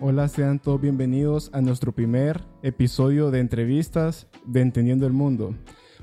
Hola, 0.00 0.26
sean 0.26 0.58
todos 0.58 0.80
bienvenidos 0.80 1.50
a 1.52 1.60
nuestro 1.60 1.92
primer 1.92 2.42
episodio 2.62 3.30
de 3.30 3.38
entrevistas 3.38 4.26
de 4.44 4.60
Entendiendo 4.60 5.06
el 5.06 5.12
Mundo. 5.12 5.54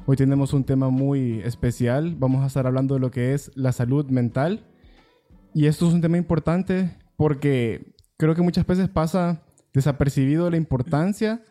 Hoy 0.06 0.16
tenemos 0.16 0.54
un 0.54 0.64
tema 0.64 0.90
muy 0.90 1.42
especial. 1.42 2.16
Vamos 2.18 2.42
a 2.42 2.48
estar 2.48 2.66
hablando 2.66 2.94
de 2.94 3.02
lo 3.02 3.12
que 3.12 3.34
es 3.34 3.52
la 3.54 3.74
salud 3.74 4.06
mental. 4.06 4.66
Y 5.54 5.66
esto 5.66 5.90
es 5.90 5.94
un 5.94 6.00
tema 6.00 6.18
importante 6.18 6.98
porque 7.18 7.94
creo 8.16 8.34
que 8.34 8.42
muchas 8.42 8.66
veces 8.66 8.88
pasa 8.88 9.44
desapercibido 9.74 10.50
la 10.50 10.58
importancia 10.58 11.44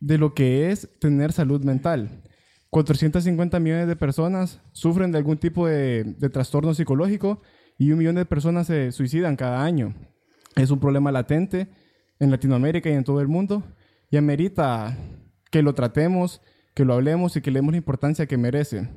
de 0.00 0.18
lo 0.18 0.34
que 0.34 0.70
es 0.70 0.90
tener 1.00 1.32
salud 1.32 1.64
mental. 1.64 2.22
450 2.68 3.58
millones 3.58 3.88
de 3.88 3.96
personas 3.96 4.60
sufren 4.72 5.12
de 5.12 5.18
algún 5.18 5.38
tipo 5.38 5.66
de, 5.66 6.04
de 6.04 6.28
trastorno 6.28 6.74
psicológico 6.74 7.40
y 7.78 7.90
un 7.90 7.98
millón 7.98 8.16
de 8.16 8.26
personas 8.26 8.66
se 8.66 8.92
suicidan 8.92 9.36
cada 9.36 9.64
año. 9.64 9.94
Es 10.56 10.70
un 10.70 10.80
problema 10.80 11.10
latente 11.10 11.68
en 12.18 12.30
Latinoamérica 12.30 12.88
y 12.88 12.92
en 12.92 13.04
todo 13.04 13.20
el 13.20 13.28
mundo 13.28 13.62
y 14.10 14.16
amerita 14.16 14.96
que 15.50 15.62
lo 15.62 15.74
tratemos, 15.74 16.40
que 16.74 16.84
lo 16.84 16.94
hablemos 16.94 17.36
y 17.36 17.40
que 17.40 17.50
le 17.50 17.58
demos 17.58 17.72
la 17.72 17.78
importancia 17.78 18.26
que 18.26 18.36
merece. 18.36 18.88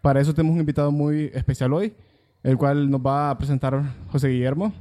Para 0.00 0.20
eso 0.20 0.34
tenemos 0.34 0.54
un 0.54 0.60
invitado 0.60 0.90
muy 0.90 1.30
especial 1.34 1.72
hoy, 1.72 1.94
el 2.42 2.56
cual 2.58 2.90
nos 2.90 3.00
va 3.00 3.30
a 3.30 3.38
presentar 3.38 3.82
José 4.08 4.28
Guillermo. 4.28 4.72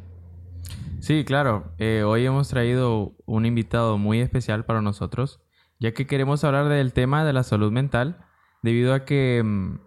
Sí, 0.99 1.23
claro. 1.25 1.73
Eh, 1.79 2.03
hoy 2.05 2.25
hemos 2.25 2.47
traído 2.47 3.15
un 3.25 3.45
invitado 3.45 3.97
muy 3.97 4.19
especial 4.19 4.65
para 4.65 4.81
nosotros, 4.81 5.41
ya 5.79 5.93
que 5.93 6.05
queremos 6.05 6.43
hablar 6.43 6.69
del 6.69 6.93
tema 6.93 7.25
de 7.25 7.33
la 7.33 7.43
salud 7.43 7.71
mental, 7.71 8.23
debido 8.61 8.93
a 8.93 9.03
que, 9.05 9.41
mm, 9.43 9.79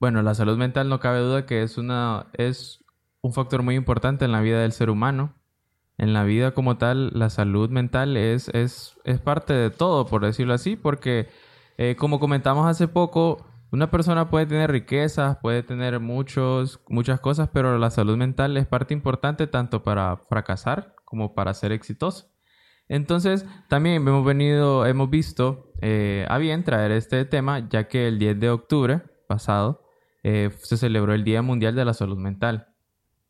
bueno, 0.00 0.22
la 0.22 0.34
salud 0.34 0.56
mental 0.56 0.88
no 0.88 0.98
cabe 0.98 1.20
duda 1.20 1.44
que 1.44 1.62
es, 1.62 1.76
una, 1.76 2.28
es 2.32 2.81
un 3.22 3.32
factor 3.32 3.62
muy 3.62 3.76
importante 3.76 4.24
en 4.24 4.32
la 4.32 4.40
vida 4.40 4.60
del 4.60 4.72
ser 4.72 4.90
humano. 4.90 5.34
En 5.96 6.12
la 6.12 6.24
vida 6.24 6.52
como 6.52 6.76
tal, 6.76 7.10
la 7.14 7.30
salud 7.30 7.70
mental 7.70 8.16
es, 8.16 8.48
es, 8.48 8.98
es 9.04 9.20
parte 9.20 9.54
de 9.54 9.70
todo, 9.70 10.06
por 10.06 10.24
decirlo 10.24 10.54
así, 10.54 10.76
porque 10.76 11.28
eh, 11.78 11.96
como 11.96 12.18
comentamos 12.18 12.66
hace 12.66 12.88
poco, 12.88 13.46
una 13.70 13.90
persona 13.90 14.28
puede 14.28 14.46
tener 14.46 14.70
riquezas, 14.70 15.38
puede 15.38 15.62
tener 15.62 16.00
muchos, 16.00 16.80
muchas 16.88 17.20
cosas, 17.20 17.48
pero 17.52 17.78
la 17.78 17.90
salud 17.90 18.16
mental 18.16 18.56
es 18.56 18.66
parte 18.66 18.94
importante 18.94 19.46
tanto 19.46 19.82
para 19.82 20.16
fracasar 20.16 20.94
como 21.04 21.34
para 21.34 21.54
ser 21.54 21.72
exitoso. 21.72 22.32
Entonces, 22.88 23.46
también 23.68 23.96
hemos 23.96 24.24
venido, 24.24 24.84
hemos 24.84 25.08
visto 25.08 25.72
eh, 25.80 26.26
a 26.28 26.38
bien 26.38 26.64
traer 26.64 26.90
este 26.90 27.24
tema, 27.24 27.68
ya 27.68 27.88
que 27.88 28.08
el 28.08 28.18
10 28.18 28.40
de 28.40 28.50
octubre 28.50 29.02
pasado 29.28 29.84
eh, 30.22 30.50
se 30.62 30.76
celebró 30.76 31.14
el 31.14 31.24
Día 31.24 31.42
Mundial 31.42 31.74
de 31.74 31.84
la 31.84 31.94
Salud 31.94 32.18
Mental. 32.18 32.71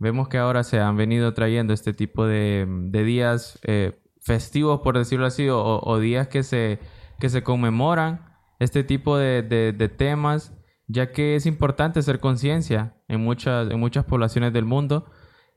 Vemos 0.03 0.27
que 0.27 0.37
ahora 0.37 0.65
se 0.65 0.81
han 0.81 0.97
venido 0.97 1.33
trayendo 1.33 1.73
este 1.73 1.93
tipo 1.93 2.27
de, 2.27 2.67
días 2.91 3.61
eh, 3.63 4.03
festivos, 4.21 4.81
por 4.81 4.99
decirlo 4.99 5.27
así, 5.27 5.47
o, 5.49 5.99
días 6.01 6.27
que 6.27 6.43
se, 6.43 6.81
que 7.21 7.29
se 7.29 7.45
conmemoran 7.45 8.27
este 8.59 8.83
tipo 8.83 9.17
de, 9.17 9.95
temas, 9.97 10.59
ya 10.89 11.13
que 11.13 11.37
es 11.37 11.47
importante 11.47 12.01
hacer 12.01 12.19
conciencia 12.19 12.97
en 13.07 13.21
muchas, 13.21 13.71
en 13.71 13.79
muchas 13.79 14.05
poblaciones 14.05 14.53
del 14.53 14.65
mundo, 14.65 15.09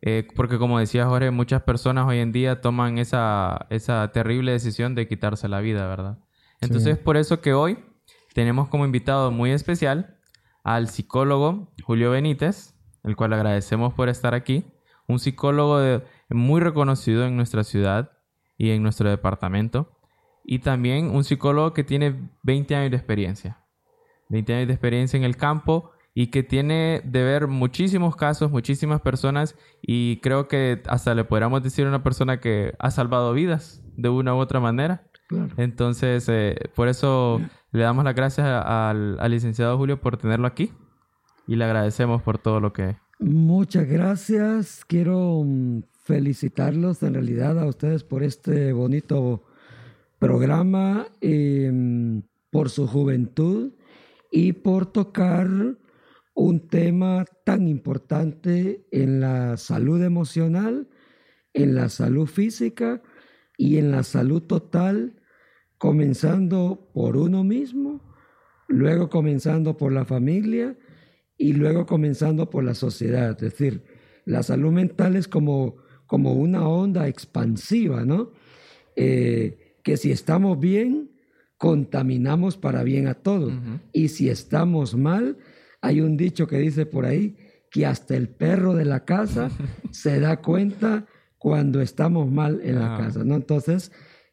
eh, 0.04 0.28
porque 0.36 0.60
como 0.60 0.78
decía 0.78 1.08
Jorge, 1.08 1.32
muchas 1.32 1.64
personas 1.64 2.08
hoy 2.08 2.20
en 2.20 2.32
día 2.32 2.62
toman 2.62 3.00
esa, 3.00 3.66
esa 3.72 4.12
terrible 4.12 4.52
decisión 4.52 4.94
de 4.94 5.08
quitarse 5.08 5.48
la 5.48 5.60
vida, 5.60 5.88
¿verdad? 5.88 6.20
Entonces, 6.62 7.00
por 7.00 7.18
eso 7.18 7.42
que 7.42 7.56
hoy 7.56 7.80
tenemos 8.36 8.70
como 8.70 8.86
invitado 8.86 9.32
muy 9.32 9.50
especial 9.50 10.20
al 10.64 10.88
psicólogo 10.88 11.74
Julio 11.84 12.12
Benítez, 12.12 12.75
el 13.06 13.16
cual 13.16 13.34
agradecemos 13.34 13.94
por 13.94 14.10
estar 14.10 14.34
aquí, 14.34 14.66
un 15.08 15.20
psicólogo 15.20 16.02
muy 16.30 16.62
reconocido 16.62 17.26
en 17.26 17.38
nuestra 17.38 17.64
ciudad 17.64 18.12
y 18.58 18.72
en 18.72 18.82
nuestro 18.84 19.10
departamento, 19.10 19.92
y 20.44 20.60
también 20.60 21.10
un 21.10 21.24
psicólogo 21.24 21.74
que 21.74 21.84
tiene 21.84 22.30
20 22.44 22.76
años 22.76 22.92
de 22.92 22.98
experiencia. 22.98 23.66
20 24.30 24.54
años 24.54 24.68
de 24.68 24.74
experiencia 24.74 25.18
en 25.18 25.24
el 25.24 25.38
campo 25.38 25.92
y 26.14 26.28
que 26.28 26.44
tiene 26.44 27.02
de 27.04 27.24
ver 27.24 27.48
muchísimos 27.48 28.16
casos, 28.16 28.52
muchísimas 28.52 29.02
personas 29.02 29.56
y 29.82 30.18
creo 30.22 30.48
que 30.48 30.82
hasta 30.88 31.14
le 31.14 31.26
podríamos 31.26 31.62
decir 31.62 31.86
a 31.86 31.90
una 31.90 32.04
persona 32.04 32.40
que 32.40 32.74
ha 32.80 32.90
salvado 32.92 33.34
vidas 33.34 33.84
de 33.98 34.10
una 34.10 34.34
u 34.34 34.38
otra 34.38 34.60
manera. 34.60 35.08
Entonces, 35.58 36.30
eh, 36.30 36.56
por 36.76 36.88
eso 36.88 37.42
le 37.72 37.84
damos 37.84 38.06
las 38.06 38.16
gracias 38.16 38.48
al, 38.48 39.20
al 39.20 39.32
licenciado 39.32 39.78
Julio 39.78 40.00
por 40.00 40.18
tenerlo 40.18 40.48
aquí 40.48 40.72
y 41.48 41.56
le 41.56 41.66
agradecemos 41.66 42.22
por 42.22 42.38
todo 42.38 42.60
lo 42.60 42.74
que... 42.74 42.98
Muchas 43.20 43.88
gracias. 43.88 44.84
Quiero 44.84 45.42
mm, 45.46 45.84
felicitarlos 46.04 47.02
en 47.02 47.14
realidad 47.14 47.58
a 47.58 47.66
ustedes 47.66 48.04
por 48.04 48.24
este 48.24 48.74
bonito 48.74 49.46
programa 50.20 51.08
em, 51.22 52.24
por 52.50 52.70
su 52.70 52.88
juventud 52.88 53.74
y 54.32 54.52
por 54.54 54.88
tocar 54.88 55.48
un 56.34 56.68
tema 56.68 57.24
tan 57.46 57.70
importante 57.70 58.86
en 58.92 59.22
la 59.22 59.56
salud 59.56 60.04
emocional, 60.04 60.90
en 61.54 61.74
la 61.74 61.88
salud 61.88 62.28
física 62.28 63.02
y 63.58 63.78
en 63.78 63.92
la 63.92 64.04
salud 64.04 64.42
total, 64.42 65.22
comenzando 65.78 66.90
por 66.94 67.16
uno 67.16 67.46
mismo, 67.46 68.02
luego 68.68 69.10
comenzando 69.10 69.78
por 69.78 69.94
la 69.94 70.04
familia 70.04 70.78
y 71.38 71.54
luego 71.54 71.86
comenzando 71.86 72.50
por 72.50 72.64
la 72.64 72.76
sociedad. 72.76 73.32
Es 73.32 73.52
decir, 73.52 73.84
la 74.26 74.44
salud 74.44 74.72
mental 74.72 75.16
es 75.16 75.28
como, 75.28 75.78
como 76.06 76.34
una 76.34 76.68
onda 76.68 77.08
expansiva, 77.08 78.06
¿no? 78.06 78.32
Eh, 78.96 79.76
que 79.84 79.98
si 79.98 80.12
estamos 80.12 80.60
bien, 80.60 81.12
contaminamos 81.58 82.58
para 82.58 82.84
bien 82.84 83.08
a 83.08 83.16
todos. 83.16 83.54
Y 83.92 84.10
si 84.10 84.30
estamos 84.30 84.96
mal, 84.96 85.38
hay 85.82 86.02
un 86.02 86.18
dicho 86.18 86.48
que 86.48 86.58
dice 86.58 86.86
por 86.86 87.06
ahí 87.06 87.38
que 87.72 87.86
hasta 87.86 88.16
el 88.16 88.30
perro 88.30 88.74
de 88.74 88.86
la 88.86 89.06
casa 89.06 89.52
se 89.92 90.20
da 90.20 90.42
cuenta 90.42 91.06
cuando 91.38 91.82
estamos 91.82 92.32
mal 92.32 92.62
en 92.64 92.80
la 92.80 92.98
casa, 92.98 93.24
¿no? 93.24 93.36
Entonces, 93.36 93.92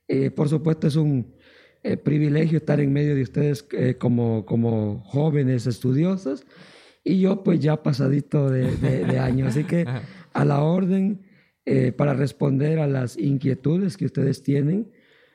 eh, 0.08 0.30
por 0.30 0.48
supuesto, 0.48 0.86
es 0.86 0.96
un 0.96 1.34
eh, 1.82 1.96
privilegio 1.96 2.58
estar 2.58 2.80
en 2.80 2.92
medio 2.92 3.14
de 3.14 3.22
ustedes 3.22 3.66
eh, 3.72 3.96
como, 3.98 4.46
como 4.46 5.02
jóvenes 5.04 5.66
estudiosos 5.66 6.46
y 7.04 7.20
yo 7.20 7.42
pues 7.42 7.60
ya 7.60 7.82
pasadito 7.82 8.50
de, 8.50 8.76
de 8.76 9.18
años. 9.18 9.48
Así 9.48 9.64
que 9.64 9.86
a 10.32 10.44
la 10.44 10.62
orden 10.62 11.22
para 11.96 12.14
responder 12.14 12.80
a 12.80 12.86
las 12.86 13.16
inquietudes 13.16 13.96
que 13.96 14.06
ustedes 14.06 14.42
tienen, 14.42 14.90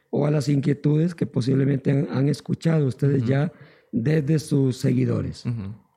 o 0.09 0.25
a 0.25 0.31
las 0.31 0.49
inquietudes 0.49 1.15
que 1.15 1.25
posiblemente 1.25 1.91
han, 1.91 2.29
escuchado 2.29 2.85
ustedes 2.85 3.25
ya 3.25 3.51
desde 3.91 4.39
sus 4.39 4.77
seguidores. 4.77 5.45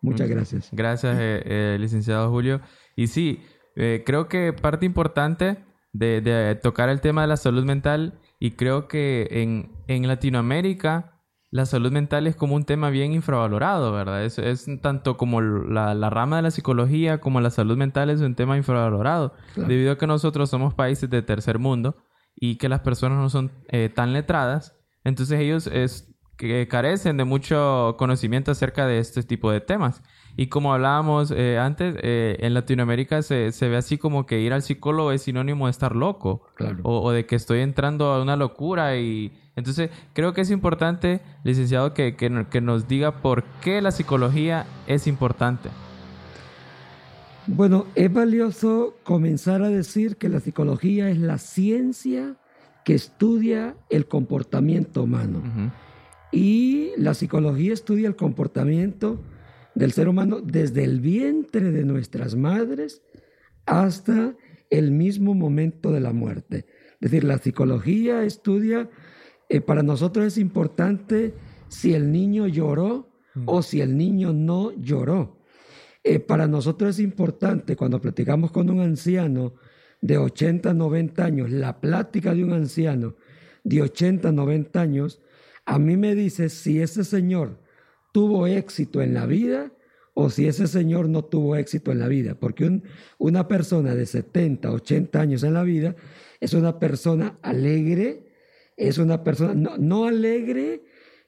Muchas 0.03 0.29
gracias. 0.29 0.69
Gracias, 0.73 1.17
eh, 1.19 1.43
eh, 1.45 1.77
licenciado 1.79 2.31
Julio. 2.31 2.61
Y 2.97 3.09
sí, 3.09 3.41
eh, 3.77 4.03
creo 4.05 4.29
que 4.29 4.53
parte 4.53 4.87
importante 4.87 5.59
de, 5.93 6.59
tocar 6.63 6.89
el 6.89 7.01
tema 7.01 7.23
de 7.23 7.29
la 7.29 7.37
salud 7.37 7.65
mental, 7.65 8.19
y 8.39 8.53
creo 8.53 8.89
que 8.89 9.29
en, 9.31 9.71
en 9.87 10.09
Latinoamérica 10.09 11.10
la 11.51 11.67
salud 11.67 11.91
mental 11.91 12.27
es 12.27 12.37
como 12.37 12.55
un 12.55 12.65
tema 12.65 12.91
bien 12.91 13.13
infravalorado, 13.13 13.93
¿verdad? 13.93 14.25
Es, 14.25 14.39
es 14.39 14.67
tanto 14.81 15.17
como 15.17 15.41
la, 15.41 15.95
la, 15.95 16.11
rama 16.11 16.37
de 16.37 16.43
la 16.43 16.51
psicología 16.51 17.21
como 17.21 17.41
la 17.41 17.51
salud 17.51 17.77
mental 17.77 18.09
es 18.11 18.21
un 18.21 18.37
tema 18.37 18.57
infravalorado, 18.57 19.35
debido 19.57 19.93
a 19.93 19.99
que 19.99 20.07
nosotros 20.07 20.49
somos 20.49 20.75
países 20.75 21.11
de 21.11 21.23
tercer 21.23 21.59
mundo 21.59 21.97
y 22.37 22.57
que 22.57 22.69
las 22.69 22.81
personas 22.81 23.19
no 23.19 23.31
son 23.31 23.51
eh, 23.69 23.91
tan 23.93 24.13
letradas, 24.13 24.77
entonces 25.03 25.41
ellos 25.41 25.67
es, 25.67 26.11
que 26.41 26.67
carecen 26.69 27.19
de 27.19 27.25
mucho 27.25 27.97
conocimiento 27.99 28.51
acerca 28.51 28.87
de 28.87 28.99
este 28.99 29.23
tipo 29.23 29.53
de 29.53 29.61
temas. 29.61 30.03
Y 30.37 30.47
como 30.47 30.73
hablábamos 30.73 31.31
eh, 31.31 31.59
antes, 31.59 31.97
eh, 32.03 32.37
en 32.41 32.55
Latinoamérica 32.55 33.23
se, 33.23 33.53
se, 33.53 33.69
ve 33.69 33.77
así 33.77 33.99
como 33.99 34.27
que 34.27 34.41
ir 34.41 34.53
al 34.53 34.63
psicólogo 34.63 35.13
es 35.13 35.23
sinónimo 35.23 35.67
de 35.67 35.73
estar 35.73 35.95
loco 35.95 36.43
o, 36.83 37.03
o, 37.03 37.11
de 37.13 37.27
que 37.27 37.37
estoy 37.37 37.61
entrando 37.61 38.13
a 38.13 38.23
una 38.23 38.37
locura. 38.37 38.97
Y 38.97 39.33
entonces 39.57 39.91
creo 40.13 40.33
que 40.33 40.43
es 40.43 40.51
importante, 40.51 41.21
licenciado, 41.45 41.93
que, 41.95 42.17
que, 42.17 42.47
que 42.51 42.61
nos 42.61 42.89
diga 42.89 43.23
por 43.23 43.45
qué 43.61 43.83
la 43.83 43.91
psicología 43.91 44.67
es 44.87 45.07
importante. 45.07 45.69
Bueno, 47.47 47.87
es 47.95 48.13
valioso 48.13 48.95
comenzar 49.03 49.63
a 49.63 49.69
decir 49.69 50.17
que 50.17 50.29
la 50.29 50.41
psicología 50.41 51.11
es 51.11 51.19
la 51.19 51.39
ciencia 51.39 52.37
que 52.85 52.95
estudia 52.95 53.77
el 53.89 54.07
comportamiento 54.07 55.03
humano. 55.03 55.43
Y 56.33 56.91
la 56.97 57.15
psicología 57.15 57.73
estudia 57.73 58.09
el 58.09 58.17
comportamiento 58.17 59.21
del 59.81 59.93
ser 59.93 60.11
humano 60.11 60.43
desde 60.43 60.85
el 60.85 61.01
vientre 61.01 61.71
de 61.71 61.87
nuestras 61.87 62.37
madres 62.37 63.01
hasta 63.65 64.37
el 64.69 64.91
mismo 64.91 65.33
momento 65.33 65.91
de 65.91 66.01
la 66.01 66.13
muerte. 66.13 66.67
Es 67.01 67.11
decir, 67.11 67.25
la 67.25 67.39
psicología 67.39 68.23
estudia, 68.25 68.91
eh, 69.49 69.63
para 69.63 69.83
nosotros 69.83 70.27
es 70.27 70.37
importante 70.37 71.33
si 71.69 71.95
el 71.95 72.13
niño 72.13 72.47
lloró 72.47 73.11
o 73.47 73.63
si 73.63 73.81
el 73.81 73.97
niño 73.97 74.35
no 74.35 74.71
lloró. 74.73 75.41
Eh, 76.05 76.21
para 76.21 76.47
nosotros 76.47 76.91
es 76.91 77.01
importante 77.01 77.75
cuando 77.75 78.03
platicamos 78.03 78.51
con 78.51 78.69
un 78.69 78.81
anciano 78.81 79.55
de 80.03 80.19
80, 80.19 80.75
90 80.75 81.25
años, 81.25 81.51
la 81.51 81.81
plática 81.81 82.35
de 82.35 82.45
un 82.45 82.53
anciano 82.53 83.15
de 83.65 83.81
80, 83.81 84.31
90 84.31 84.79
años, 84.79 85.23
a 85.65 85.79
mí 85.79 85.97
me 85.97 86.15
dice 86.15 86.51
si 86.51 86.83
ese 86.83 87.03
señor 87.03 87.70
tuvo 88.13 88.47
éxito 88.47 89.03
en 89.03 89.15
la 89.15 89.27
vida 89.27 89.73
o 90.15 90.29
si 90.29 90.47
ese 90.47 90.67
señor 90.67 91.09
no 91.09 91.25
tuvo 91.25 91.57
éxito 91.57 91.93
en 91.93 91.99
la 91.99 92.09
vida. 92.09 92.35
Porque 92.35 92.83
una 93.19 93.49
persona 93.49 93.95
de 93.95 94.07
70, 94.07 94.71
80 94.71 95.21
años 95.21 95.43
en 95.43 95.55
la 95.55 95.63
vida 95.63 95.97
es 96.41 96.55
una 96.55 96.79
persona 96.79 97.39
alegre, 97.43 98.27
es 98.77 98.99
una 98.99 99.23
persona 99.23 99.55
no, 99.79 100.05
alegre 100.05 100.83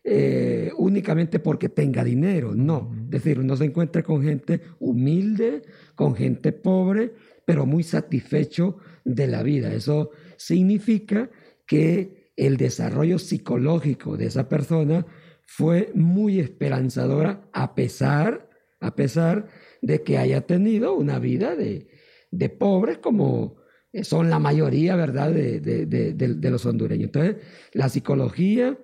eh, 0.05 0.73
únicamente 0.77 1.39
porque 1.39 1.69
tenga 1.69 2.03
dinero, 2.05 2.55
no. 2.55 2.93
Es 3.05 3.11
decir, 3.11 3.39
uno 3.39 3.57
se 3.57 3.67
encuentra 3.67 4.03
con 4.03 4.23
gente 4.23 4.61
humilde, 4.79 5.63
con 5.95 6.15
gente 6.15 6.53
pobre, 6.53 7.13
pero 7.45 7.67
muy 7.67 7.83
satisfecho 7.83 8.79
de 9.05 9.27
la 9.27 9.43
vida. 9.43 9.73
Eso 9.73 10.11
significa 10.37 11.31
que 11.67 12.33
el 12.37 12.57
desarrollo 12.57 13.19
psicológico 13.19 14.17
de 14.17 14.27
esa 14.27 14.49
persona 14.49 15.07
fue 15.55 15.91
muy 15.95 16.41
esperanzadora 16.41 17.47
a 17.53 17.75
pesar, 17.75 18.49
a 18.81 18.95
pesar 18.95 19.49
de 19.83 20.03
que 20.03 20.17
haya 20.17 20.47
tenido 20.47 20.95
una 20.95 21.19
vida 21.19 21.55
de, 21.55 21.89
de 22.31 22.49
pobres 22.49 22.97
como 22.99 23.57
son 24.03 24.31
la 24.31 24.39
mayoría, 24.39 24.97
¿verdad?, 24.97 25.31
de, 25.31 25.61
de, 25.61 26.51
los 26.51 26.65
hondureños. 26.65 27.09
Entonces, 27.09 27.37
la 27.75 27.91
psicología 27.91 28.79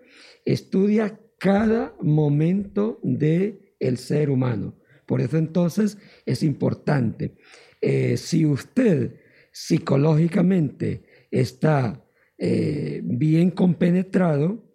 estudia 0.44 1.18
cada 1.38 1.94
momento 2.02 3.00
del 3.02 3.60
el 3.78 3.96
ser 3.96 4.28
humano. 4.28 4.76
Por 5.06 5.22
eso 5.22 5.38
entonces 5.38 5.96
es 6.26 6.42
importante. 6.42 7.38
Eh, 7.80 8.18
si 8.18 8.44
usted 8.44 9.14
psicológicamente 9.52 11.04
está 11.30 12.04
eh, 12.36 13.00
bien 13.04 13.52
compenetrado, 13.52 14.67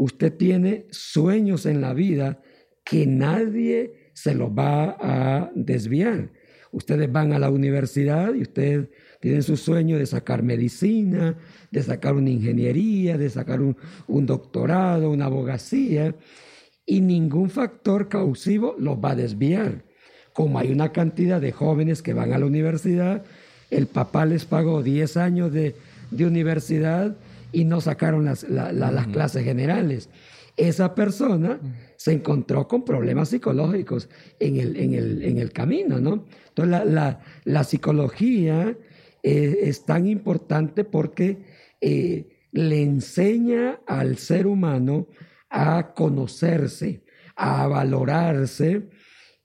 usted 0.00 0.34
tiene 0.34 0.86
sueños 0.90 1.66
en 1.66 1.82
la 1.82 1.92
vida 1.92 2.40
que 2.84 3.06
nadie 3.06 4.10
se 4.14 4.34
los 4.34 4.50
va 4.50 4.96
a 4.98 5.50
desviar. 5.54 6.30
Ustedes 6.72 7.12
van 7.12 7.34
a 7.34 7.38
la 7.38 7.50
universidad 7.50 8.32
y 8.32 8.40
ustedes 8.40 8.88
tienen 9.20 9.42
su 9.42 9.58
sueño 9.58 9.98
de 9.98 10.06
sacar 10.06 10.42
medicina, 10.42 11.36
de 11.70 11.82
sacar 11.82 12.14
una 12.14 12.30
ingeniería, 12.30 13.18
de 13.18 13.28
sacar 13.28 13.60
un, 13.60 13.76
doctorado, 14.26 15.10
una 15.10 15.26
abogacía, 15.26 16.14
y 16.86 17.02
ningún 17.02 17.50
factor 17.50 18.08
causivo 18.08 18.76
los 18.78 18.96
va 18.96 19.10
a 19.10 19.16
desviar. 19.16 19.84
Como 20.32 20.58
hay 20.58 20.72
una 20.72 20.92
cantidad 20.92 21.42
de 21.42 21.52
jóvenes 21.52 22.00
que 22.00 22.14
van 22.14 22.32
a 22.32 22.38
la 22.38 22.46
universidad, 22.46 23.22
el 23.68 23.86
papá 23.86 24.24
les 24.24 24.46
pagó 24.46 24.82
10 24.82 25.18
años 25.18 25.52
de 25.52 25.74
universidad 26.10 27.14
y 27.52 27.64
no 27.64 27.80
sacaron 27.80 28.24
las, 28.24 28.44
las 28.48 29.06
clases 29.08 29.44
generales. 29.44 30.08
Esa 30.56 30.94
persona 30.94 31.60
se 31.96 32.12
encontró 32.12 32.68
con 32.68 32.84
problemas 32.84 33.30
psicológicos 33.30 34.08
en 34.38 34.56
el, 34.56 34.76
en 34.76 34.94
el, 34.94 35.22
en 35.22 35.38
el 35.38 35.52
camino, 35.52 36.00
¿no? 36.00 36.24
Entonces 36.48 36.92
la, 36.92 37.20
la 37.44 37.64
psicología 37.64 38.76
eh, 39.22 39.58
es 39.62 39.84
tan 39.84 40.06
importante 40.06 40.84
porque 40.84 41.38
eh, 41.80 42.28
le 42.52 42.82
enseña 42.82 43.80
al 43.86 44.16
ser 44.16 44.46
humano 44.46 45.08
a 45.50 45.92
conocerse, 45.94 47.02
a 47.36 47.66
valorarse 47.66 48.88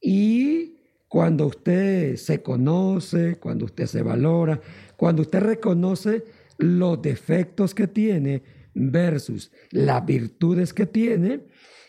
y 0.02 0.76
cuando 1.08 1.48
usted 1.48 2.16
se 2.16 2.42
conoce, 2.42 3.38
cuando 3.38 3.66
usted 3.66 3.86
se 3.86 4.02
valora, 4.02 4.60
cuando 4.98 5.22
usted 5.22 5.40
reconoce 5.40 6.24
los 6.58 7.02
defectos 7.02 7.74
que 7.74 7.88
tiene 7.88 8.44
versus 8.74 9.52
las 9.72 10.06
virtudes 10.06 10.74
que 10.74 10.86
tiene, 10.86 11.42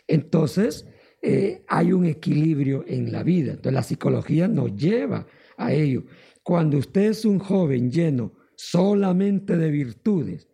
entonces 0.07 0.87
eh, 1.23 1.65
hay 1.69 1.93
un 1.93 2.07
equilibrio 2.07 2.85
en 2.87 3.11
la 3.13 3.23
vida. 3.23 3.53
Entonces 3.53 3.73
la 3.73 3.83
psicología 3.83 4.49
nos 4.49 4.77
lleva 4.77 5.27
a 5.57 5.73
ello. 5.73 6.05
Cuando 6.43 6.79
usted 6.79 7.11
es 7.11 7.25
un 7.25 7.39
joven 7.39 7.91
lleno 7.91 8.33
solamente 8.55 9.57
de 9.57 9.71
virtudes 9.71 10.49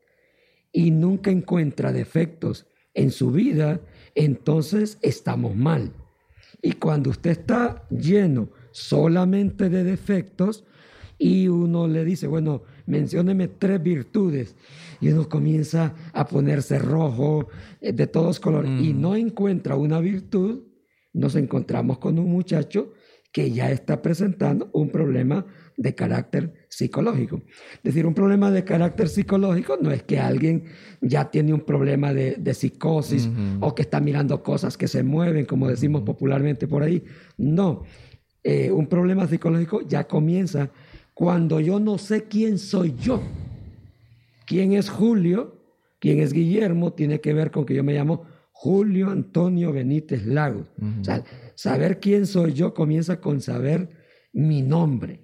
y 0.73 0.91
nunca 0.91 1.31
encuentra 1.31 1.93
defectos 1.93 2.67
en 2.95 3.11
su 3.11 3.31
vida, 3.31 3.81
entonces 4.15 4.99
estamos 5.03 5.55
mal. 5.55 5.93
Y 6.63 6.73
cuando 6.73 7.11
usted 7.11 7.33
está 7.33 7.87
lleno 7.91 8.51
solamente 8.71 9.69
de 9.69 9.85
defectos 9.85 10.65
y 11.19 11.49
uno 11.49 11.87
le 11.89 12.05
dice, 12.05 12.27
bueno, 12.27 12.63
mencióneme 12.87 13.49
tres 13.49 13.83
virtudes, 13.83 14.57
y 15.01 15.09
uno 15.09 15.29
comienza 15.29 15.95
a 16.13 16.27
ponerse 16.27 16.79
rojo, 16.79 17.49
eh, 17.81 17.93
de 17.93 18.07
todos 18.07 18.41
colores, 18.41 18.71
y 18.81 18.95
mm. 18.95 19.01
no 19.01 19.17
encuentra 19.17 19.77
una 19.77 20.01
virtud, 20.01 20.63
nos 21.13 21.37
encontramos 21.37 21.99
con 21.99 22.19
un 22.19 22.31
muchacho 22.31 22.93
que 23.33 23.51
ya 23.51 23.71
está 23.71 24.03
presentando 24.03 24.69
un 24.75 24.91
problema 24.91 25.47
de 25.77 25.95
carácter 25.95 26.67
psicológico. 26.69 27.43
Es 27.77 27.83
decir, 27.83 28.07
un 28.07 28.13
problema 28.13 28.51
de 28.51 28.63
carácter 28.63 29.09
psicológico 29.09 29.79
no 29.81 29.91
es 29.91 30.03
que 30.03 30.21
alguien 30.21 30.65
ya 31.01 31.31
tiene 31.31 31.55
un 31.55 31.63
problema 31.63 32.13
de, 32.13 32.55
psicosis 32.55 33.31
o 33.61 33.75
que 33.75 33.83
está 33.83 34.01
mirando 34.01 34.43
cosas 34.43 34.77
que 34.77 34.87
se 34.87 35.03
mueven, 35.03 35.47
como 35.47 35.67
decimos 35.69 36.03
popularmente 36.03 36.69
por 36.69 36.83
ahí. 36.83 37.03
No, 37.39 37.85
eh, 38.45 38.71
un 38.71 38.87
problema 38.87 39.27
psicológico 39.27 39.81
ya 39.81 40.05
comienza 40.05 40.71
cuando 41.15 41.61
yo 41.61 41.81
no 41.81 41.99
sé 41.99 42.25
quién 42.25 42.59
soy 42.59 42.95
yo. 43.01 43.23
¿Quién 44.47 44.73
es 44.73 44.91
Julio? 44.91 45.61
¿Quién 45.99 46.21
es 46.21 46.33
Guillermo? 46.33 46.93
Tiene 46.93 47.21
que 47.21 47.33
ver 47.33 47.51
con 47.51 47.65
que 47.65 47.75
yo 47.75 47.85
me 47.85 47.95
llamo 47.95 48.25
Julio 48.53 49.11
Antonio 49.11 49.73
Benítez 49.73 50.27
Lagos. 50.27 50.67
o 51.01 51.05
sea, 51.05 51.25
saber 51.55 52.01
quién 52.01 52.27
soy 52.27 52.53
yo 52.53 52.75
comienza 52.75 53.21
con 53.21 53.41
saber 53.41 53.89
mi 54.33 54.63
nombre, 54.63 55.21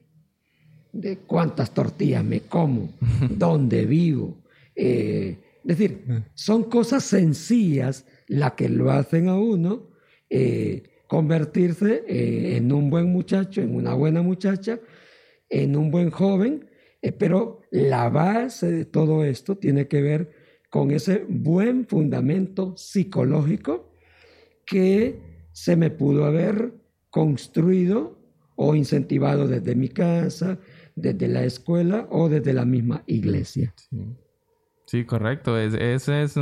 de 0.93 1.19
cuántas 1.19 1.73
tortillas 1.73 2.25
me 2.25 2.41
como, 2.41 2.91
dónde 3.31 3.87
vivo. 3.87 4.43
Eh, 4.75 5.39
es 5.65 5.79
decir, 5.79 6.05
son 6.35 6.65
cosas 6.65 7.05
sencillas 7.05 8.07
las 8.27 8.53
que 8.53 8.69
lo 8.69 8.91
hacen 8.91 9.29
a 9.29 9.37
uno 9.37 9.89
eh, 10.31 10.83
convertirse 11.07 12.05
eh, 12.07 12.57
en 12.57 12.73
un 12.73 12.91
buen 12.91 13.07
muchacho, 13.11 13.61
en 13.61 13.75
una 13.75 13.95
buena 13.95 14.23
muchacha, 14.23 14.79
en 15.49 15.77
un 15.77 15.91
buen 15.91 16.11
joven, 16.11 16.69
pero 17.19 17.61
la 17.71 18.09
base 18.09 18.71
de 18.71 18.85
todo 18.85 19.25
esto 19.25 19.57
tiene 19.57 19.89
que 19.89 20.03
ver 20.03 20.31
con 20.71 20.91
ese 20.91 21.25
buen 21.29 21.87
fundamento 21.87 22.77
psicológico 22.77 23.93
que 24.67 25.47
se 25.53 25.77
me 25.77 25.91
pudo 25.91 26.25
haber 26.25 26.75
construido 27.11 28.19
o 28.57 28.75
incentivado 28.75 29.47
desde 29.47 29.75
mi 29.75 29.89
casa, 29.89 30.59
desde 30.95 31.29
la 31.29 31.45
escuela 31.45 32.07
o 32.11 32.29
desde 32.29 32.53
la 32.53 32.65
misma 32.65 33.03
iglesia. 33.07 33.73
Sí, 34.87 35.05
correcto. 35.05 35.59
Es, 35.59 35.75
es, 36.09 36.35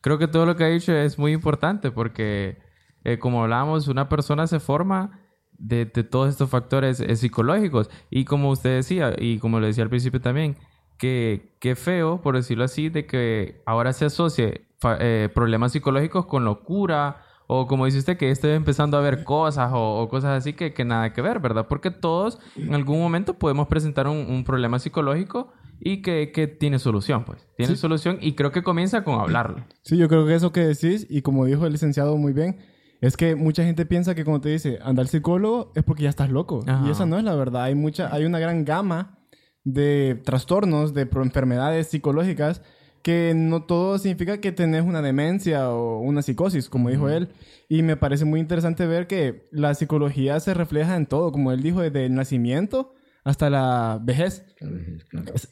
creo 0.00 0.18
que 0.18 0.28
todo 0.28 0.46
lo 0.46 0.56
que 0.56 0.64
ha 0.64 0.68
dicho 0.68 0.92
es 0.92 1.18
muy 1.18 1.32
importante 1.32 1.90
porque, 1.90 2.58
eh, 3.04 3.18
como 3.18 3.42
hablamos, 3.42 3.88
una 3.88 4.08
persona 4.08 4.46
se 4.46 4.60
forma 4.60 5.27
de, 5.58 5.86
todos 5.86 6.30
estos 6.30 6.48
factores 6.50 7.00
eh, 7.00 7.16
psicológicos. 7.16 7.90
Y 8.10 8.24
como 8.24 8.50
usted 8.50 8.76
decía, 8.76 9.14
y 9.18 9.38
como 9.38 9.60
le 9.60 9.68
decía 9.68 9.84
al 9.84 9.90
principio 9.90 10.20
también, 10.20 10.56
que, 10.98 11.56
qué 11.60 11.76
feo, 11.76 12.20
por 12.22 12.36
decirlo 12.36 12.64
así, 12.64 12.88
de 12.88 13.06
que 13.06 13.62
ahora 13.66 13.92
se 13.92 14.06
asocie 14.06 14.68
eh, 15.00 15.28
problemas 15.34 15.72
psicológicos 15.72 16.26
con 16.26 16.44
locura 16.44 17.22
o 17.50 17.66
como 17.66 17.86
dice 17.86 17.98
usted, 17.98 18.18
que 18.18 18.30
esté 18.30 18.54
empezando 18.54 18.98
a 18.98 19.00
ver 19.00 19.24
cosas 19.24 19.70
o, 19.72 20.06
cosas 20.10 20.38
así 20.38 20.52
que, 20.52 20.74
que, 20.74 20.84
nada 20.84 21.14
que 21.14 21.22
ver, 21.22 21.40
¿verdad? 21.40 21.66
Porque 21.66 21.90
todos 21.90 22.38
en 22.56 22.74
algún 22.74 23.00
momento 23.00 23.38
podemos 23.38 23.68
presentar 23.68 24.06
un, 24.06 24.44
problema 24.44 24.78
psicológico 24.78 25.50
y 25.80 26.02
que, 26.02 26.30
que, 26.30 26.46
tiene 26.46 26.78
solución, 26.78 27.24
pues. 27.24 27.48
Tiene 27.56 27.76
solución 27.76 28.18
y 28.20 28.34
creo 28.34 28.52
que 28.52 28.62
comienza 28.62 29.02
con 29.02 29.18
hablarlo. 29.18 29.64
Sí, 29.80 29.96
yo 29.96 30.08
creo 30.08 30.26
que 30.26 30.34
eso 30.34 30.52
que 30.52 30.60
decís, 30.60 31.06
y 31.08 31.22
como 31.22 31.46
dijo 31.46 31.64
el 31.64 31.72
licenciado 31.72 32.18
muy 32.18 32.34
bien, 32.34 32.58
es 33.00 33.16
que 33.16 33.36
mucha 33.36 33.64
gente 33.64 33.86
piensa 33.86 34.14
que 34.14 34.24
cuando 34.24 34.40
te 34.42 34.48
dice 34.48 34.78
anda 34.82 35.02
al 35.02 35.08
psicólogo 35.08 35.72
es 35.74 35.84
porque 35.84 36.04
ya 36.04 36.10
estás 36.10 36.30
loco. 36.30 36.64
Y 36.86 36.90
esa 36.90 37.06
no 37.06 37.18
es 37.18 37.24
la 37.24 37.34
verdad. 37.34 37.64
Hay, 37.64 37.74
mucha, 37.74 38.12
hay 38.12 38.24
una 38.24 38.38
gran 38.38 38.64
gama 38.64 39.18
de 39.64 40.20
trastornos, 40.24 40.94
de 40.94 41.02
enfermedades 41.02 41.88
psicológicas 41.88 42.62
que 43.02 43.32
no 43.34 43.62
todo 43.62 43.98
significa 43.98 44.38
que 44.38 44.52
tenés 44.52 44.82
una 44.82 45.02
demencia 45.02 45.70
o 45.70 46.00
una 46.00 46.22
psicosis, 46.22 46.68
como 46.68 46.90
dijo 46.90 47.08
él. 47.08 47.28
Y 47.68 47.82
me 47.82 47.96
parece 47.96 48.24
muy 48.24 48.40
interesante 48.40 48.86
ver 48.86 49.06
que 49.06 49.48
la 49.50 49.74
psicología 49.74 50.40
se 50.40 50.54
refleja 50.54 50.96
en 50.96 51.06
todo, 51.06 51.32
como 51.32 51.52
él 51.52 51.62
dijo, 51.62 51.80
desde 51.80 52.06
el 52.06 52.14
nacimiento 52.14 52.94
hasta 53.24 53.50
la 53.50 54.00
vejez. 54.02 54.44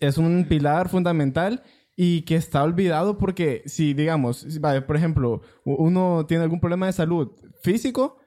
es, 0.01 0.19
un 0.19 0.47
pilar 0.49 0.89
fundamental 0.89 1.63
y 1.97 2.23
que 2.23 2.37
está 2.37 2.63
olvidado 2.63 3.17
porque 3.17 3.63
si, 3.65 3.95
digamos, 3.95 4.47
por 4.87 4.97
ejemplo, 4.97 5.41
uno 5.65 6.27
tiene 6.29 6.45
algún 6.45 6.61
problema 6.61 6.87
de 6.87 6.93
salud 6.93 7.33
físico, 7.63 8.19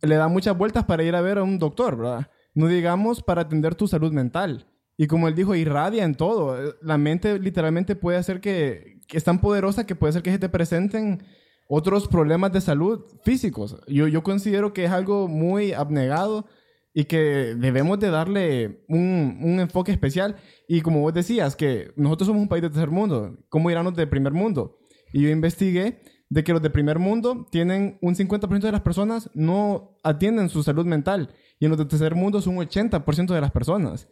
le 0.00 0.16
da 0.16 0.28
muchas 0.28 0.56
vueltas 0.56 0.84
para 0.84 1.04
ir 1.04 1.14
a 1.14 1.20
ver 1.20 1.38
a 1.38 1.42
un 1.42 1.58
doctor, 1.58 1.96
¿verdad? 1.96 2.30
No 2.54 2.66
digamos 2.66 3.22
para 3.22 3.42
atender 3.42 3.74
tu 3.74 3.86
salud 3.86 4.12
mental. 4.12 4.66
y 4.96 5.06
como 5.06 5.26
él 5.26 5.34
dijo, 5.34 5.54
irradia 5.54 6.04
en 6.04 6.14
todo. 6.14 6.74
La 6.80 6.98
mente 6.98 7.38
literalmente 7.38 7.96
puede 7.96 8.18
hacer 8.18 8.40
que, 8.40 9.00
que 9.08 9.18
es 9.18 9.24
tan 9.24 9.40
poderosa 9.40 9.86
que 9.86 9.94
puede 9.96 10.10
hacer 10.10 10.22
que 10.22 10.32
se 10.32 10.38
te 10.38 10.48
presenten 10.48 11.24
otros 11.68 12.08
problemas 12.08 12.52
de 12.52 12.60
salud 12.60 13.04
físicos. 13.24 13.76
Yo, 13.88 14.06
yo 14.06 14.22
considero 14.22 14.72
que 14.72 14.84
es 14.84 14.90
algo 14.90 15.28
muy 15.28 15.72
abnegado 15.72 16.46
y 16.94 17.04
que 17.04 17.54
debemos 17.56 17.98
de 17.98 18.10
darle 18.10 18.84
un, 18.88 19.38
un, 19.42 19.60
enfoque 19.60 19.92
especial. 19.92 20.36
Y 20.68 20.82
como 20.82 21.00
vos 21.00 21.14
decías, 21.14 21.56
que 21.56 21.92
nosotros 21.96 22.26
somos 22.26 22.42
un 22.42 22.48
país 22.48 22.62
de 22.62 22.70
tercer 22.70 22.90
mundo, 22.90 23.38
¿cómo 23.48 23.70
irán 23.70 23.84
los 23.84 23.94
de 23.94 24.06
primer 24.06 24.32
mundo? 24.32 24.78
Y 25.12 25.22
yo 25.22 25.30
investigué 25.30 26.00
de 26.28 26.44
que 26.44 26.52
los 26.52 26.62
de 26.62 26.70
primer 26.70 26.98
mundo 26.98 27.46
tienen 27.50 27.98
un 28.00 28.14
50% 28.14 28.60
de 28.60 28.72
las 28.72 28.80
personas 28.80 29.30
no 29.34 29.98
atienden 30.02 30.48
su 30.48 30.62
salud 30.62 30.86
mental 30.86 31.34
y 31.58 31.66
en 31.66 31.70
los 31.70 31.78
de 31.78 31.84
tercer 31.84 32.14
mundo 32.14 32.38
es 32.38 32.46
un 32.46 32.56
80% 32.56 33.34
de 33.34 33.40
las 33.40 33.50
personas. 33.50 34.08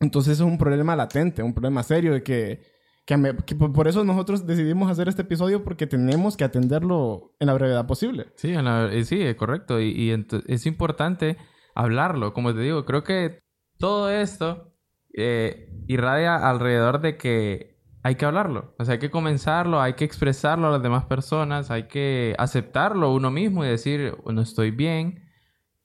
Entonces 0.00 0.34
es 0.34 0.40
un 0.40 0.56
problema 0.56 0.94
latente, 0.94 1.42
un 1.42 1.52
problema 1.52 1.82
serio 1.82 2.12
de 2.12 2.22
que, 2.22 2.60
que, 3.04 3.16
por 3.56 3.88
eso 3.88 4.04
nosotros 4.04 4.46
decidimos 4.46 4.88
hacer 4.88 5.08
este 5.08 5.22
episodio 5.22 5.64
porque 5.64 5.88
tenemos 5.88 6.36
que 6.36 6.44
atenderlo 6.44 7.34
en 7.40 7.48
la 7.48 7.54
brevedad 7.54 7.86
posible. 7.88 8.26
Sí, 8.36 8.52
en 8.52 8.64
la, 8.64 8.92
eh, 8.92 9.04
sí, 9.04 9.20
correcto. 9.34 9.80
Y, 9.80 9.88
y 9.88 10.26
es 10.46 10.66
importante 10.66 11.36
hablarlo. 11.78 12.34
Como 12.34 12.52
te 12.54 12.60
digo, 12.60 12.84
creo 12.84 13.04
que 13.04 13.40
todo 13.78 14.10
esto 14.10 14.74
eh, 15.14 15.70
irradia 15.86 16.36
alrededor 16.36 17.00
de 17.00 17.16
que 17.16 17.78
hay 18.02 18.16
que 18.16 18.24
hablarlo. 18.24 18.74
O 18.78 18.84
sea, 18.84 18.94
hay 18.94 18.98
que 18.98 19.10
comenzarlo, 19.10 19.80
hay 19.80 19.94
que 19.94 20.04
expresarlo 20.04 20.66
a 20.66 20.70
las 20.72 20.82
demás 20.82 21.04
personas, 21.04 21.70
hay 21.70 21.84
que 21.84 22.34
aceptarlo 22.38 23.14
uno 23.14 23.30
mismo 23.30 23.64
y 23.64 23.68
decir, 23.68 24.16
no 24.26 24.42
estoy 24.42 24.72
bien. 24.72 25.24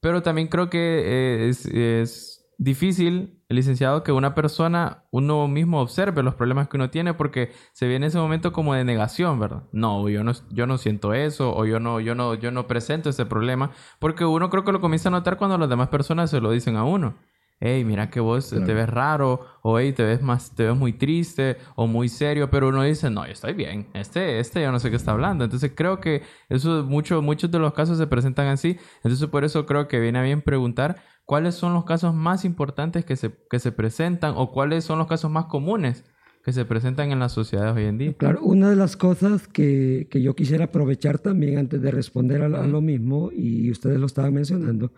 Pero 0.02 0.22
también 0.24 0.48
creo 0.48 0.70
que 0.70 0.80
eh, 0.80 1.50
es, 1.50 1.66
es 1.68 2.46
difícil, 2.58 3.43
licenciado, 3.54 4.04
que 4.04 4.12
una 4.12 4.36
persona, 4.36 5.04
uno 5.12 5.48
mismo 5.48 5.82
observe 5.82 6.24
los 6.24 6.36
problemas 6.36 6.68
que 6.68 6.78
uno 6.78 6.90
tiene 6.90 7.14
porque 7.14 7.52
se 7.74 7.88
ve 7.88 7.96
en 7.96 8.04
ese 8.04 8.18
momento 8.18 8.52
como 8.54 8.74
de 8.74 8.84
negación, 8.84 9.40
¿verdad? 9.40 9.64
No, 9.72 10.10
yo 10.10 10.24
no, 10.24 10.34
yo 10.50 10.68
no 10.68 10.78
siento 10.78 11.14
eso 11.14 11.56
o 11.56 11.66
yo 11.66 11.80
no, 11.80 12.00
yo 12.00 12.16
no, 12.16 12.34
yo 12.36 12.52
no 12.52 12.68
presento 12.68 13.10
ese 13.10 13.26
problema 13.26 13.72
porque 14.00 14.26
uno 14.26 14.50
creo 14.50 14.64
que 14.64 14.72
lo 14.72 14.82
comienza 14.82 15.10
a 15.10 15.12
notar 15.12 15.38
cuando 15.38 15.58
las 15.58 15.70
demás 15.70 15.90
personas 15.90 16.30
se 16.30 16.42
lo 16.42 16.52
dicen 16.52 16.76
a 16.76 16.84
uno. 16.84 17.16
Hey, 17.60 17.86
mira 17.86 18.10
que 18.10 18.20
vos 18.20 18.50
te 18.50 18.74
ves 18.74 18.90
raro, 18.90 19.40
o 19.62 19.80
hey, 19.80 19.94
te 19.94 20.04
ves 20.04 20.22
más, 20.22 20.54
te 20.54 20.66
ves 20.66 20.76
muy 20.76 20.92
triste 20.92 21.58
o 21.76 21.88
muy 21.88 22.10
serio, 22.10 22.50
pero 22.50 22.68
uno 22.68 22.84
dice, 22.84 23.10
no, 23.10 23.26
yo 23.26 23.32
estoy 23.32 23.54
bien, 23.54 23.88
este, 23.94 24.40
este 24.40 24.62
yo 24.62 24.72
no 24.72 24.80
sé 24.80 24.90
qué 24.90 24.98
está 24.98 25.12
hablando. 25.12 25.46
Entonces 25.46 25.72
creo 25.74 26.02
que 26.02 26.24
eso, 26.50 26.84
mucho, 26.84 27.22
muchos 27.22 27.50
de 27.52 27.60
los 27.60 27.74
casos 27.74 27.98
se 27.98 28.08
presentan 28.08 28.48
así. 28.48 28.78
Entonces 29.04 29.28
por 29.30 29.46
eso 29.46 29.66
creo 29.66 29.88
que 29.88 30.00
viene 30.00 30.22
bien 30.22 30.42
preguntar 30.42 31.02
cuáles 31.26 31.56
son 31.56 31.74
los 31.74 31.86
casos 31.86 32.14
más 32.14 32.44
importantes 32.44 33.06
que 33.06 33.16
se, 33.16 33.32
que 33.50 33.60
se 33.60 33.72
presentan 33.72 34.34
o 34.36 34.52
cuáles 34.52 34.84
son 34.84 35.00
los 35.00 35.08
casos 35.08 35.32
más 35.32 35.46
comunes 35.46 36.04
que 36.44 36.52
se 36.52 36.66
presentan 36.66 37.12
en 37.12 37.20
las 37.20 37.32
sociedades 37.32 37.76
hoy 37.76 37.86
en 37.86 37.98
día. 37.98 38.14
Claro, 38.14 38.42
una 38.44 38.70
de 38.70 38.76
las 38.76 38.98
cosas 38.98 39.48
que, 39.48 40.08
que 40.12 40.22
yo 40.22 40.36
quisiera 40.36 40.66
aprovechar 40.66 41.20
también 41.20 41.58
antes 41.58 41.82
de 41.82 41.90
responder 41.90 42.42
a, 42.42 42.50
lo 42.50 42.82
mismo, 42.82 43.32
y 43.34 43.72
ustedes 43.72 43.98
lo 43.98 44.06
estaban 44.06 44.34
mencionando, 44.34 44.92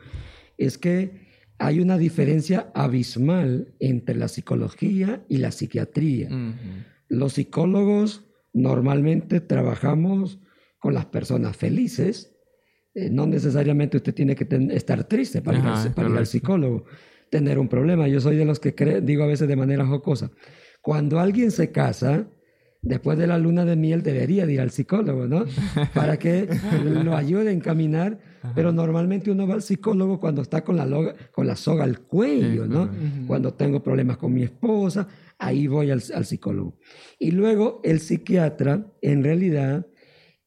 es 0.58 0.80
que 0.80 1.25
hay 1.58 1.80
una 1.80 1.98
diferencia 1.98 2.72
abismal 2.74 3.74
entre 3.80 4.16
la 4.16 4.28
psicología 4.28 5.24
y 5.30 5.38
la 5.38 5.52
psiquiatría. 5.52 6.30
Los 7.08 7.34
psicólogos 7.34 8.26
normalmente 8.54 9.42
trabajamos 9.42 10.40
con 10.80 10.94
las 10.94 11.06
personas 11.06 11.58
felices, 11.58 12.36
eh, 12.94 13.10
no 13.10 13.26
necesariamente 13.28 13.98
usted 13.98 14.14
tiene 14.14 14.36
que 14.36 14.48
estar 14.72 15.04
triste 15.06 15.42
para, 15.42 15.60
ir, 15.60 15.66
al, 15.66 16.26
psicólogo, 16.26 16.86
tener 17.30 17.60
un 17.60 17.68
problema. 17.68 18.08
Yo 18.08 18.22
soy 18.22 18.38
de 18.38 18.46
los 18.46 18.60
que 18.60 19.02
digo 19.02 19.24
a 19.24 19.28
veces 19.28 19.48
de 19.48 19.56
manera 19.56 19.86
jocosa, 19.86 20.32
cuando 20.82 21.20
alguien 21.20 21.52
se 21.52 21.72
casa, 21.72 22.28
después 22.82 23.18
de 23.18 23.28
la 23.28 23.38
luna 23.38 23.66
de 23.66 23.76
miel 23.76 24.04
debería 24.04 24.46
ir 24.46 24.62
al 24.62 24.72
psicólogo, 24.72 25.28
¿no? 25.28 25.46
Para 25.94 26.18
que 26.18 26.48
lo 26.84 27.16
ayude 27.18 27.50
a 27.50 27.54
encaminar, 27.54 28.20
pero 28.54 28.72
normalmente 28.72 29.32
uno 29.32 29.48
va 29.48 29.56
al 29.56 29.62
psicólogo 29.62 30.20
cuando 30.20 30.42
está 30.42 30.64
con 30.64 30.76
la, 30.76 31.16
con 31.32 31.48
la 31.48 31.56
soga 31.56 31.84
al 31.84 32.02
cuello, 32.02 32.68
¿no? 32.68 32.90
Cuando 33.28 33.54
tengo 33.54 33.82
problemas 33.82 34.18
con 34.18 34.34
mi 34.34 34.44
esposa, 34.44 35.08
ahí 35.38 35.68
voy 35.68 35.92
al, 35.92 36.04
al 36.14 36.26
psicólogo. 36.26 36.78
Y 37.18 37.32
luego 37.32 37.82
el 37.84 38.00
psiquiatra 38.00 38.86
en 39.02 39.24
realidad 39.24 39.88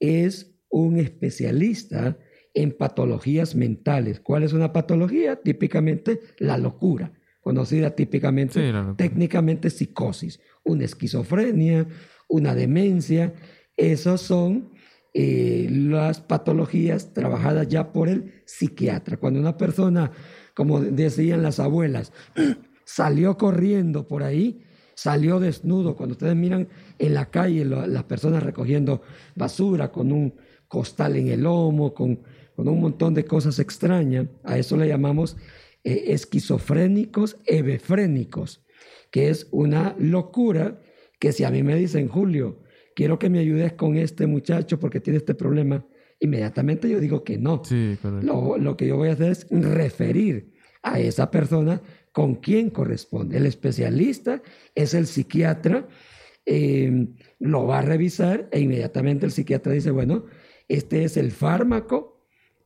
es 0.00 0.54
un 0.70 0.98
especialista 0.98 2.18
en 2.54 2.72
patologías 2.72 3.54
mentales. 3.54 4.20
¿Cuál 4.20 4.42
es 4.42 4.52
una 4.52 4.72
patología? 4.72 5.36
Típicamente 5.36 6.20
la 6.38 6.58
locura, 6.58 7.12
conocida 7.40 7.90
típicamente, 7.90 8.72
técnicamente 8.96 9.70
psicosis, 9.70 10.40
una 10.64 10.84
esquizofrenia, 10.84 11.86
una 12.28 12.54
demencia. 12.54 13.34
Esas 13.76 14.20
son 14.20 14.70
eh, 15.20 15.66
las 15.68 16.20
patologías 16.20 17.12
trabajadas 17.12 17.66
ya 17.66 17.92
por 17.92 18.08
el 18.08 18.34
psiquiatra. 18.44 19.16
Cuando 19.16 19.40
una 19.40 19.56
persona, 19.56 20.12
como 20.54 20.80
decían 20.80 21.42
las 21.42 21.58
abuelas, 21.58 22.12
salió 22.84 23.36
corriendo 23.36 24.06
por 24.06 24.22
ahí, 24.22 24.62
salió 24.94 25.40
desnudo. 25.40 25.96
Cuando 25.96 26.12
ustedes 26.12 26.36
miran 26.36 26.68
en 27.00 27.14
la 27.14 27.30
calle 27.30 27.64
las 27.64 28.04
personas 28.04 28.44
recogiendo 28.44 29.02
basura 29.34 29.90
con 29.90 30.12
un 30.12 30.34
costal 30.68 31.16
en 31.16 31.26
el 31.26 31.40
lomo, 31.40 31.94
con 31.94 32.20
un 32.54 32.80
montón 32.80 33.12
de 33.14 33.24
cosas 33.24 33.58
extrañas. 33.58 34.28
A 34.44 34.56
eso 34.56 34.76
le 34.76 34.86
llamamos 34.86 35.36
eh, 35.82 36.12
esquizofrénicos, 36.12 37.38
hebefrénicos, 37.44 38.64
que 39.10 39.30
es 39.30 39.48
una 39.50 39.96
locura 39.98 40.80
que 41.18 41.32
si 41.32 41.42
a 41.42 41.50
mí 41.50 41.64
me 41.64 41.74
dicen, 41.74 42.06
Julio, 42.06 42.60
quiero 42.98 43.16
que 43.16 43.30
me 43.30 43.38
ayudes 43.38 43.74
con 43.74 43.96
este 43.96 44.26
muchacho 44.26 44.80
porque 44.80 44.98
tiene 44.98 45.18
este 45.18 45.36
problema, 45.36 45.86
inmediatamente 46.18 46.90
yo 46.90 46.98
digo 46.98 47.22
que 47.22 47.38
no. 47.38 47.62
lo, 48.58 48.76
que 48.76 48.88
yo 48.88 48.96
voy 48.96 49.10
a 49.10 49.12
hacer 49.12 49.30
es 49.30 49.46
referir 49.50 50.52
a 50.82 50.98
esa 50.98 51.30
persona 51.30 51.80
con 52.10 52.34
quien 52.34 52.70
corresponde. 52.70 53.36
El 53.36 53.46
especialista 53.46 54.42
es 54.74 54.94
el 54.94 55.06
psiquiatra, 55.06 55.86
eh, 56.44 57.06
lo 57.38 57.68
va 57.68 57.78
a 57.78 57.82
revisar 57.82 58.48
e 58.50 58.58
inmediatamente 58.58 59.26
el 59.26 59.30
psiquiatra 59.30 59.74
dice, 59.74 59.92
bueno, 59.92 60.24
este 60.66 61.04
es 61.04 61.16
el 61.16 61.30
fármaco 61.30 62.18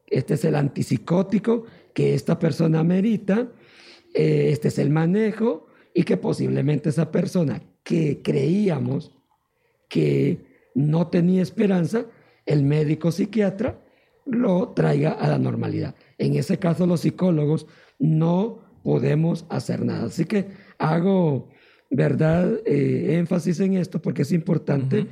este 0.06 0.34
es 0.34 0.44
el 0.46 0.54
antipsicótico 0.56 1.64
que 1.94 2.14
esta 2.14 2.38
persona 2.38 2.82
merita, 2.82 3.52
eh, 4.14 4.48
este 4.50 4.68
es 4.68 4.78
el 4.78 4.88
manejo 4.88 5.66
y 5.92 6.04
que 6.04 6.16
posiblemente 6.16 6.88
esa 6.88 7.10
persona 7.10 7.62
que 7.82 8.22
creíamos 8.22 9.21
que 9.92 10.38
no 10.74 11.08
tenía 11.08 11.42
esperanza, 11.42 12.06
el 12.46 12.62
médico 12.62 13.12
psiquiatra 13.12 13.78
lo 14.24 14.70
traiga 14.70 15.10
a 15.10 15.28
la 15.28 15.36
normalidad. 15.36 15.94
En 16.16 16.34
ese 16.36 16.58
caso 16.58 16.86
los 16.86 17.00
psicólogos 17.00 17.66
no 17.98 18.60
podemos 18.82 19.44
hacer 19.50 19.84
nada. 19.84 20.06
Así 20.06 20.24
que 20.24 20.46
hago, 20.78 21.50
¿verdad?, 21.90 22.60
eh, 22.64 23.18
énfasis 23.18 23.60
en 23.60 23.74
esto 23.74 24.00
porque 24.00 24.22
es 24.22 24.32
importante 24.32 25.08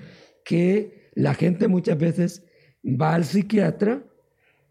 que 0.46 1.10
la 1.14 1.34
gente 1.34 1.68
muchas 1.68 1.98
veces 1.98 2.46
va 2.82 3.14
al 3.14 3.26
psiquiatra 3.26 4.02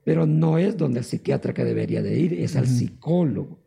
pero 0.09 0.25
no 0.25 0.57
es 0.57 0.75
donde 0.75 1.01
el 1.01 1.05
psiquiatra 1.05 1.53
que 1.53 1.63
debería 1.63 2.01
de 2.01 2.17
ir, 2.17 2.33
es 2.33 2.55
al 2.55 2.65
psicólogo. 2.65 3.59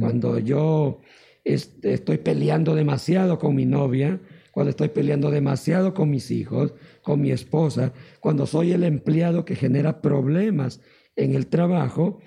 Cuando 0.00 0.40
yo 0.40 1.00
estoy 1.44 2.18
peleando 2.18 2.74
demasiado 2.74 3.38
con 3.38 3.54
mi 3.54 3.64
novia, 3.64 4.20
cuando 4.54 4.70
estoy 4.70 4.88
peleando 4.88 5.32
demasiado 5.32 5.92
con 5.92 6.08
mis 6.08 6.30
hijos, 6.30 6.72
con 7.02 7.20
mi 7.20 7.32
esposa, 7.32 7.92
cuando 8.20 8.46
soy 8.46 8.70
el 8.70 8.84
empleado 8.84 9.44
que 9.44 9.56
genera 9.56 10.00
problemas 10.00 10.80
en 11.16 11.34
el 11.34 11.48
trabajo, 11.48 12.20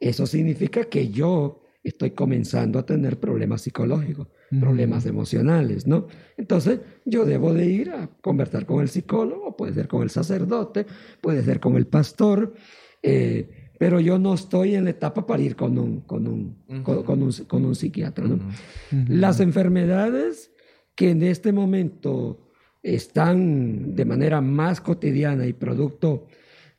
eso 0.00 0.26
significa 0.26 0.84
que 0.84 1.10
yo 1.10 1.62
estoy 1.84 2.10
comenzando 2.10 2.80
a 2.80 2.84
tener 2.84 3.20
problemas 3.20 3.62
psicológicos, 3.62 4.26
problemas 4.58 5.06
emocionales, 5.06 5.86
¿no? 5.86 6.08
Entonces, 6.36 6.80
yo 7.04 7.24
debo 7.24 7.54
de 7.54 7.66
ir 7.66 7.90
a 7.90 8.10
conversar 8.20 8.66
con 8.66 8.82
el 8.82 8.88
psicólogo, 8.88 9.56
puede 9.56 9.74
ser 9.74 9.86
con 9.86 10.02
el 10.02 10.10
sacerdote, 10.10 10.84
puede 11.20 11.44
ser 11.44 11.60
con 11.60 11.76
el 11.76 11.86
pastor, 11.86 12.54
eh, 13.04 13.70
pero 13.78 14.00
yo 14.00 14.18
no 14.18 14.34
estoy 14.34 14.74
en 14.74 14.84
la 14.84 14.90
etapa 14.90 15.24
para 15.24 15.42
ir 15.42 15.54
con 15.54 15.78
un, 15.78 16.00
con 16.00 16.26
un, 16.26 16.82
con, 16.82 17.22
un, 17.22 17.32
con 17.46 17.64
un 17.64 17.74
psiquiatra. 17.76 18.24
¿no? 18.26 18.40
Las 19.06 19.38
enfermedades 19.38 20.50
que 20.98 21.10
en 21.10 21.22
este 21.22 21.52
momento 21.52 22.40
están 22.82 23.94
de 23.94 24.04
manera 24.04 24.40
más 24.40 24.80
cotidiana 24.80 25.46
y 25.46 25.52
producto 25.52 26.26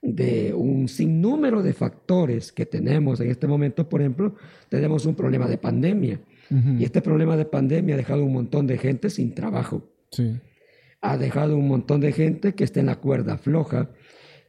de 0.02 0.54
un 0.54 0.90
sinnúmero 0.90 1.64
de 1.64 1.72
factores 1.72 2.52
que 2.52 2.66
tenemos 2.66 3.22
en 3.22 3.32
este 3.32 3.48
momento, 3.48 3.88
por 3.88 4.02
ejemplo, 4.02 4.36
tenemos 4.68 5.06
un 5.06 5.16
problema 5.16 5.48
de 5.48 5.58
pandemia. 5.58 6.20
Y 6.50 6.84
este 6.84 7.02
problema 7.02 7.38
de 7.38 7.46
pandemia 7.46 7.96
ha 7.96 7.98
dejado 7.98 8.26
un 8.26 8.34
montón 8.34 8.68
de 8.68 8.78
gente 8.78 9.10
sin 9.10 9.34
trabajo. 9.34 9.90
Sí. 10.12 10.38
Ha 11.00 11.18
dejado 11.18 11.56
un 11.56 11.70
montón 11.70 12.02
de 12.02 12.12
gente 12.12 12.56
que 12.56 12.66
está 12.66 12.82
en 12.82 12.88
la 12.88 13.00
cuerda 13.00 13.38
floja. 13.38 13.90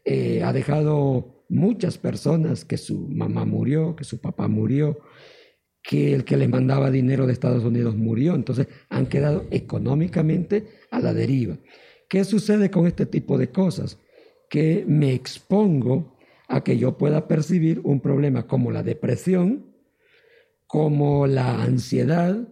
Eh, 0.05 0.43
ha 0.43 0.53
dejado 0.53 1.45
muchas 1.49 1.97
personas 1.97 2.65
que 2.65 2.77
su 2.77 3.07
mamá 3.07 3.45
murió, 3.45 3.95
que 3.95 4.03
su 4.03 4.21
papá 4.21 4.49
murió, 4.49 4.99
que 5.83 6.15
el 6.15 6.25
que 6.25 6.37
le 6.37 6.49
mandaba 6.49 6.91
dinero 6.91 7.27
de 7.27 7.33
Estados 7.33 7.65
Unidos 7.65 7.97
murió. 7.97 8.35
Entonces 8.35 8.69
han 8.89 9.07
quedado 9.07 9.47
económicamente 9.51 10.67
a 10.91 11.01
la 11.01 11.13
deriva. 11.13 11.59
¿Qué 12.09 12.25
sucede 12.25 12.71
con 12.71 12.87
este 12.87 13.07
tipo 13.07 13.39
de 13.39 13.51
cosas? 13.51 13.99
Que 14.49 14.85
me 14.87 15.13
expongo 15.13 16.17
a 16.49 16.65
que 16.65 16.77
yo 16.77 16.99
pueda 16.99 17.29
percibir 17.29 17.81
un 17.85 18.01
problema 18.01 18.47
como 18.47 18.73
la 18.73 18.83
depresión, 18.83 19.67
como 20.67 21.27
la 21.27 21.63
ansiedad, 21.63 22.49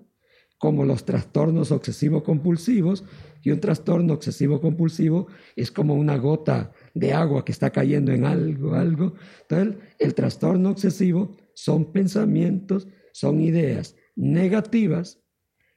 como 0.58 0.84
los 0.84 1.04
trastornos 1.04 1.70
obsesivo-compulsivos, 1.72 3.04
y 3.42 3.50
un 3.50 3.60
trastorno 3.60 4.14
obsesivo-compulsivo 4.14 5.28
es 5.54 5.70
como 5.70 5.94
una 5.94 6.16
gota 6.16 6.72
de 6.94 7.12
agua 7.12 7.44
que 7.44 7.52
está 7.52 7.70
cayendo 7.70 8.12
en 8.12 8.24
algo, 8.24 8.74
algo. 8.74 9.14
Entonces, 9.48 9.82
el 9.98 10.14
trastorno 10.14 10.70
obsesivo 10.70 11.36
son 11.54 11.92
pensamientos, 11.92 12.88
son 13.18 13.40
ideas 13.40 13.96
negativas 14.14 15.20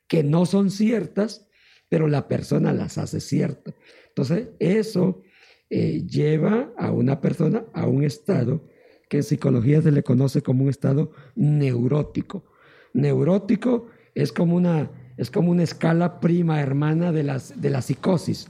que 0.07 0.23
no 0.23 0.45
son 0.45 0.69
ciertas, 0.69 1.47
pero 1.89 2.07
la 2.07 2.27
persona 2.27 2.71
las 2.71 2.99
hace 2.99 3.19
ciertas. 3.19 3.73
Entonces, 4.09 4.49
eso 4.59 5.23
eh, 5.71 6.05
lleva 6.05 6.71
a 6.77 6.91
una 6.91 7.19
persona 7.19 7.65
a 7.73 7.87
un 7.87 8.03
estado 8.03 8.69
que 9.09 9.17
en 9.17 9.23
psicología 9.23 9.81
se 9.81 9.91
le 9.91 10.03
conoce 10.03 10.43
como 10.43 10.65
un 10.65 10.69
estado 10.69 11.13
neurótico. 11.35 12.45
Neurótico 12.93 13.87
es 14.13 14.31
como 14.31 14.55
una, 14.55 14.91
es 15.17 15.31
como 15.31 15.49
una 15.49 15.63
escala 15.63 16.19
prima 16.19 16.61
hermana 16.61 17.11
de, 17.11 17.23
las, 17.23 17.59
de 17.59 17.71
la 17.71 17.81
psicosis. 17.81 18.49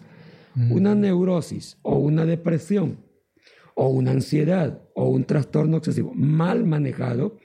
Una 0.70 0.96
neurosis 0.96 1.78
o 1.82 1.98
una 1.98 2.26
depresión 2.26 2.98
o 3.74 3.88
una 3.88 4.12
ansiedad 4.12 4.82
o 4.94 5.08
un 5.08 5.24
trastorno 5.24 5.78
excesivo 5.78 6.12
mal 6.14 6.66
manejado 6.66 7.38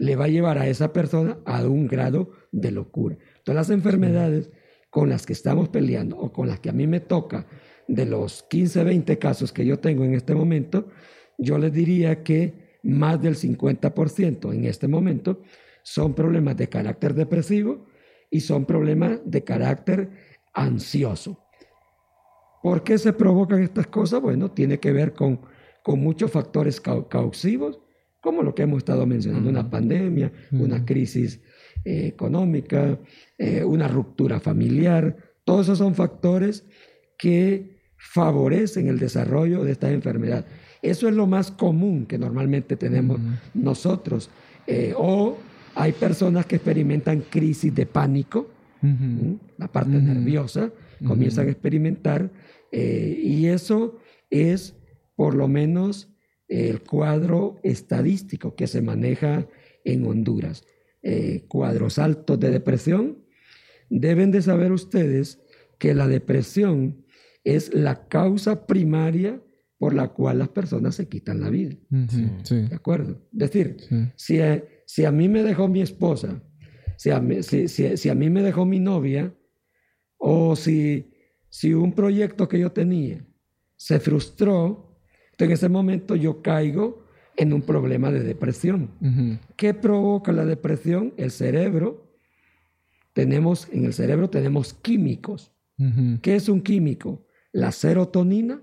le 0.00 0.16
va 0.16 0.24
a 0.24 0.28
llevar 0.28 0.56
a 0.56 0.66
esa 0.66 0.94
persona 0.94 1.38
a 1.44 1.62
un 1.66 1.86
grado 1.86 2.30
de 2.52 2.70
locura. 2.70 3.18
Todas 3.44 3.68
las 3.68 3.70
enfermedades 3.70 4.50
con 4.88 5.10
las 5.10 5.26
que 5.26 5.34
estamos 5.34 5.68
peleando 5.68 6.16
o 6.16 6.32
con 6.32 6.48
las 6.48 6.58
que 6.58 6.70
a 6.70 6.72
mí 6.72 6.86
me 6.86 7.00
toca, 7.00 7.46
de 7.86 8.06
los 8.06 8.44
15, 8.44 8.84
20 8.84 9.18
casos 9.18 9.52
que 9.52 9.66
yo 9.66 9.78
tengo 9.78 10.04
en 10.04 10.14
este 10.14 10.34
momento, 10.34 10.88
yo 11.36 11.58
les 11.58 11.72
diría 11.72 12.22
que 12.22 12.78
más 12.82 13.20
del 13.20 13.36
50% 13.36 14.54
en 14.54 14.64
este 14.64 14.88
momento 14.88 15.42
son 15.82 16.14
problemas 16.14 16.56
de 16.56 16.68
carácter 16.68 17.14
depresivo 17.14 17.86
y 18.30 18.40
son 18.40 18.64
problemas 18.64 19.20
de 19.24 19.44
carácter 19.44 20.10
ansioso. 20.54 21.44
¿Por 22.62 22.84
qué 22.84 22.96
se 22.96 23.12
provocan 23.12 23.62
estas 23.62 23.88
cosas? 23.88 24.22
Bueno, 24.22 24.50
tiene 24.50 24.80
que 24.80 24.92
ver 24.92 25.12
con, 25.12 25.40
con 25.82 26.00
muchos 26.00 26.30
factores 26.30 26.80
causivos, 26.80 27.80
como 28.20 28.42
lo 28.42 28.54
que 28.54 28.62
hemos 28.62 28.78
estado 28.78 29.06
mencionando, 29.06 29.48
una 29.48 29.70
pandemia, 29.70 30.32
una 30.52 30.84
crisis 30.84 31.40
eh, 31.84 32.06
económica, 32.06 32.98
eh, 33.38 33.64
una 33.64 33.88
ruptura 33.88 34.40
familiar. 34.40 35.16
Todos 35.44 35.66
esos 35.66 35.78
son 35.78 35.94
factores 35.94 36.64
que 37.16 37.78
favorecen 37.96 38.88
el 38.88 38.98
desarrollo 38.98 39.64
de 39.64 39.72
esta 39.72 39.90
enfermedad. 39.90 40.44
Eso 40.82 41.08
es 41.08 41.14
lo 41.14 41.26
más 41.26 41.50
común 41.50 42.06
que 42.06 42.18
normalmente 42.18 42.76
tenemos 42.76 43.20
nosotros. 43.54 44.30
Eh, 44.66 44.94
o 44.96 45.38
hay 45.74 45.92
personas 45.92 46.46
que 46.46 46.56
experimentan 46.56 47.22
crisis 47.22 47.74
de 47.74 47.86
pánico, 47.86 48.48
la 49.58 49.68
parte 49.68 49.90
nerviosa, 49.90 50.70
comienzan 51.06 51.48
a 51.48 51.50
experimentar, 51.50 52.30
y 52.72 53.44
eso 53.46 53.98
es 54.30 54.74
por 55.16 55.34
lo 55.34 55.48
menos 55.48 56.08
el 56.50 56.82
cuadro 56.82 57.60
estadístico 57.62 58.56
que 58.56 58.66
se 58.66 58.82
maneja 58.82 59.46
en 59.84 60.04
Honduras. 60.04 60.64
Eh, 61.02 61.44
cuadros 61.48 61.98
altos 61.98 62.38
de 62.38 62.50
depresión. 62.50 63.24
Deben 63.88 64.30
de 64.30 64.42
saber 64.42 64.72
ustedes 64.72 65.40
que 65.78 65.94
la 65.94 66.08
depresión 66.08 67.06
es 67.44 67.72
la 67.72 68.08
causa 68.08 68.66
primaria 68.66 69.40
por 69.78 69.94
la 69.94 70.08
cual 70.08 70.40
las 70.40 70.50
personas 70.50 70.96
se 70.96 71.08
quitan 71.08 71.40
la 71.40 71.48
vida. 71.48 71.74
¿De 71.88 72.74
acuerdo? 72.74 73.22
Es 73.32 73.38
decir, 73.38 73.76
si, 74.16 74.40
a, 74.40 74.62
si, 74.84 75.06
a, 75.06 75.10
mí 75.10 75.28
me 75.28 75.42
dejó 75.42 75.68
mi 75.68 75.80
esposa, 75.80 76.42
si 76.98 77.10
a, 77.10 77.18
mí, 77.18 77.42
si, 77.42 78.08
a 78.10 78.14
mí 78.14 78.28
me 78.28 78.42
dejó 78.42 78.66
mi 78.66 78.78
novia, 78.78 79.34
o 80.18 80.54
si, 80.54 81.10
si 81.48 81.72
un 81.72 81.94
proyecto 81.94 82.46
que 82.46 82.58
yo 82.58 82.72
tenía 82.72 83.24
se 83.76 83.98
frustró, 84.00 84.89
en 85.44 85.52
ese 85.52 85.68
momento 85.68 86.16
yo 86.16 86.42
caigo 86.42 87.04
en 87.36 87.52
un 87.52 87.62
problema 87.62 88.10
de 88.10 88.20
depresión. 88.20 88.90
¿Qué 89.56 89.74
provoca 89.74 90.32
la 90.32 90.44
depresión? 90.44 91.14
El 91.16 91.30
cerebro. 91.30 92.06
Tenemos, 93.12 93.68
en 93.72 93.84
el 93.84 93.92
cerebro 93.92 94.30
tenemos 94.30 94.74
químicos. 94.74 95.52
¿Qué 96.20 96.36
es 96.36 96.48
un 96.48 96.60
químico? 96.60 97.26
La 97.52 97.72
serotonina, 97.72 98.62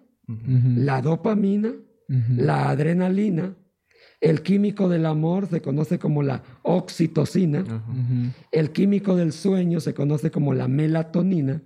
la 0.75 1.01
dopamina, 1.01 1.73
la 2.07 2.69
adrenalina, 2.69 3.55
el 4.21 4.41
químico 4.41 4.89
del 4.89 5.05
amor 5.05 5.47
se 5.47 5.61
conoce 5.61 5.99
como 5.99 6.23
la 6.23 6.43
oxitocina, 6.63 7.63
el 8.51 8.71
químico 8.71 9.15
del 9.15 9.31
sueño 9.31 9.79
se 9.79 9.93
conoce 9.93 10.31
como 10.31 10.53
la 10.53 10.67
melatonina 10.67 11.61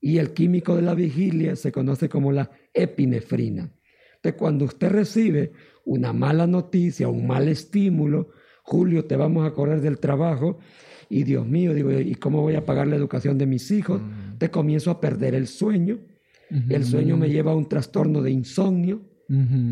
y 0.00 0.18
el 0.18 0.32
químico 0.32 0.76
de 0.76 0.82
la 0.82 0.94
vigilia 0.94 1.56
se 1.56 1.72
conoce 1.72 2.08
como 2.08 2.32
la 2.32 2.50
epinefrina. 2.72 3.70
Entonces, 4.24 4.38
cuando 4.38 4.64
usted 4.64 4.90
recibe 4.90 5.52
una 5.84 6.12
mala 6.12 6.46
noticia, 6.46 7.08
un 7.08 7.26
mal 7.26 7.48
estímulo, 7.48 8.30
Julio, 8.62 9.04
te 9.04 9.16
vamos 9.16 9.46
a 9.46 9.52
correr 9.52 9.80
del 9.80 9.98
trabajo 9.98 10.58
y 11.10 11.24
Dios 11.24 11.46
mío, 11.46 11.74
digo, 11.74 11.92
¿y 11.92 12.14
cómo 12.14 12.40
voy 12.40 12.54
a 12.54 12.64
pagar 12.64 12.86
la 12.86 12.96
educación 12.96 13.36
de 13.36 13.46
mis 13.46 13.70
hijos? 13.70 14.00
Te 14.38 14.50
comienzo 14.50 14.90
a 14.90 15.00
perder 15.00 15.34
el 15.34 15.46
sueño 15.46 15.98
el 16.68 16.84
sueño 16.84 17.16
me 17.16 17.28
lleva 17.28 17.52
a 17.52 17.56
un 17.56 17.68
trastorno 17.68 18.22
de 18.22 18.30
insomnio. 18.30 19.02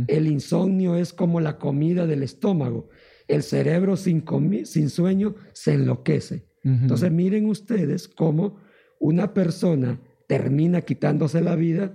El 0.09 0.27
insomnio 0.27 0.97
es 0.97 1.13
como 1.13 1.41
la 1.41 1.59
comida 1.59 2.07
del 2.07 2.23
estómago. 2.23 2.89
El 3.29 3.43
cerebro 3.43 3.97
sin, 3.97 4.25
sin 4.65 4.91
sueño 4.91 5.35
se 5.53 5.75
enloquece. 5.75 6.47
Entonces 6.65 7.11
miren 7.11 7.47
ustedes 7.47 8.09
cómo 8.09 8.59
una 8.99 9.35
persona 9.35 10.01
termina 10.27 10.81
quitándose 10.83 11.41
la 11.41 11.57
vida 11.57 11.93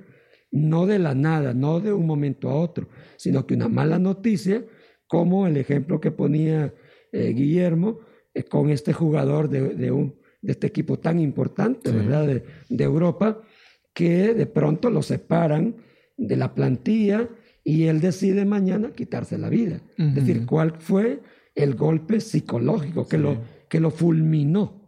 no 0.52 0.86
de 0.86 1.00
la 1.00 1.14
nada, 1.14 1.54
no 1.54 1.80
de 1.80 1.94
un 1.94 2.06
momento 2.06 2.50
a 2.50 2.56
otro, 2.56 2.88
sino 3.18 3.46
que 3.46 3.56
una 3.56 3.68
mala 3.68 4.00
noticia, 4.00 4.64
como 5.08 5.48
el 5.48 5.58
ejemplo 5.58 6.00
que 6.00 6.12
ponía 6.12 6.74
eh, 7.12 7.34
Guillermo 7.34 8.00
eh, 8.34 8.44
con 8.44 8.70
este 8.70 8.94
jugador 8.94 9.50
de, 9.50 9.92
un, 9.92 10.16
de, 10.42 10.52
este 10.52 10.68
equipo 10.68 11.00
tan 11.00 11.20
importante, 11.20 11.92
¿verdad? 11.92 12.28
De, 12.28 12.44
de 12.70 12.84
Europa, 12.84 13.42
que 13.94 14.34
de 14.34 14.46
pronto 14.46 14.90
lo 14.90 15.02
separan 15.02 15.76
de 16.18 16.36
la 16.36 16.54
plantilla 16.54 17.30
y 17.64 17.88
él 17.88 18.00
decide 18.00 18.46
mañana 18.46 18.92
quitarse 18.92 19.38
la 19.38 19.50
vida. 19.50 19.82
Es 19.98 20.16
decir, 20.16 20.46
¿cuál 20.46 20.76
fue 20.80 21.20
el 21.54 21.76
golpe 21.76 22.22
psicológico 22.22 23.08
que, 23.08 23.18
lo, 23.18 23.42
que 23.68 23.82
lo 23.82 23.92
fulminó? 23.92 24.88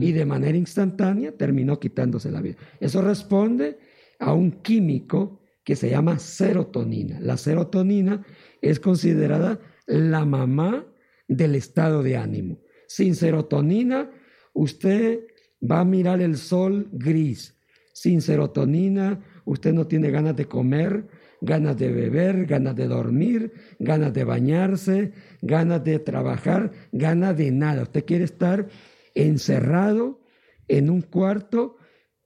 Y 0.00 0.12
de 0.12 0.24
manera 0.24 0.56
instantánea 0.58 1.30
terminó 1.30 1.78
quitándose 1.78 2.32
la 2.32 2.40
vida. 2.40 2.56
Eso 2.80 3.02
responde 3.02 3.78
a 4.18 4.32
un 4.32 4.62
químico 4.62 5.40
que 5.64 5.76
se 5.76 5.90
llama 5.90 6.18
serotonina. 6.18 7.18
La 7.20 7.36
serotonina 7.36 8.24
es 8.62 8.80
considerada 8.80 9.60
la 9.86 10.24
mamá 10.24 10.86
del 11.28 11.54
estado 11.54 12.02
de 12.02 12.16
ánimo. 12.16 12.58
Sin 12.86 13.14
serotonina, 13.14 14.10
usted 14.52 15.20
va 15.60 15.80
a 15.80 15.84
mirar 15.84 16.20
el 16.20 16.36
sol 16.36 16.88
gris, 16.92 17.56
sin 17.92 18.20
serotonina, 18.20 19.24
usted 19.44 19.72
no 19.72 19.86
tiene 19.86 20.10
ganas 20.10 20.36
de 20.36 20.46
comer, 20.46 21.08
ganas 21.40 21.76
de 21.78 21.90
beber, 21.90 22.46
ganas 22.46 22.76
de 22.76 22.86
dormir, 22.86 23.52
ganas 23.78 24.12
de 24.12 24.24
bañarse, 24.24 25.12
ganas 25.42 25.82
de 25.82 25.98
trabajar, 25.98 26.72
ganas 26.92 27.36
de 27.36 27.50
nada. 27.50 27.82
Usted 27.82 28.04
quiere 28.04 28.24
estar 28.24 28.68
encerrado 29.14 30.20
en 30.68 30.90
un 30.90 31.00
cuarto 31.00 31.76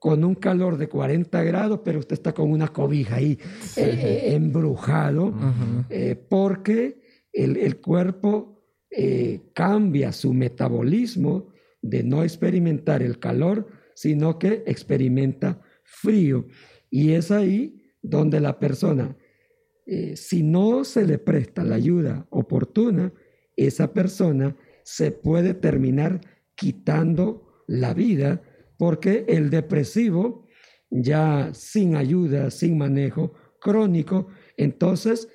con 0.00 0.24
un 0.24 0.34
calor 0.34 0.78
de 0.78 0.88
40 0.88 1.42
grados, 1.44 1.80
pero 1.84 1.98
usted 1.98 2.14
está 2.14 2.32
con 2.32 2.50
una 2.50 2.68
cobija 2.68 3.16
ahí 3.16 3.38
eh, 3.76 3.82
eh, 3.84 4.34
embrujado, 4.34 5.34
eh, 5.90 6.16
porque 6.28 7.02
el, 7.32 7.80
cuerpo 7.80 8.64
cambia 9.52 10.10
su 10.10 10.32
metabolismo 10.32 11.48
de 11.82 12.02
no 12.02 12.24
experimentar 12.24 13.02
el 13.02 13.20
calor 13.20 13.68
sino 13.94 14.38
que 14.38 14.64
experimenta 14.66 15.60
frío. 15.84 16.46
Y 16.88 17.12
es 17.12 17.30
ahí 17.30 17.92
donde 18.00 18.40
la 18.40 18.58
persona, 18.58 19.14
si 20.14 20.42
no 20.42 20.84
se 20.84 21.04
le 21.04 21.18
presta 21.18 21.62
la 21.62 21.74
ayuda 21.74 22.26
oportuna, 22.30 23.12
esa 23.56 23.92
persona 23.92 24.56
se 24.82 25.12
puede 25.12 25.52
terminar 25.52 26.22
quitando 26.54 27.62
la 27.66 27.92
vida 27.92 28.42
porque 28.80 29.26
el 29.28 29.50
depresivo, 29.50 30.48
ya 30.88 31.50
sin 31.52 31.96
ayuda, 31.96 32.50
sin 32.50 32.78
manejo 32.78 33.34
crónico, 33.60 34.28
entonces 34.56 35.28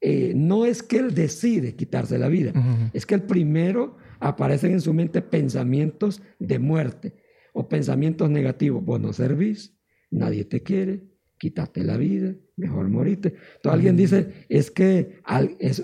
eh, 0.00 0.32
no 0.34 0.66
es 0.66 0.82
que 0.82 0.96
él 0.96 1.14
decide 1.14 1.76
quitarse 1.76 2.18
la 2.18 2.26
vida, 2.26 2.52
es 2.92 3.06
que 3.06 3.14
el 3.14 3.22
primero 3.22 3.96
aparecen 4.18 4.72
en 4.72 4.80
su 4.80 4.92
mente 4.92 5.22
pensamientos 5.22 6.20
de 6.40 6.58
muerte 6.58 7.14
o 7.52 7.68
pensamientos 7.68 8.28
negativos. 8.28 8.84
Vos 8.84 9.00
no 9.00 9.12
servís, 9.12 9.78
nadie 10.10 10.44
te 10.44 10.64
quiere, 10.64 11.04
quítate 11.38 11.84
la 11.84 11.96
vida, 11.96 12.34
mejor 12.56 12.88
morite. 12.88 13.36
Entonces 13.54 13.72
alguien 13.72 13.96
dice, 13.96 14.46
es 14.48 14.68
que 14.72 15.20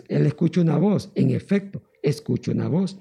él 0.09 0.27
escucha 0.27 0.61
una 0.61 0.77
voz. 0.77 1.13
En 1.15 1.31
efecto, 1.31 1.85
escucha 2.03 2.51
una 2.51 2.67
voz. 2.67 2.99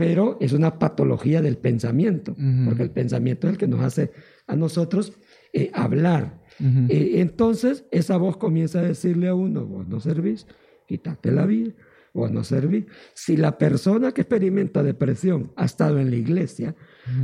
Pero 0.00 0.38
es 0.40 0.54
una 0.54 0.78
patología 0.78 1.42
del 1.42 1.58
pensamiento, 1.58 2.34
porque 2.64 2.82
el 2.82 2.90
pensamiento 2.90 3.46
es 3.46 3.52
el 3.52 3.58
que 3.58 3.66
nos 3.66 3.82
hace 3.82 4.10
a 4.46 4.56
nosotros 4.56 5.12
eh, 5.52 5.70
hablar. 5.74 6.40
Eh, 6.88 7.16
entonces, 7.16 7.84
esa 7.90 8.16
voz 8.16 8.38
comienza 8.38 8.80
a 8.80 8.82
decirle 8.82 9.28
a 9.28 9.34
uno, 9.34 9.66
vos 9.66 9.86
no 9.86 10.00
servís, 10.00 10.46
quítate 10.86 11.30
la 11.32 11.44
vida, 11.44 11.72
vos 12.14 12.30
no 12.30 12.44
servís. 12.44 12.86
Si 13.12 13.36
la 13.36 13.58
persona 13.58 14.12
que 14.12 14.22
experimenta 14.22 14.82
depresión 14.82 15.52
ha 15.56 15.66
estado 15.66 15.98
en 15.98 16.08
la 16.08 16.16
iglesia, 16.16 16.74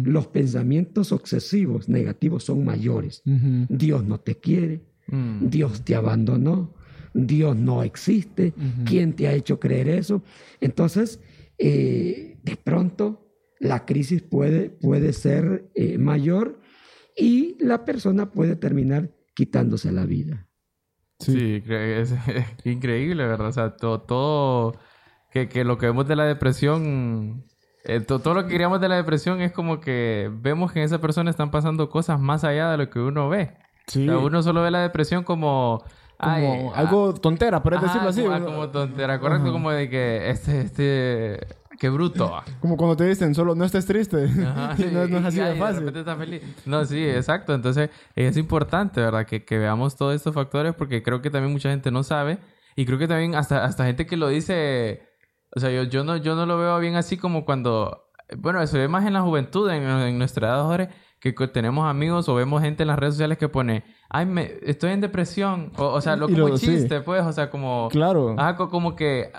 los 0.05 0.27
pensamientos 0.27 1.12
obsesivos 1.12 1.89
negativos 1.89 2.45
son 2.45 2.62
mayores. 2.62 3.23
Dios 3.71 4.05
no 4.05 4.21
te 4.21 4.35
quiere, 4.37 4.83
mm. 5.07 5.49
Dios 5.49 5.83
te 5.83 5.95
abandonó, 5.95 6.75
Dios 7.15 7.57
no 7.57 7.83
existe, 7.83 8.53
¿quién 8.85 9.15
te 9.15 9.29
ha 9.29 9.33
hecho 9.33 9.59
creer 9.59 9.89
eso? 9.89 10.23
Entonces, 10.61 11.21
eh, 11.59 12.38
de 12.42 12.57
pronto 12.57 13.27
la 13.59 13.85
crisis 13.85 14.23
puede, 14.23 14.71
puede 14.71 15.12
ser 15.12 15.71
eh, 15.75 15.99
mayor 15.99 16.61
y 17.16 17.57
la 17.64 17.85
persona 17.85 18.31
puede 18.31 18.57
terminar 18.57 19.11
quitándose 19.35 19.92
la 19.92 20.05
vida. 20.05 20.49
Sí, 21.19 21.62
es, 21.66 22.14
increíble, 22.64 23.27
¿verdad? 23.27 23.49
O 23.49 23.53
sea, 23.53 23.77
todo, 23.77 24.03
todo 24.03 24.79
que, 25.31 25.49
que, 25.49 25.64
lo 25.64 25.79
que 25.79 25.87
vemos 25.87 26.07
de 26.07 26.16
la 26.16 26.25
depresión, 26.25 27.45
eh, 27.85 28.01
todo 28.01 28.35
lo 28.35 28.45
que 28.45 28.53
queríamos 28.53 28.81
de 28.81 28.88
la 28.88 28.97
depresión 28.97 29.40
es 29.40 29.53
como 29.53 29.81
que 29.81 30.31
vemos 30.33 30.73
que 30.73 30.81
en 30.81 30.85
esa 30.85 31.01
persona 31.01 31.31
están 31.31 31.51
pasando 31.51 31.88
cosas 31.88 32.21
más 32.21 32.45
allá 32.45 32.71
de 32.71 32.77
lo 32.77 32.90
que 32.90 33.01
uno 33.01 33.29
ve. 33.29 33.57
Sí. 33.87 34.07
O 34.09 34.12
sea, 34.12 34.19
uno 34.19 34.42
solo 34.42 34.62
ve 34.62 34.71
la 34.71 34.83
depresión 34.83 35.25
como... 35.25 35.85
Como 36.18 36.72
algo 36.74 37.14
tontera, 37.14 37.62
por 37.62 37.81
decirlo 37.81 38.09
así. 38.09 38.22
Como, 38.22 38.44
como 38.44 38.68
tontera, 38.70 39.20
correcto, 39.20 39.52
como 39.52 39.70
de 39.70 39.90
que 39.90 40.31
este, 40.31 40.61
este, 40.62 41.46
Qué 41.79 41.88
bruto. 41.88 42.42
Como 42.61 42.76
cuando 42.76 42.96
te 42.96 43.05
dicen, 43.05 43.35
solo 43.35 43.55
no 43.55 43.64
estés 43.64 43.87
triste. 43.87 44.29
no, 44.29 44.72
es 44.72 45.24
así 45.24 45.40
de 45.40 45.55
fácil. 45.57 45.92
De 45.92 46.00
estás 46.00 46.18
feliz. 46.18 46.42
No, 46.64 46.85
sí, 46.85 47.05
exacto. 47.07 47.55
Entonces, 47.55 47.90
es 48.14 48.37
importante, 48.37 49.00
¿verdad? 49.00 49.26
Que, 49.26 49.44
que, 49.44 49.59
veamos 49.59 49.96
todos 49.96 50.14
estos 50.14 50.35
factores 50.35 50.74
porque 50.74 51.02
creo 51.02 51.20
que 51.20 51.31
también 51.31 51.52
mucha 51.52 51.70
gente 51.70 51.90
no 51.90 52.02
sabe. 52.02 52.38
Y 52.76 52.87
creo 52.87 52.98
que 52.98 53.09
también 53.09 53.35
hasta, 53.35 53.64
hasta 53.64 53.87
gente 53.87 54.07
que 54.07 54.16
lo 54.16 54.29
dice... 54.29 55.02
O 55.55 55.61
sea, 55.61 55.70
yo, 55.70 55.85
yo, 55.85 56.05
no, 56.05 56.16
yo 56.16 56.35
no 56.35 56.44
lo 56.44 56.59
veo 56.59 56.79
bien 56.79 56.96
así 56.96 57.16
como 57.16 57.44
cuando... 57.44 58.11
Bueno, 58.37 58.66
se 58.66 58.79
ve 58.79 58.88
más 58.88 59.07
en 59.07 59.12
la 59.12 59.22
juventud, 59.22 59.70
en, 59.70 60.18
nuestra 60.18 60.48
edad 60.48 60.61
ahora, 60.61 60.90
que 61.20 61.33
tenemos 61.33 61.88
amigos 61.88 62.29
o 62.29 62.35
vemos 62.35 62.62
gente 62.62 62.83
en 62.83 62.88
las 62.88 62.98
redes 62.98 63.14
sociales 63.14 63.38
que 63.38 63.48
pone... 63.48 63.85
Ay, 64.09 64.27
me, 64.27 64.55
estoy 64.62 64.92
en 64.92 65.01
depresión. 65.01 65.73
O, 65.77 65.87
o 65.87 66.01
sea, 66.01 66.16
lo 66.16 66.29
como 66.29 66.57
chiste, 66.57 67.01
pues. 67.01 67.25
O 67.25 67.33
sea, 67.33 67.51
como... 67.51 67.88
Claro. 67.90 68.37
Ah, 68.38 68.57
como 68.57 68.95
que... 68.97 69.31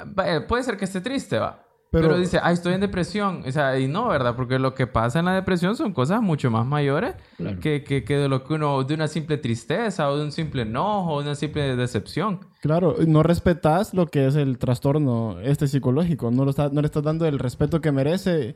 Puede 0.48 0.64
ser 0.64 0.78
que 0.78 0.86
esté 0.86 1.02
triste, 1.02 1.40
va. 1.40 1.68
Pero, 1.90 2.18
dice, 2.18 2.40
ah, 2.42 2.52
estoy 2.52 2.74
en 2.74 2.82
depresión. 2.82 3.44
O 3.48 3.52
sea, 3.52 3.80
y 3.80 3.88
no, 3.88 4.10
¿verdad? 4.10 4.36
Porque 4.36 4.60
lo 4.60 4.76
que 4.76 4.88
pasa 4.88 5.20
en 5.20 5.26
la 5.26 5.34
depresión 5.34 5.76
son 5.76 5.94
cosas 5.94 6.22
mucho 6.22 6.52
más 6.52 6.66
mayores 6.66 7.16
que, 7.62 7.84
que, 7.84 8.04
que, 8.04 8.18
de 8.18 8.28
lo 8.28 8.44
que 8.44 8.56
uno, 8.56 8.84
de 8.84 8.94
una 8.94 9.08
simple 9.08 9.38
tristeza 9.38 10.10
o 10.10 10.18
de 10.18 10.26
un 10.26 10.32
simple 10.32 10.64
enojo 10.64 11.14
o 11.14 11.20
de 11.22 11.28
una 11.28 11.36
simple 11.36 11.76
decepción. 11.76 12.42
Claro, 12.62 12.96
no 13.08 13.24
respetas 13.24 13.94
lo 13.94 14.08
que 14.08 14.28
es 14.28 14.36
el 14.36 14.58
trastorno 14.58 15.40
este 15.42 15.68
psicológico. 15.68 16.30
No, 16.30 16.44
lo 16.44 16.50
está, 16.50 16.70
no 16.70 16.82
le 16.82 16.88
estás 16.88 17.04
dando 17.04 17.26
el 17.26 17.40
respeto 17.40 17.80
que 17.80 17.92
merece 17.92 18.56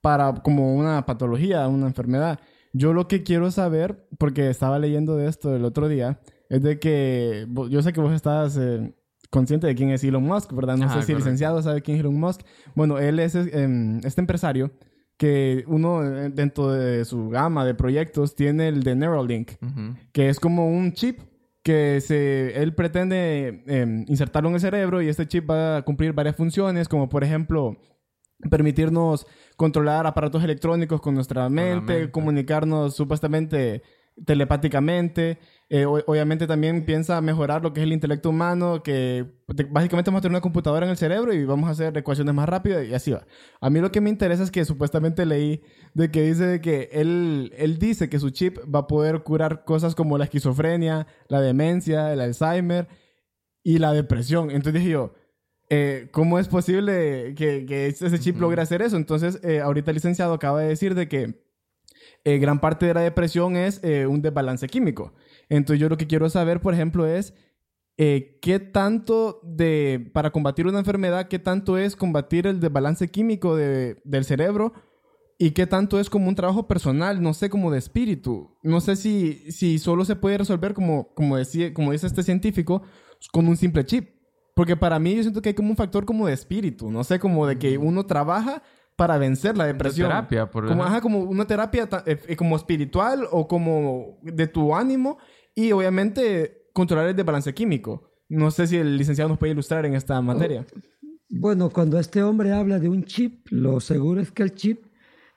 para 0.00 0.34
como 0.34 0.74
una 0.74 1.04
patología, 1.04 1.68
una 1.68 1.86
enfermedad. 1.86 2.40
Yo 2.72 2.92
lo 2.92 3.08
que 3.08 3.22
quiero 3.22 3.50
saber, 3.50 4.06
porque 4.18 4.50
estaba 4.50 4.78
leyendo 4.78 5.16
de 5.16 5.28
esto 5.28 5.54
el 5.54 5.64
otro 5.64 5.88
día, 5.88 6.20
es 6.48 6.62
de 6.62 6.78
que 6.78 7.46
yo 7.70 7.82
sé 7.82 7.92
que 7.92 8.00
vos 8.00 8.12
estás... 8.12 8.56
Eh, 8.56 8.94
consciente 9.32 9.66
de 9.66 9.74
quién 9.74 9.88
es 9.88 10.04
Elon 10.04 10.22
Musk, 10.22 10.52
¿verdad? 10.52 10.76
No 10.76 10.92
sé 10.92 11.02
si 11.02 11.12
el 11.12 11.18
licenciado 11.18 11.62
sabe 11.62 11.80
quién 11.80 11.96
es 11.96 12.00
Elon 12.02 12.20
Musk. 12.20 12.42
Bueno, 12.74 12.98
él 12.98 13.18
es 13.18 13.34
em, 13.34 13.98
este 14.04 14.20
empresario 14.20 14.72
que 15.16 15.64
uno 15.68 16.04
eh, 16.04 16.28
dentro 16.28 16.70
de 16.70 17.04
su 17.06 17.30
gama 17.30 17.64
de 17.64 17.74
proyectos 17.74 18.34
tiene 18.34 18.68
el 18.68 18.82
de 18.82 18.94
Neuralink, 18.94 19.52
que 20.12 20.28
es 20.28 20.38
como 20.38 20.68
un 20.68 20.92
chip 20.92 21.20
que 21.62 22.00
se, 22.00 22.60
él 22.60 22.74
pretende 22.74 23.62
em, 23.66 24.04
insertarlo 24.08 24.50
en 24.50 24.56
el 24.56 24.60
cerebro 24.60 25.00
y 25.00 25.08
este 25.08 25.26
chip 25.26 25.48
va 25.48 25.78
a 25.78 25.82
cumplir 25.82 26.12
varias 26.12 26.36
funciones, 26.36 26.88
como 26.88 27.08
por 27.08 27.24
ejemplo 27.24 27.78
permitirnos 28.50 29.26
controlar 29.56 30.06
aparatos 30.06 30.42
electrónicos 30.42 31.00
con 31.00 31.14
nuestra 31.14 31.48
mente. 31.48 32.10
comunicarnos 32.10 32.94
supuestamente 32.94 33.82
telepáticamente. 34.26 35.38
Eh, 35.68 35.86
obviamente 35.86 36.46
también 36.46 36.84
piensa 36.84 37.20
mejorar 37.22 37.62
lo 37.62 37.72
que 37.72 37.80
es 37.80 37.84
el 37.84 37.92
intelecto 37.94 38.28
humano, 38.28 38.82
que 38.82 39.24
básicamente 39.70 40.10
vamos 40.10 40.18
a 40.18 40.22
tener 40.22 40.32
una 40.32 40.42
computadora 40.42 40.84
en 40.84 40.90
el 40.90 40.98
cerebro 40.98 41.32
y 41.32 41.44
vamos 41.46 41.68
a 41.68 41.72
hacer 41.72 41.96
ecuaciones 41.96 42.34
más 42.34 42.48
rápido 42.48 42.82
y 42.82 42.92
así 42.92 43.12
va. 43.12 43.26
A 43.60 43.70
mí 43.70 43.80
lo 43.80 43.90
que 43.90 44.02
me 44.02 44.10
interesa 44.10 44.42
es 44.42 44.50
que 44.50 44.64
supuestamente 44.66 45.24
leí 45.24 45.62
de 45.94 46.10
que 46.10 46.22
dice 46.22 46.60
que 46.60 46.90
él, 46.92 47.54
él 47.56 47.78
dice 47.78 48.10
que 48.10 48.18
su 48.18 48.30
chip 48.30 48.58
va 48.72 48.80
a 48.80 48.86
poder 48.86 49.22
curar 49.22 49.64
cosas 49.64 49.94
como 49.94 50.18
la 50.18 50.24
esquizofrenia, 50.24 51.06
la 51.28 51.40
demencia, 51.40 52.12
el 52.12 52.20
Alzheimer 52.20 52.88
y 53.62 53.78
la 53.78 53.92
depresión. 53.92 54.50
Entonces 54.50 54.74
dije 54.74 54.90
yo, 54.90 55.14
eh, 55.74 56.08
¿cómo 56.10 56.38
es 56.38 56.48
posible 56.48 57.34
que, 57.34 57.64
que 57.64 57.86
ese 57.86 58.18
chip 58.18 58.38
logre 58.38 58.60
hacer 58.60 58.82
eso? 58.82 58.98
Entonces, 58.98 59.40
eh, 59.42 59.60
ahorita 59.60 59.90
el 59.90 59.94
licenciado 59.94 60.34
acaba 60.34 60.60
de 60.60 60.68
decir 60.68 60.94
de 60.94 61.08
que 61.08 61.42
eh, 62.24 62.36
gran 62.36 62.60
parte 62.60 62.84
de 62.84 62.92
la 62.92 63.00
depresión 63.00 63.56
es 63.56 63.80
eh, 63.82 64.06
un 64.06 64.20
desbalance 64.20 64.68
químico. 64.68 65.14
Entonces 65.48 65.80
yo 65.80 65.88
lo 65.88 65.96
que 65.96 66.06
quiero 66.06 66.28
saber, 66.28 66.60
por 66.60 66.74
ejemplo, 66.74 67.06
es 67.06 67.32
eh, 67.96 68.38
qué 68.42 68.58
tanto 68.58 69.40
de, 69.44 70.10
para 70.12 70.30
combatir 70.30 70.66
una 70.66 70.78
enfermedad, 70.78 71.28
qué 71.28 71.38
tanto 71.38 71.78
es 71.78 71.96
combatir 71.96 72.46
el 72.46 72.60
desbalance 72.60 73.08
químico 73.08 73.56
del 73.56 74.24
cerebro 74.24 74.74
y 75.38 75.52
qué 75.52 75.66
tanto 75.66 75.98
es 75.98 76.10
como 76.10 76.28
un 76.28 76.34
trabajo 76.34 76.68
personal, 76.68 77.22
no 77.22 77.32
sé, 77.32 77.48
como 77.48 77.70
de 77.70 77.78
espíritu. 77.78 78.58
No 78.62 78.82
sé 78.82 78.94
si, 78.94 79.50
si 79.50 79.78
solo 79.78 80.04
se 80.04 80.16
puede 80.16 80.36
resolver, 80.36 80.74
como, 80.74 81.14
como, 81.14 81.38
decía, 81.38 81.72
como 81.72 81.92
dice 81.92 82.06
este 82.06 82.22
científico, 82.22 82.82
con 83.32 83.48
un 83.48 83.56
simple 83.56 83.86
chip. 83.86 84.21
Porque 84.54 84.76
para 84.76 84.98
mí 84.98 85.14
yo 85.14 85.22
siento 85.22 85.40
que 85.40 85.50
hay 85.50 85.54
como 85.54 85.70
un 85.70 85.76
factor 85.76 86.04
como 86.04 86.26
de 86.26 86.34
espíritu, 86.34 86.90
no 86.90 87.04
sé, 87.04 87.18
como 87.18 87.46
de 87.46 87.58
que 87.58 87.78
uno 87.78 88.04
trabaja 88.04 88.62
para 88.96 89.18
vencer 89.18 89.56
la 89.56 89.66
depresión. 89.66 90.08
terapia, 90.08 90.50
por 90.50 90.68
como, 90.68 90.84
ajá, 90.84 91.00
como 91.00 91.20
una 91.20 91.46
terapia 91.46 91.88
eh, 92.06 92.18
eh, 92.28 92.36
como 92.36 92.56
espiritual 92.56 93.26
o 93.30 93.48
como 93.48 94.18
de 94.22 94.46
tu 94.46 94.74
ánimo 94.74 95.18
y 95.54 95.72
obviamente 95.72 96.68
controlar 96.72 97.08
el 97.08 97.16
desbalance 97.16 97.54
químico. 97.54 98.10
No 98.28 98.50
sé 98.50 98.66
si 98.66 98.76
el 98.76 98.96
licenciado 98.96 99.28
nos 99.28 99.38
puede 99.38 99.52
ilustrar 99.52 99.84
en 99.86 99.94
esta 99.94 100.20
materia. 100.20 100.66
Bueno, 101.28 101.70
cuando 101.70 101.98
este 101.98 102.22
hombre 102.22 102.52
habla 102.52 102.78
de 102.78 102.88
un 102.88 103.04
chip, 103.04 103.46
lo 103.50 103.80
seguro 103.80 104.20
es 104.20 104.30
que 104.30 104.42
el 104.42 104.54
chip 104.54 104.84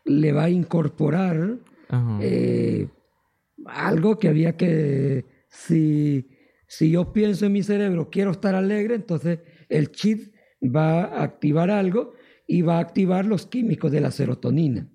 le 0.04 0.32
va 0.32 0.44
a 0.44 0.50
incorporar 0.50 1.58
eh, 2.22 2.90
algo 3.66 4.18
que 4.18 4.28
había 4.28 4.56
que, 4.58 5.26
si, 5.50 6.28
si 6.68 6.92
yo 6.92 7.14
pienso 7.14 7.46
en 7.46 7.54
mi 7.54 7.64
cerebro, 7.64 8.10
quiero 8.10 8.32
estar 8.32 8.56
alegre, 8.56 8.96
entonces 8.96 9.40
el 9.70 9.92
chip 9.92 10.34
va 10.64 11.04
a 11.04 11.24
activar 11.24 11.70
algo 11.70 12.14
y 12.48 12.62
va 12.62 12.78
a 12.78 12.80
activar 12.80 13.26
los 13.26 13.48
químicos 13.48 13.92
de 13.92 14.02
la 14.02 14.12
serotonina. 14.12 14.88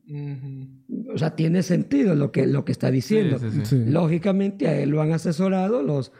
O 1.12 1.18
sea, 1.18 1.35
tiene 1.35 1.62
sentido 1.62 2.14
lo 2.14 2.30
que, 2.30 2.46
lo 2.46 2.64
que 2.64 2.72
está 2.72 2.90
diciendo. 2.90 3.38
Lógicamente 3.87 4.68
a 4.68 4.78
él 4.78 4.90
lo 4.90 5.02
han 5.02 5.12
asesorado 5.12 5.83
los, 5.83 6.12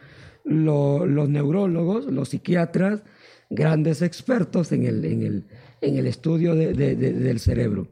los, 0.45 1.29
neurólogos, 1.29 2.07
los 2.07 2.31
psiquiatras, 2.31 3.03
grandes 3.49 4.03
expertos 4.03 4.73
en 4.73 4.85
el, 4.85 5.05
en 5.05 5.23
el, 5.23 5.45
en 5.81 5.97
el 5.97 6.07
estudio 6.07 6.55
del 6.55 7.39
cerebro. 7.39 7.89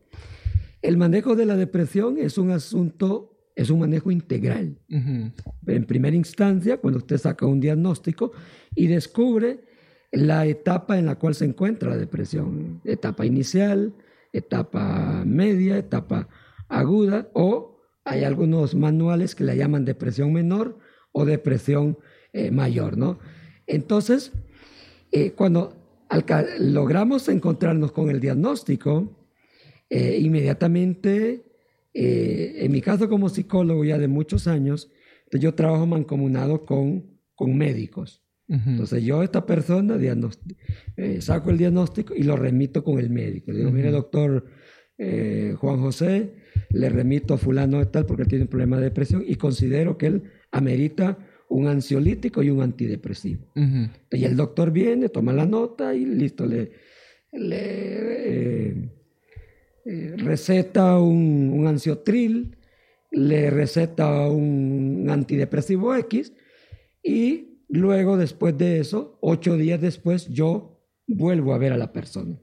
El 0.82 0.96
manejo 0.96 1.34
de 1.34 1.46
la 1.46 1.56
depresión 1.56 2.18
es 2.18 2.38
un 2.38 2.50
asunto, 2.50 3.37
es 3.58 3.70
un 3.70 3.80
manejo 3.80 4.12
integral. 4.12 4.78
En 4.88 5.84
primera 5.84 6.14
instancia, 6.14 6.76
cuando 6.76 6.98
usted 6.98 7.18
saca 7.18 7.44
un 7.44 7.58
diagnóstico 7.58 8.30
y 8.76 8.86
descubre 8.86 9.64
la 10.12 10.46
etapa 10.46 10.96
en 10.96 11.06
la 11.06 11.16
cual 11.16 11.34
se 11.34 11.44
encuentra 11.44 11.90
la 11.90 11.96
depresión. 11.96 12.80
Etapa 12.84 13.26
inicial, 13.26 13.94
etapa 14.32 15.24
media, 15.26 15.76
etapa 15.76 16.28
aguda 16.68 17.30
o 17.34 17.80
hay 18.04 18.22
algunos 18.22 18.76
manuales 18.76 19.34
que 19.34 19.42
la 19.42 19.56
llaman 19.56 19.84
depresión 19.84 20.32
menor 20.32 20.78
o 21.10 21.24
depresión 21.24 21.98
eh, 22.32 22.52
mayor, 22.52 22.96
¿no? 22.96 23.18
Entonces, 23.66 24.30
eh, 25.10 25.32
cuando 25.32 25.74
logramos 26.60 27.28
encontrarnos 27.28 27.90
con 27.90 28.08
el 28.08 28.20
diagnóstico, 28.20 29.18
eh, 29.90 30.18
inmediatamente, 30.20 31.47
en 31.94 32.70
mi 32.70 32.80
caso 32.80 33.08
como 33.08 33.28
psicólogo 33.28 33.84
ya 33.84 33.98
de 33.98 34.08
muchos 34.08 34.46
años, 34.46 34.90
yo 35.32 35.54
trabajo 35.54 35.86
mancomunado 35.86 36.64
con, 36.64 37.18
con 37.34 37.56
médicos. 37.56 38.24
Entonces 38.50 39.04
yo 39.04 39.20
a 39.20 39.24
esta 39.24 39.44
persona 39.44 39.98
eh, 40.96 41.20
saco 41.20 41.50
el 41.50 41.58
diagnóstico 41.58 42.14
y 42.14 42.22
lo 42.22 42.34
remito 42.34 42.82
con 42.82 42.98
el 42.98 43.10
médico. 43.10 43.52
Le 43.52 43.58
digo, 43.58 43.70
mire 43.70 43.90
doctor 43.90 44.46
eh, 44.96 45.54
Juan 45.58 45.80
José, 45.80 46.32
le 46.70 46.88
remito 46.88 47.34
a 47.34 47.38
fulano 47.38 47.78
de 47.78 47.86
tal 47.86 48.06
porque 48.06 48.24
tiene 48.24 48.44
un 48.44 48.48
problema 48.48 48.78
de 48.78 48.84
depresión 48.84 49.22
y 49.26 49.34
considero 49.34 49.98
que 49.98 50.06
él 50.06 50.22
amerita 50.50 51.18
un 51.50 51.66
ansiolítico 51.66 52.42
y 52.42 52.48
un 52.48 52.62
antidepresivo. 52.62 53.52
Y 54.10 54.24
el 54.24 54.34
doctor 54.34 54.70
viene, 54.70 55.10
toma 55.10 55.34
la 55.34 55.44
nota 55.44 55.94
y 55.94 56.06
listo, 56.06 56.46
le, 56.46 56.72
le 57.32 58.90
eh, 59.84 60.14
receta 60.16 60.98
un, 60.98 61.52
un 61.54 61.66
ansiotril, 61.66 62.56
le 63.10 63.50
receta 63.50 64.28
un 64.28 65.06
antidepresivo 65.10 65.94
X 65.94 66.32
y 67.02 67.48
Luego, 67.68 68.16
después 68.16 68.56
de 68.56 68.80
eso, 68.80 69.18
ocho 69.20 69.56
días 69.56 69.80
después, 69.80 70.28
yo 70.28 70.80
vuelvo 71.06 71.52
a 71.52 71.58
ver 71.58 71.72
a 71.72 71.76
la 71.76 71.92
persona. 71.92 72.38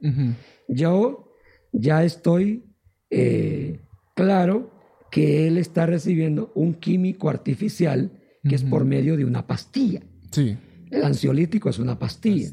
Yo 0.68 1.34
ya 1.72 2.04
estoy 2.04 2.64
eh, 3.10 3.80
claro 4.16 4.72
que 5.12 5.48
él 5.48 5.58
está 5.58 5.88
recibiendo 5.88 6.52
un 6.56 6.76
químico 6.76 7.30
artificial 7.30 8.12
que 8.48 8.54
es 8.54 8.64
por 8.64 8.86
medio 8.86 9.18
de 9.18 9.26
una 9.26 9.48
pastilla. 9.48 10.02
Sí. 10.32 10.56
El 10.92 11.04
ansiolítico 11.04 11.70
es 11.70 11.80
una 11.80 11.98
pastilla. 11.98 12.52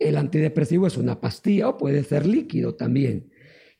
El 0.00 0.16
antidepresivo 0.16 0.88
es 0.88 0.96
una 0.96 1.20
pastilla 1.20 1.68
o 1.68 1.78
puede 1.78 2.02
ser 2.02 2.26
líquido 2.26 2.74
también. 2.74 3.30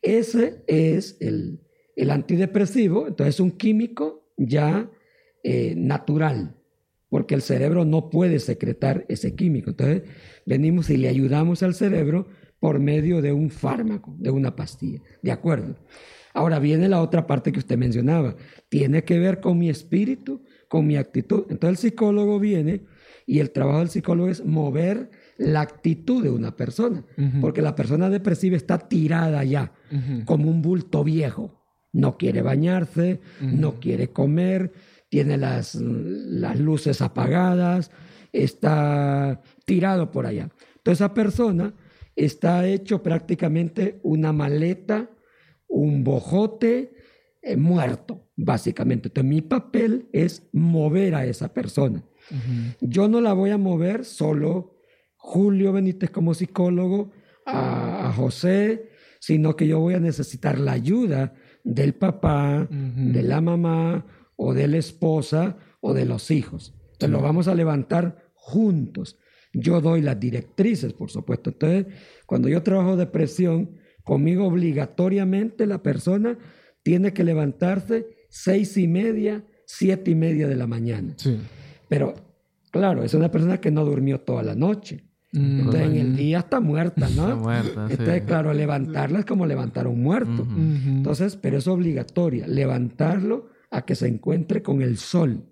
Ese 0.02 0.62
es 0.66 1.16
el, 1.20 1.60
antidepresivo, 2.10 3.06
entonces 3.06 3.36
es 3.36 3.40
un 3.40 3.52
químico 3.52 4.32
ya 4.36 4.90
eh, 5.42 5.74
natural 5.76 6.56
porque 7.10 7.34
el 7.34 7.42
cerebro 7.42 7.84
no 7.84 8.08
puede 8.08 8.38
secretar 8.38 9.04
ese 9.08 9.34
químico. 9.34 9.70
Entonces, 9.70 10.02
venimos 10.46 10.88
y 10.88 10.96
le 10.96 11.08
ayudamos 11.08 11.62
al 11.62 11.74
cerebro 11.74 12.28
por 12.60 12.78
medio 12.78 13.20
de 13.20 13.32
un 13.32 13.50
fármaco, 13.50 14.14
de 14.18 14.30
una 14.30 14.54
pastilla. 14.54 15.02
¿De 15.20 15.32
acuerdo? 15.32 15.76
Ahora 16.32 16.60
viene 16.60 16.88
la 16.88 17.02
otra 17.02 17.26
parte 17.26 17.50
que 17.50 17.58
usted 17.58 17.76
mencionaba. 17.76 18.36
Tiene 18.68 19.02
que 19.02 19.18
ver 19.18 19.40
con 19.40 19.58
mi 19.58 19.68
espíritu, 19.68 20.44
con 20.68 20.86
mi 20.86 20.96
actitud. 20.96 21.46
Entonces 21.50 21.84
el 21.84 21.90
psicólogo 21.90 22.38
viene 22.38 22.82
y 23.26 23.40
el 23.40 23.50
trabajo 23.50 23.80
del 23.80 23.88
psicólogo 23.88 24.28
es 24.28 24.44
mover 24.44 25.10
la 25.40 25.62
actitud 25.62 26.22
de 26.22 26.28
una 26.28 26.54
persona, 26.54 27.02
porque 27.40 27.62
la 27.62 27.74
persona 27.74 28.10
depresiva 28.10 28.56
está 28.56 28.78
tirada 28.78 29.42
ya, 29.42 29.72
como 30.26 30.50
un 30.50 30.60
bulto 30.60 31.02
viejo. 31.02 31.64
No 31.92 32.18
quiere 32.18 32.42
bañarse, 32.42 33.20
no 33.40 33.80
quiere 33.80 34.12
comer, 34.12 34.72
tiene 35.08 35.38
las, 35.38 35.74
las 35.74 36.60
luces 36.60 37.00
apagadas, 37.00 37.90
está 38.32 39.40
tirado 39.64 40.10
por 40.10 40.26
allá. 40.26 40.50
Entonces 40.76 41.00
esa 41.00 41.14
persona 41.14 41.74
está 42.14 42.66
hecho 42.68 43.02
prácticamente 43.02 43.98
una 44.02 44.34
maleta, 44.34 45.10
un 45.68 46.04
bojote 46.04 46.92
eh, 47.40 47.56
muerto, 47.56 48.28
básicamente. 48.36 49.08
Entonces 49.08 49.30
mi 49.30 49.40
papel 49.40 50.06
es 50.12 50.48
mover 50.52 51.14
a 51.14 51.24
esa 51.24 51.54
persona. 51.54 52.04
Yo 52.80 53.08
no 53.08 53.20
la 53.20 53.32
voy 53.32 53.50
a 53.50 53.58
mover 53.58 54.04
solo 54.04 54.79
Julio 55.20 55.72
Benítez 55.72 56.10
como 56.10 56.34
psicólogo, 56.34 57.12
a, 57.46 58.12
José, 58.16 58.90
sino 59.20 59.56
que 59.56 59.66
yo 59.66 59.80
voy 59.80 59.94
a 59.94 60.00
necesitar 60.00 60.58
la 60.58 60.72
ayuda 60.72 61.34
del 61.62 61.94
papá, 61.94 62.68
de 62.70 63.22
la 63.22 63.40
mamá, 63.40 64.04
o 64.42 64.54
de 64.54 64.66
la 64.68 64.78
esposa 64.78 65.58
o 65.80 65.92
de 65.92 66.06
los 66.06 66.30
hijos. 66.30 66.74
Entonces 66.92 67.10
lo 67.10 67.20
vamos 67.20 67.46
a 67.46 67.54
levantar 67.54 68.32
juntos. 68.34 69.18
Yo 69.52 69.82
doy 69.82 70.00
las 70.00 70.18
directrices, 70.18 70.94
por 70.94 71.10
supuesto. 71.10 71.50
Entonces, 71.50 71.86
cuando 72.24 72.48
yo 72.48 72.62
trabajo 72.62 72.96
depresión, 72.96 73.76
conmigo 74.02 74.46
obligatoriamente 74.46 75.66
la 75.66 75.82
persona 75.82 76.38
tiene 76.82 77.12
que 77.12 77.22
levantarse 77.22 78.06
seis 78.30 78.78
y 78.78 78.88
media, 78.88 79.44
siete 79.66 80.12
y 80.12 80.14
media 80.14 80.48
de 80.48 80.56
la 80.56 80.66
mañana. 80.66 81.12
Sí. 81.18 81.36
Pero, 81.90 82.14
claro, 82.70 83.04
es 83.04 83.12
una 83.12 83.30
persona 83.30 83.60
que 83.60 83.70
no 83.70 83.84
durmió 83.84 84.22
toda 84.22 84.42
la 84.42 84.54
noche. 84.54 85.04
Mm. 85.32 85.60
Entonces, 85.60 85.82
en 85.82 85.96
el 85.96 86.16
día 86.16 86.38
está 86.40 86.60
muerta, 86.60 87.08
¿no? 87.10 87.22
Está 87.28 87.36
muerta, 87.36 87.86
Entonces, 87.90 88.22
claro, 88.22 88.52
levantarla 88.52 89.20
es 89.20 89.24
como 89.24 89.46
levantar 89.46 89.86
a 89.86 89.88
un 89.88 90.02
muerto. 90.02 90.46
Entonces, 90.86 91.36
pero 91.36 91.58
es 91.58 91.68
obligatoria. 91.68 92.46
Levantarlo 92.46 93.50
a 93.70 93.82
que 93.82 93.94
se 93.94 94.08
encuentre 94.08 94.62
con 94.62 94.82
el 94.82 94.96
sol. 94.96 95.44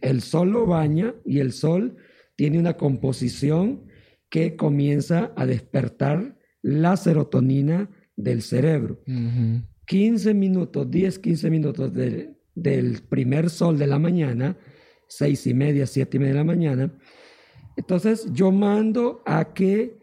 El 0.00 0.20
sol 0.22 0.50
lo 0.50 0.66
baña 0.66 1.14
y 1.24 1.38
el 1.38 1.52
sol 1.52 1.96
tiene 2.36 2.58
una 2.58 2.74
composición 2.76 3.84
que 4.28 4.56
comienza 4.56 5.32
a 5.36 5.46
despertar 5.46 6.38
la 6.62 6.96
serotonina 6.96 7.90
del 8.16 8.42
cerebro. 8.42 9.02
15 9.86 10.34
minutos, 10.34 10.90
10, 10.90 11.18
15 11.18 11.50
minutos 11.50 11.92
del 11.92 13.02
primer 13.08 13.50
sol 13.50 13.78
de 13.78 13.86
la 13.86 13.98
mañana, 13.98 14.56
seis 15.06 15.46
y 15.46 15.54
media, 15.54 15.86
siete 15.86 16.16
y 16.16 16.20
media 16.20 16.32
de 16.32 16.38
la 16.38 16.44
mañana. 16.44 16.98
Entonces 17.76 18.26
yo 18.32 18.52
mando 18.52 19.22
a 19.26 19.52
que 19.52 19.98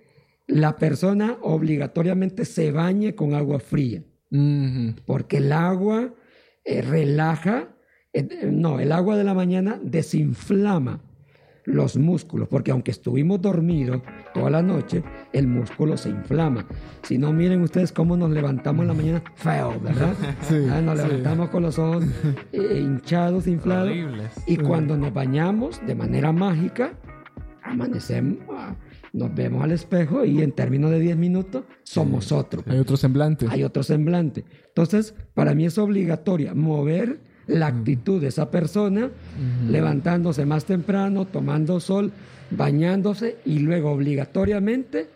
la 0.47 0.77
persona 0.77 1.37
obligatoriamente 1.41 2.45
se 2.45 2.71
bañe 2.71 3.15
con 3.15 3.33
agua 3.33 3.59
fría, 3.59 4.03
porque 5.05 5.37
el 5.37 5.51
agua 5.51 6.13
eh, 6.65 6.81
relaja, 6.81 7.69
eh, 8.13 8.49
no, 8.51 8.79
el 8.79 8.91
agua 8.91 9.15
de 9.15 9.23
la 9.23 9.33
mañana 9.33 9.79
desinflama 9.81 11.01
los 11.65 11.97
músculos, 11.97 12.47
porque 12.47 12.71
aunque 12.71 12.91
estuvimos 12.91 13.41
dormidos 13.41 14.01
toda 14.33 14.49
la 14.49 14.61
noche, 14.61 15.03
el 15.33 15.47
músculo 15.47 15.97
se 15.97 16.09
inflama. 16.09 16.65
Si 17.03 17.17
no, 17.17 17.31
miren 17.31 17.61
ustedes 17.61 17.91
cómo 17.91 18.17
nos 18.17 18.31
levantamos 18.31 18.81
en 18.83 18.87
la 18.87 18.93
mañana 18.93 19.23
feo, 19.35 19.79
¿verdad? 19.79 20.15
Ah, 20.71 20.81
nos 20.81 20.97
levantamos 20.97 21.49
con 21.49 21.63
los 21.63 21.77
ojos 21.77 22.05
eh, 22.51 22.81
hinchados, 22.81 23.47
inflados. 23.47 23.93
Y 24.47 24.57
cuando 24.57 24.97
nos 24.97 25.13
bañamos 25.13 25.79
de 25.85 25.95
manera 25.95 26.31
mágica, 26.31 26.93
amanecemos, 27.69 28.37
nos 29.13 29.33
vemos 29.33 29.63
al 29.63 29.71
espejo 29.71 30.25
y 30.25 30.41
en 30.41 30.51
términos 30.51 30.91
de 30.91 30.99
10 30.99 31.17
minutos 31.17 31.63
somos 31.83 32.31
otros. 32.31 32.63
Hay 32.67 32.79
otro 32.79 32.97
semblante. 32.97 33.47
Hay 33.49 33.63
otro 33.63 33.83
semblante. 33.83 34.45
Entonces, 34.67 35.13
para 35.33 35.53
mí 35.55 35.65
es 35.65 35.77
obligatoria 35.77 36.53
mover 36.53 37.19
la 37.47 37.67
actitud 37.67 38.21
de 38.21 38.27
esa 38.27 38.51
persona, 38.51 39.09
levantándose 39.67 40.45
más 40.45 40.65
temprano, 40.65 41.25
tomando 41.25 41.79
sol, 41.79 42.11
bañándose 42.51 43.37
y 43.45 43.59
luego 43.59 43.91
obligatoriamente 43.91 45.07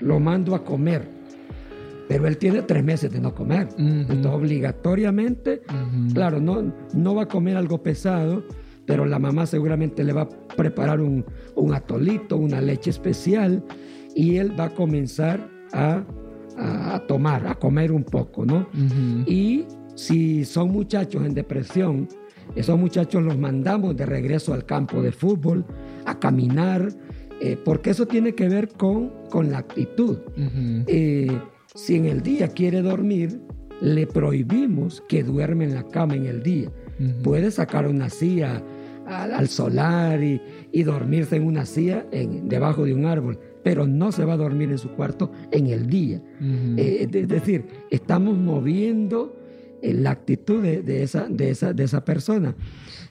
lo 0.00 0.20
mando 0.20 0.54
a 0.54 0.64
comer. 0.64 1.08
Pero 2.06 2.26
él 2.26 2.38
tiene 2.38 2.62
tres 2.62 2.84
meses 2.84 3.12
de 3.12 3.20
no 3.20 3.34
comer. 3.34 3.68
Entonces, 3.78 4.26
obligatoriamente, 4.26 5.62
claro, 6.12 6.40
no, 6.40 6.72
no 6.94 7.14
va 7.14 7.24
a 7.24 7.28
comer 7.28 7.56
algo 7.56 7.82
pesado, 7.82 8.44
pero 8.88 9.04
la 9.04 9.18
mamá 9.18 9.44
seguramente 9.44 10.02
le 10.02 10.14
va 10.14 10.22
a 10.22 10.28
preparar 10.56 11.02
un, 11.02 11.22
atolito, 11.74 12.38
una 12.38 12.62
leche 12.62 12.88
especial, 12.88 13.62
y 14.14 14.36
él 14.36 14.58
va 14.58 14.64
a 14.64 14.70
comenzar 14.70 15.46
a, 15.74 16.02
tomar, 17.06 17.46
a 17.46 17.54
comer 17.56 17.92
un 17.92 18.02
poco, 18.02 18.46
¿no? 18.46 18.66
Y 19.26 19.66
si 19.94 20.46
son 20.46 20.72
muchachos 20.72 21.22
en 21.26 21.34
depresión, 21.34 22.08
esos 22.56 22.78
muchachos 22.78 23.22
los 23.22 23.36
mandamos 23.36 23.94
de 23.94 24.06
regreso 24.06 24.54
al 24.54 24.64
campo 24.64 25.02
de 25.02 25.12
fútbol, 25.12 25.66
a 26.06 26.18
caminar, 26.18 26.88
eh, 27.42 27.58
porque 27.62 27.90
eso 27.90 28.06
tiene 28.06 28.34
que 28.34 28.48
ver 28.48 28.68
con, 28.68 29.12
con 29.28 29.50
la 29.50 29.58
actitud. 29.58 30.16
Eh, 30.86 31.38
si 31.74 31.96
en 31.96 32.06
el 32.06 32.22
día 32.22 32.48
quiere 32.48 32.80
dormir, 32.80 33.38
le 33.82 34.06
prohibimos 34.06 35.02
que 35.10 35.22
duerme 35.22 35.64
en 35.64 35.74
la 35.74 35.82
cama 35.82 36.14
en 36.14 36.24
el 36.24 36.42
día. 36.42 36.72
Puede 37.22 37.52
sacar 37.52 37.86
una 37.86 38.08
silla 38.08 38.60
al, 39.08 39.48
solar 39.48 40.22
y, 40.22 40.82
dormirse 40.82 41.36
en 41.36 41.44
una 41.44 41.66
silla 41.66 42.06
en, 42.12 42.48
debajo 42.48 42.84
de 42.84 42.94
un 42.94 43.06
árbol, 43.06 43.38
pero 43.62 43.86
no 43.86 44.12
se 44.12 44.24
va 44.24 44.34
a 44.34 44.36
dormir 44.36 44.70
en 44.70 44.78
su 44.78 44.90
cuarto 44.90 45.32
en 45.50 45.68
el 45.68 45.88
día. 45.88 46.22
Eh, 46.76 47.08
es 47.12 47.28
decir, 47.28 47.66
estamos 47.90 48.36
moviendo 48.36 49.36
eh, 49.82 49.92
la 49.94 50.10
actitud 50.10 50.62
de, 50.62 51.02
esa, 51.02 51.26
de, 51.28 51.50
esa, 51.50 51.72
de 51.72 51.84
esa 51.84 52.04
persona. 52.04 52.54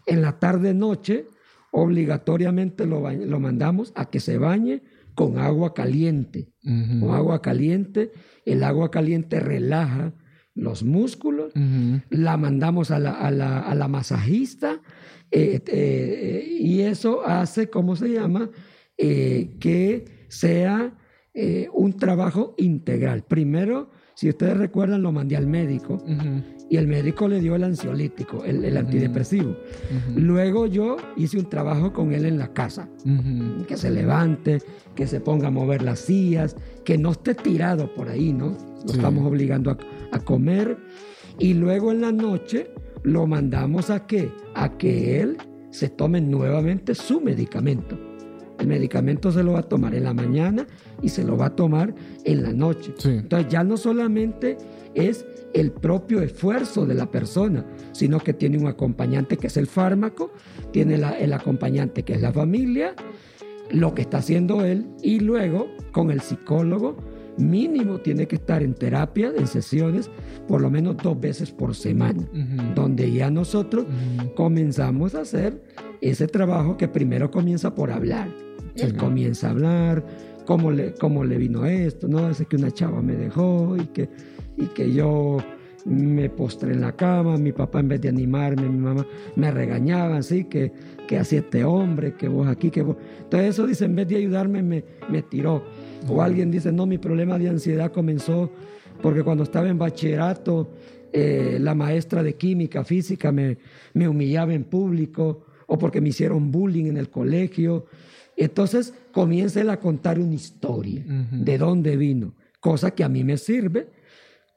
En 0.05 0.21
la 0.21 0.39
tarde-noche, 0.39 1.25
obligatoriamente 1.71 2.85
lo, 2.85 3.09
lo 3.09 3.39
mandamos 3.39 3.91
a 3.95 4.09
que 4.09 4.19
se 4.19 4.37
bañe 4.37 4.83
con 5.15 5.39
agua 5.39 5.73
caliente. 5.73 6.49
Con 6.63 7.09
agua 7.11 7.41
caliente, 7.41 8.11
el 8.45 8.63
agua 8.63 8.91
caliente 8.91 9.39
relaja 9.39 10.13
los 10.57 10.83
músculos, 10.83 11.53
la 12.09 12.35
mandamos 12.35 12.91
a 12.91 12.99
la, 12.99 13.11
a 13.11 13.31
la, 13.31 13.59
a 13.59 13.75
la 13.75 13.87
masajista 13.87 14.81
eh, 15.31 15.61
eh, 15.67 16.57
y 16.59 16.81
eso 16.81 17.25
hace, 17.25 17.69
¿cómo 17.69 17.95
se 17.95 18.09
llama? 18.09 18.49
Eh, 18.97 19.55
que 19.59 20.25
sea 20.27 20.93
un 21.71 21.93
trabajo 21.93 22.55
integral. 22.57 23.23
Primero 23.23 23.91
si 24.17 24.29
ustedes 24.29 24.57
recuerdan, 24.57 25.03
lo 25.03 25.11
mandé 25.11 25.37
al 25.37 25.45
médico 25.45 26.03
y 26.69 26.77
el 26.77 26.87
médico 26.87 27.27
le 27.27 27.39
dio 27.39 27.55
el 27.55 27.63
ansiolítico, 27.63 28.43
el, 28.43 28.75
antidepresivo. 28.75 29.55
Luego 30.15 30.65
yo 30.65 30.97
hice 31.15 31.37
un 31.37 31.49
trabajo 31.49 31.93
con 31.93 32.13
él 32.13 32.25
en 32.25 32.37
la 32.37 32.53
casa, 32.53 32.89
que 33.67 33.77
se 33.77 33.89
levante, 33.89 34.61
que 34.95 35.07
se 35.07 35.21
ponga 35.21 35.47
a 35.47 35.51
mover 35.51 35.81
las 35.81 35.99
sillas, 35.99 36.55
que 36.83 36.97
no 36.97 37.11
esté 37.11 37.35
tirado 37.35 37.93
por 37.93 38.09
ahí, 38.09 38.33
¿no? 38.33 38.57
Lo 38.85 38.93
estamos 38.93 39.25
obligando 39.25 39.71
a, 39.71 39.77
a, 40.11 40.19
comer. 40.19 40.77
Y 41.39 41.53
luego 41.53 41.91
en 41.91 42.01
la 42.01 42.11
noche 42.11 42.69
lo 43.03 43.27
mandamos 43.27 43.89
a 43.89 44.05
qué? 44.05 44.31
A 44.53 44.77
que 44.77 45.21
él 45.21 45.37
se 45.71 45.89
tome 45.89 46.21
nuevamente 46.21 46.95
su 46.95 47.21
medicamento. 47.21 47.97
El 48.59 48.67
medicamento 48.67 49.31
se 49.31 49.43
lo 49.43 49.53
va 49.53 49.59
a 49.59 49.63
tomar 49.63 49.93
en 49.93 50.03
la 50.03 50.13
mañana 50.13 50.65
y 51.01 51.09
se 51.09 51.23
lo 51.23 51.37
va 51.37 51.47
a 51.47 51.55
tomar 51.55 51.93
en 52.23 52.43
la 52.43 52.51
noche. 52.51 52.93
Entonces 53.05 53.51
ya 53.51 53.63
no 53.63 53.77
solamente 53.77 54.57
es 54.95 55.25
el 55.53 55.71
propio 55.71 56.21
esfuerzo 56.21 56.85
de 56.85 56.93
la 56.95 57.09
persona, 57.09 57.65
sino 57.91 58.19
que 58.19 58.33
tiene 58.33 58.57
un 58.57 58.67
acompañante 58.67 59.37
que 59.37 59.47
es 59.47 59.57
el 59.57 59.67
fármaco, 59.67 60.31
tiene 60.71 60.95
el 60.95 61.33
acompañante 61.33 62.03
que 62.03 62.13
es 62.13 62.21
la 62.21 62.31
familia, 62.31 62.95
lo 63.71 63.93
que 63.93 64.01
está 64.01 64.19
haciendo 64.19 64.63
él 64.65 64.87
y 65.01 65.19
luego 65.19 65.67
con 65.91 66.11
el 66.11 66.21
psicólogo 66.21 66.97
mínimo 67.37 67.99
tiene 67.99 68.27
que 68.27 68.35
estar 68.35 68.63
en 68.63 68.73
terapia, 68.73 69.31
en 69.35 69.47
sesiones, 69.47 70.09
por 70.47 70.61
lo 70.61 70.69
menos 70.69 70.97
dos 70.97 71.19
veces 71.19 71.51
por 71.51 71.75
semana, 71.75 72.27
donde 72.75 73.11
ya 73.11 73.29
nosotros 73.29 73.85
comenzamos 74.35 75.15
a 75.15 75.21
hacer 75.21 75.61
ese 76.01 76.27
trabajo 76.27 76.77
que 76.77 76.87
primero 76.87 77.31
comienza 77.31 77.73
por 77.75 77.91
hablar. 77.91 78.29
Él 78.75 78.95
comienza 78.95 79.47
a 79.47 79.51
hablar, 79.51 80.05
cómo 80.45 80.71
le, 80.71 80.93
cómo 80.93 81.23
le 81.23 81.37
vino 81.37 81.65
esto, 81.65 82.07
¿no? 82.07 82.29
Es 82.29 82.43
que 82.47 82.55
una 82.55 82.71
chava 82.71 83.01
me 83.01 83.15
dejó 83.15 83.75
y 83.77 83.85
que, 83.87 84.09
y 84.57 84.65
que 84.67 84.91
yo 84.91 85.37
me 85.85 86.29
postré 86.29 86.73
en 86.73 86.81
la 86.81 86.91
cama, 86.91 87.37
mi 87.37 87.53
papá 87.53 87.79
en 87.79 87.87
vez 87.87 88.01
de 88.01 88.09
animarme, 88.09 88.67
mi 88.67 88.77
mamá 88.77 89.05
me 89.35 89.51
regañaba, 89.51 90.17
así 90.17 90.43
que, 90.43 90.71
que 91.07 91.17
hacía 91.17 91.39
este 91.39 91.63
hombre, 91.63 92.15
que 92.15 92.27
vos 92.27 92.47
aquí, 92.47 92.69
que 92.69 92.81
vos... 92.81 92.97
Entonces 93.19 93.49
eso 93.49 93.65
dice, 93.65 93.85
en 93.85 93.95
vez 93.95 94.07
de 94.09 94.17
ayudarme, 94.17 94.61
me, 94.61 94.83
me 95.09 95.21
tiró. 95.21 95.63
O 96.09 96.21
alguien 96.21 96.51
dice, 96.51 96.71
no, 96.73 96.85
mi 96.85 96.97
problema 96.97 97.39
de 97.39 97.49
ansiedad 97.49 97.91
comenzó 97.91 98.51
porque 99.01 99.23
cuando 99.23 99.43
estaba 99.43 99.69
en 99.69 99.77
bachillerato, 99.77 100.69
eh, 101.13 101.57
la 101.61 101.73
maestra 101.73 102.21
de 102.21 102.35
química, 102.35 102.83
física, 102.83 103.31
me, 103.31 103.57
me 103.93 104.09
humillaba 104.09 104.53
en 104.53 104.65
público, 104.65 105.45
o 105.67 105.77
porque 105.77 106.01
me 106.01 106.09
hicieron 106.09 106.51
bullying 106.51 106.85
en 106.85 106.97
el 106.97 107.09
colegio, 107.09 107.85
entonces 108.35 108.93
comienza 109.11 109.61
él 109.61 109.69
a 109.69 109.79
contar 109.79 110.19
una 110.19 110.33
historia 110.33 111.03
de 111.31 111.57
dónde 111.57 111.97
vino, 111.97 112.33
cosa 112.59 112.91
que 112.91 113.03
a 113.03 113.09
mí 113.09 113.23
me 113.23 113.37
sirve 113.37 113.87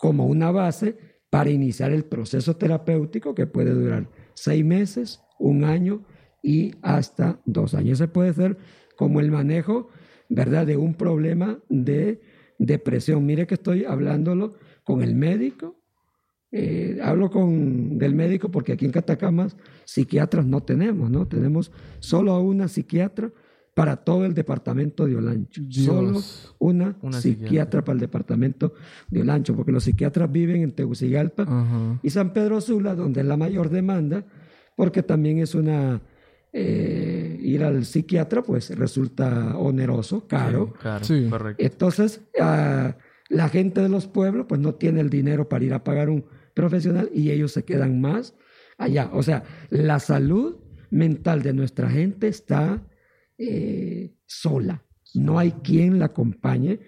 como 0.01 0.25
una 0.25 0.51
base 0.51 0.97
para 1.29 1.51
iniciar 1.51 1.93
el 1.93 2.05
proceso 2.05 2.57
terapéutico 2.57 3.35
que 3.35 3.47
puede 3.47 3.73
durar 3.73 4.09
seis 4.35 4.65
meses, 4.65 5.21
un 5.39 5.63
año 5.63 6.07
y 6.43 6.73
hasta 6.81 7.41
dos 7.45 7.75
años. 7.75 7.99
Se 7.99 8.09
puede 8.09 8.31
hacer 8.31 8.57
como 8.97 9.21
el 9.21 9.31
manejo, 9.31 9.89
¿verdad?, 10.31 10.67
de 10.67 10.79
un 10.79 10.95
problema 10.95 11.59
de 11.69 12.23
depresión. 12.59 13.27
Mire 13.27 13.47
que 13.47 13.55
estoy 13.55 13.85
hablándolo 13.85 14.55
con 14.85 15.03
el 15.03 15.15
médico. 15.15 15.77
Eh, 16.51 16.99
hablo 17.03 17.31
con 17.31 17.99
del 17.99 18.15
médico 18.15 18.51
porque 18.51 18.73
aquí 18.73 18.87
en 18.87 18.91
Catacamas 18.91 19.57
psiquiatras 19.85 20.47
no 20.47 20.63
tenemos, 20.63 21.11
¿no? 21.11 21.29
Tenemos 21.29 21.71
solo 22.01 22.33
a 22.33 22.41
una 22.41 22.69
psiquiatra 22.69 23.31
para 23.81 23.97
todo 23.97 24.27
el 24.27 24.35
departamento 24.35 25.07
de 25.07 25.17
Olancho. 25.17 25.63
Solo 25.71 26.21
una, 26.59 26.99
psiquiatra, 27.13 27.83
para 27.83 27.95
el 27.95 28.01
departamento 28.01 28.75
de 29.09 29.23
Olancho, 29.23 29.57
porque 29.57 29.73
los 29.73 29.85
psiquiatras 29.85 30.31
viven 30.31 30.61
en 30.61 30.73
Tegucigalpa 30.73 31.99
y 32.03 32.11
San 32.11 32.35
Pedro 32.35 32.61
Sula, 32.61 32.95
donde 32.95 33.23
es 33.23 33.27
la 33.27 33.39
mayor 33.39 33.71
demanda, 33.71 34.23
porque 34.77 35.03
también 35.03 35.39
es 35.39 35.55
una... 35.55 36.03
Eh, 36.53 37.39
ir 37.41 37.65
al 37.65 37.87
psiquiatra 37.87 38.43
pues 38.43 38.77
resulta 38.77 39.57
oneroso, 39.57 40.27
caro. 40.27 40.75
Sí, 41.01 41.29
correcto. 41.31 41.65
Entonces, 41.65 42.21
ah, 42.39 42.99
la 43.31 43.49
gente 43.49 43.81
de 43.81 43.89
los 43.89 44.07
pueblos 44.07 44.45
pues 44.47 44.61
no 44.61 44.75
tiene 44.75 45.01
el 45.01 45.09
dinero 45.09 45.49
para 45.49 45.65
ir 45.65 45.73
a 45.73 45.85
pagar 45.85 46.11
un 46.11 46.27
profesional 46.53 47.09
y 47.15 47.31
ellos 47.31 47.53
se 47.53 47.65
quedan 47.65 47.99
más 47.99 48.35
allá. 48.77 49.09
O 49.15 49.23
sea, 49.23 49.45
la 49.71 50.01
salud 50.01 50.57
mental 50.91 51.43
de 51.43 51.55
nuestra 51.55 51.89
gente 51.89 52.29
está 52.29 52.83
eh, 53.43 54.13
sola. 54.27 54.85
No 55.15 55.39
hay 55.39 55.53
quien 55.53 55.99
la 55.99 56.05
acompañe 56.07 56.79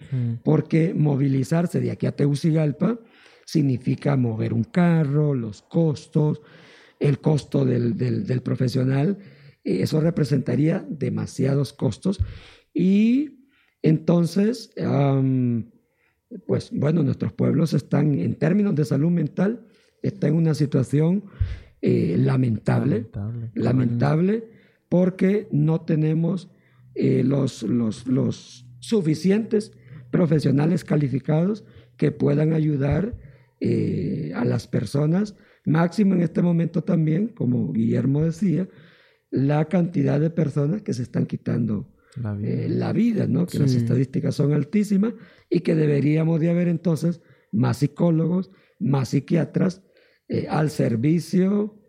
porque 0.45 0.93
movilizarse 0.93 1.81
de 1.81 1.91
aquí 1.91 2.05
a 2.05 2.15
Tegucigalpa 2.15 3.01
significa 3.47 4.17
mover 4.19 4.53
un 4.53 4.65
carro, 4.65 5.35
los 5.35 5.63
costos, 5.63 6.43
el 7.01 7.21
costo 7.21 7.65
del, 7.65 7.97
del, 7.97 8.43
profesional. 8.43 9.17
Eso 9.65 10.03
representaría 10.03 10.87
demasiados 10.91 11.73
costos. 11.73 12.21
Y 12.75 13.47
entonces, 13.81 14.75
pues 16.47 16.71
bueno, 16.71 17.03
nuestros 17.03 17.33
pueblos 17.33 17.73
están, 17.73 18.19
en 18.19 18.35
términos 18.35 18.75
de 18.75 18.85
salud 18.85 19.11
mental, 19.11 19.67
están 20.03 20.33
en 20.33 20.37
una 20.37 20.55
situación 20.55 21.25
eh, 21.81 22.15
lamentable, 22.19 23.07
lamentable, 23.15 23.51
lamentable 23.55 24.52
porque 24.93 25.49
no 25.51 25.81
tenemos 25.81 26.51
eh, 26.95 27.25
los, 27.25 27.63
los, 27.63 28.67
suficientes 28.79 29.73
profesionales 30.11 30.85
calificados 30.85 31.65
que 31.97 32.13
puedan 32.13 32.53
ayudar 32.53 33.17
eh, 33.61 34.33
a 34.35 34.45
las 34.45 34.67
personas. 34.67 35.35
Máximo 35.65 36.13
en 36.13 36.21
este 36.21 36.43
momento 36.43 36.85
también, 36.85 37.29
como 37.29 37.73
Guillermo 37.73 38.23
decía, 38.23 38.69
la 39.31 39.65
cantidad 39.65 40.21
de 40.21 40.29
personas 40.29 40.83
que 40.83 40.93
se 40.93 41.05
están 41.05 41.25
quitando 41.25 41.91
la 42.17 42.93
vida, 42.93 43.25
eh, 43.25 43.29
¿no? 43.29 43.47
que 43.47 43.61
las 43.61 43.75
estadísticas 43.75 44.35
son 44.35 44.53
altísimas 44.53 45.15
y 45.49 45.61
que 45.61 45.75
deberíamos 45.75 46.39
de 46.39 46.51
haber 46.51 46.69
entonces 46.69 47.23
más 47.51 47.79
psicólogos, 47.79 48.51
más 48.79 49.09
psiquiatras 49.09 49.81
al 50.51 50.69
servicio 50.69 51.82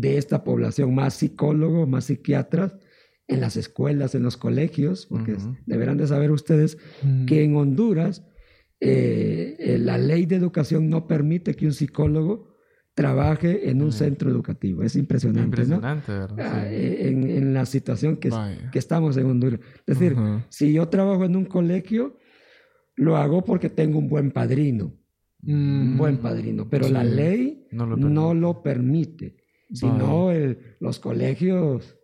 de 0.00 0.18
esta 0.18 0.44
población, 0.44 0.94
más 0.94 1.14
psicólogos, 1.14 1.88
más 1.88 2.04
psiquiatras 2.04 2.76
en 3.28 3.40
las 3.40 3.56
escuelas, 3.56 4.14
en 4.14 4.22
los 4.22 4.36
colegios, 4.36 5.06
porque 5.06 5.36
deberán 5.66 5.96
de 5.96 6.06
saber 6.06 6.30
ustedes 6.30 6.78
mm. 7.02 7.26
que 7.26 7.42
en 7.42 7.56
Honduras 7.56 8.22
eh, 8.80 9.56
eh, 9.58 9.78
la 9.78 9.98
ley 9.98 10.26
de 10.26 10.36
educación 10.36 10.88
no 10.88 11.06
permite 11.06 11.54
que 11.54 11.66
un 11.66 11.72
psicólogo 11.72 12.54
trabaje 12.94 13.68
en 13.68 13.82
un 13.82 13.92
centro 13.92 14.30
educativo. 14.30 14.82
Es 14.82 14.96
impresionante. 14.96 15.44
Impresionante, 15.44 16.12
¿verdad? 16.12 16.36
Ah, 16.38 16.66
eh, 16.66 17.08
en, 17.08 17.52
la 17.52 17.66
situación 17.66 18.16
que, 18.16 18.30
que, 18.72 18.78
estamos 18.78 19.16
en 19.16 19.26
Honduras. 19.26 19.60
Es 19.86 19.98
decir, 19.98 20.16
si 20.48 20.72
yo 20.72 20.88
trabajo 20.88 21.24
en 21.24 21.36
un 21.36 21.44
colegio, 21.44 22.16
lo 22.94 23.16
hago 23.16 23.44
porque 23.44 23.68
tengo 23.68 23.98
un 23.98 24.08
buen 24.08 24.30
padrino. 24.30 24.94
Un 25.42 25.94
mm. 25.94 25.98
buen 25.98 26.18
padrino. 26.18 26.68
Pero 26.70 26.88
la 26.88 27.04
ley 27.04 27.66
no 27.70 28.34
lo 28.34 28.62
permite. 28.62 29.36
Si 29.72 29.86
no, 29.86 30.30
los 30.80 30.98
colegios, 31.00 31.96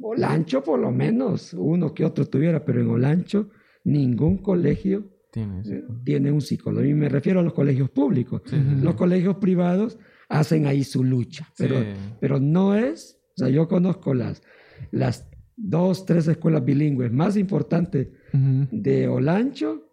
Olancho 0.00 0.62
por 0.62 0.78
lo 0.78 0.90
menos, 0.92 1.52
uno 1.54 1.92
que 1.94 2.04
otro 2.04 2.26
tuviera, 2.26 2.64
pero 2.64 2.80
en 2.80 2.90
Olancho 2.90 3.50
ningún 3.84 4.38
colegio 4.38 5.10
eh, 5.34 5.84
tiene, 6.04 6.32
un 6.32 6.40
psicólogo. 6.40 6.84
Y 6.84 6.94
me 6.94 7.08
refiero 7.08 7.40
a 7.40 7.42
los 7.42 7.52
colegios 7.52 7.90
públicos. 7.90 8.42
Los 8.82 8.94
colegios 8.94 9.36
privados 9.36 9.98
hacen 10.28 10.66
ahí 10.66 10.82
su 10.82 11.04
lucha, 11.04 11.52
pero, 11.56 11.76
pero 12.20 12.40
no 12.40 12.74
es, 12.74 13.18
o 13.36 13.38
sea, 13.38 13.48
yo 13.48 13.68
conozco 13.68 14.14
las, 14.14 14.42
las 14.90 15.28
dos, 15.56 16.04
tres 16.04 16.26
escuelas 16.28 16.64
bilingües 16.64 17.12
más 17.12 17.36
importantes 17.36 18.08
de 18.32 19.08
Olancho 19.08 19.88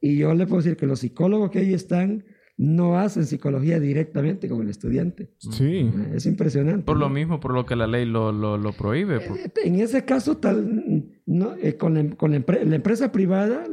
y 0.00 0.18
yo 0.18 0.34
le 0.34 0.46
puedo 0.46 0.62
decir 0.62 0.76
que 0.76 0.86
los 0.86 1.00
psicólogos 1.00 1.50
que 1.50 1.60
ahí 1.60 1.74
están 1.74 2.24
no 2.58 2.98
hacen 2.98 3.24
psicología 3.24 3.78
directamente 3.78 4.48
con 4.48 4.62
el 4.62 4.68
estudiante. 4.68 5.30
Sí. 5.38 5.88
Es 6.12 6.26
impresionante. 6.26 6.82
Por 6.82 6.96
lo 6.96 7.08
mismo, 7.08 7.38
por 7.38 7.54
lo 7.54 7.64
que 7.64 7.76
la 7.76 7.86
ley 7.86 8.04
lo, 8.04 8.32
lo, 8.32 8.72
prohíbe. 8.72 9.18
Eh, 9.18 9.52
en 9.64 9.76
ese 9.76 10.04
caso, 10.04 10.38
tal, 10.38 11.04
no, 11.24 11.54
eh, 11.54 11.76
con, 11.76 11.94
la, 11.94 12.16
con 12.16 12.32
la, 12.32 12.36
empresa 12.74 13.12
privada, 13.12 13.64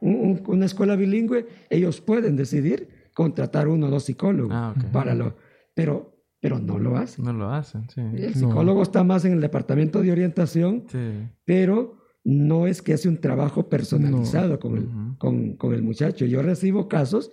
una 0.00 0.66
escuela 0.66 0.96
bilingüe, 0.96 1.46
ellos 1.70 2.00
pueden 2.00 2.34
decidir 2.34 2.88
contratar 3.14 3.68
uno 3.68 3.86
o 3.86 3.90
dos 3.90 4.04
psicólogos 4.04 4.52
ah, 4.52 4.74
para 4.90 5.14
lo, 5.14 5.36
pero, 5.72 6.16
pero 6.40 6.58
no 6.58 6.80
lo 6.80 6.96
hacen. 6.96 7.24
No 7.24 7.32
lo 7.32 7.48
hacen, 7.48 7.88
sí. 7.90 8.00
El 8.00 8.34
psicólogo 8.34 8.82
está 8.82 9.04
más 9.04 9.24
en 9.24 9.34
el 9.34 9.40
departamento 9.40 10.02
de 10.02 10.10
orientación, 10.10 10.84
sí. 10.90 10.98
pero 11.44 12.02
no 12.24 12.66
es 12.66 12.82
que 12.82 12.94
hace 12.94 13.08
un 13.08 13.18
trabajo 13.18 13.68
personalizado 13.68 14.58
con, 14.58 14.76
el, 14.76 14.88
con, 15.18 15.54
con 15.56 15.74
el 15.74 15.82
muchacho. 15.82 16.24
Yo 16.24 16.42
recibo 16.42 16.88
casos 16.88 17.30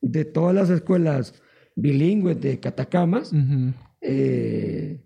de 0.00 0.24
todas 0.24 0.54
las 0.54 0.70
escuelas 0.70 1.34
bilingües 1.76 2.40
de 2.40 2.60
Catacamas. 2.60 3.32
Eh, 4.00 5.00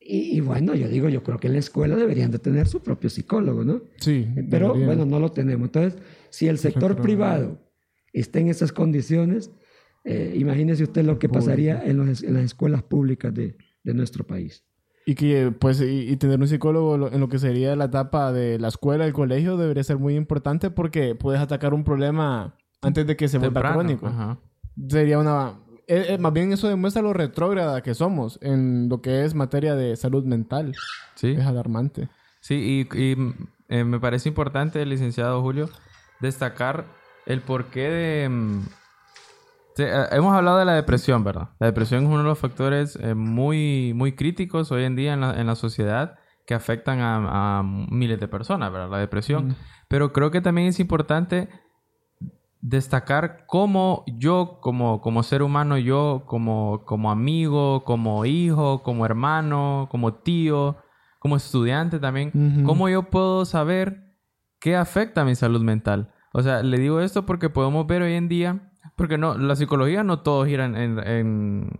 y, 0.00 0.40
bueno, 0.40 0.74
yo 0.74 0.88
digo, 0.88 1.08
yo 1.08 1.22
creo 1.22 1.38
que 1.38 1.46
en 1.46 1.52
la 1.52 1.58
escuela 1.60 1.94
deberían 1.94 2.30
de 2.30 2.38
tener 2.38 2.66
su 2.66 2.82
propio 2.82 3.10
psicólogo, 3.10 3.64
¿no? 3.64 3.82
Sí. 3.98 4.26
Pero 4.50 4.74
bueno, 4.74 5.04
no 5.04 5.20
lo 5.20 5.30
tenemos. 5.30 5.68
Entonces, 5.68 6.00
si 6.30 6.48
el 6.48 6.58
sector 6.58 7.00
privado 7.00 7.60
esté 8.12 8.40
en 8.40 8.48
esas 8.48 8.72
condiciones, 8.72 9.52
eh, 10.04 10.34
imagínese 10.36 10.84
usted 10.84 11.04
lo 11.04 11.18
que 11.18 11.28
pasaría 11.28 11.82
en, 11.84 12.06
las 12.06 12.22
escuelas 12.24 12.82
públicas 12.82 13.32
de, 13.34 13.56
nuestro 13.84 14.26
país. 14.26 14.64
Y 15.06 15.14
que, 15.14 15.52
pues, 15.58 15.80
y, 15.80 16.16
tener 16.16 16.40
un 16.40 16.48
psicólogo 16.48 17.08
en 17.08 17.20
lo 17.20 17.28
que 17.28 17.38
sería 17.38 17.76
la 17.76 17.86
etapa 17.86 18.32
de 18.32 18.58
la 18.58 18.68
escuela, 18.68 19.06
el 19.06 19.12
colegio, 19.12 19.56
debería 19.56 19.84
ser 19.84 19.98
muy 19.98 20.16
importante 20.16 20.70
porque 20.70 21.14
puedes 21.14 21.40
atacar 21.40 21.74
un 21.74 21.84
problema 21.84 22.56
antes 22.82 23.06
de 23.06 23.16
que 23.16 23.28
se 23.28 23.38
vuelva 23.38 23.72
crónico. 23.72 24.10
Sería 24.88 25.18
una... 25.18 25.54
Eh, 25.86 26.14
eh, 26.14 26.18
más 26.18 26.32
bien 26.32 26.52
eso 26.52 26.68
demuestra 26.68 27.02
lo 27.02 27.12
retrógrada 27.12 27.82
que 27.82 27.94
somos 27.94 28.38
en 28.42 28.88
lo 28.88 29.02
que 29.02 29.24
es 29.24 29.34
materia 29.34 29.74
de 29.74 29.96
salud 29.96 30.24
mental. 30.24 30.74
Sí. 31.16 31.32
Es 31.32 31.44
alarmante. 31.44 32.08
Sí, 32.40 32.88
y, 32.92 33.16
me 33.84 34.00
parece 34.00 34.28
importante, 34.28 34.84
licenciado 34.86 35.42
Julio, 35.42 35.68
destacar 36.20 36.86
el 37.26 37.40
porqué 37.40 37.88
de... 37.88 38.28
Mm, 38.28 38.60
eh, 39.78 40.06
hemos 40.12 40.34
hablado 40.34 40.58
de 40.58 40.64
la 40.64 40.74
depresión, 40.74 41.24
¿verdad? 41.24 41.50
La 41.58 41.66
depresión 41.66 42.02
es 42.02 42.08
uno 42.08 42.18
de 42.18 42.24
los 42.24 42.38
factores 42.38 42.96
eh, 42.96 43.14
muy, 43.14 43.92
muy 43.94 44.12
críticos 44.12 44.72
hoy 44.72 44.84
en 44.84 44.96
día 44.96 45.14
en 45.14 45.46
la, 45.46 45.54
sociedad 45.54 46.18
que 46.46 46.54
afectan 46.54 46.98
a, 47.00 47.62
miles 47.62 48.18
de 48.20 48.28
personas, 48.28 48.72
¿verdad? 48.72 48.90
La 48.90 48.98
depresión. 48.98 49.56
Pero 49.88 50.12
creo 50.12 50.30
que 50.30 50.40
también 50.40 50.68
es 50.68 50.80
importante 50.80 51.48
destacar 52.60 53.44
cómo 53.46 54.04
yo, 54.06 54.58
como, 54.60 55.00
como 55.00 55.22
ser 55.22 55.42
humano, 55.42 55.78
yo, 55.78 56.24
como, 56.26 56.84
como 56.84 57.10
amigo, 57.10 57.84
como 57.84 58.24
hijo, 58.26 58.82
como 58.82 59.06
hermano, 59.06 59.88
como 59.90 60.14
tío, 60.14 60.76
como 61.18 61.36
estudiante 61.36 61.98
también, 61.98 62.64
cómo 62.64 62.88
yo 62.88 63.04
puedo 63.10 63.44
saber 63.44 64.10
qué 64.58 64.76
afecta 64.76 65.22
a 65.22 65.24
mi 65.24 65.34
salud 65.34 65.62
mental. 65.62 66.12
O 66.32 66.42
sea, 66.42 66.62
le 66.62 66.78
digo 66.78 67.00
esto 67.00 67.26
porque 67.26 67.50
podemos 67.50 67.86
ver 67.86 68.02
hoy 68.02 68.14
en 68.14 68.28
día, 68.28 68.72
porque 68.96 69.18
no, 69.18 69.36
la 69.36 69.56
psicología 69.56 70.04
no 70.04 70.20
todos 70.20 70.46
giran 70.46 70.76
en, 70.76 71.70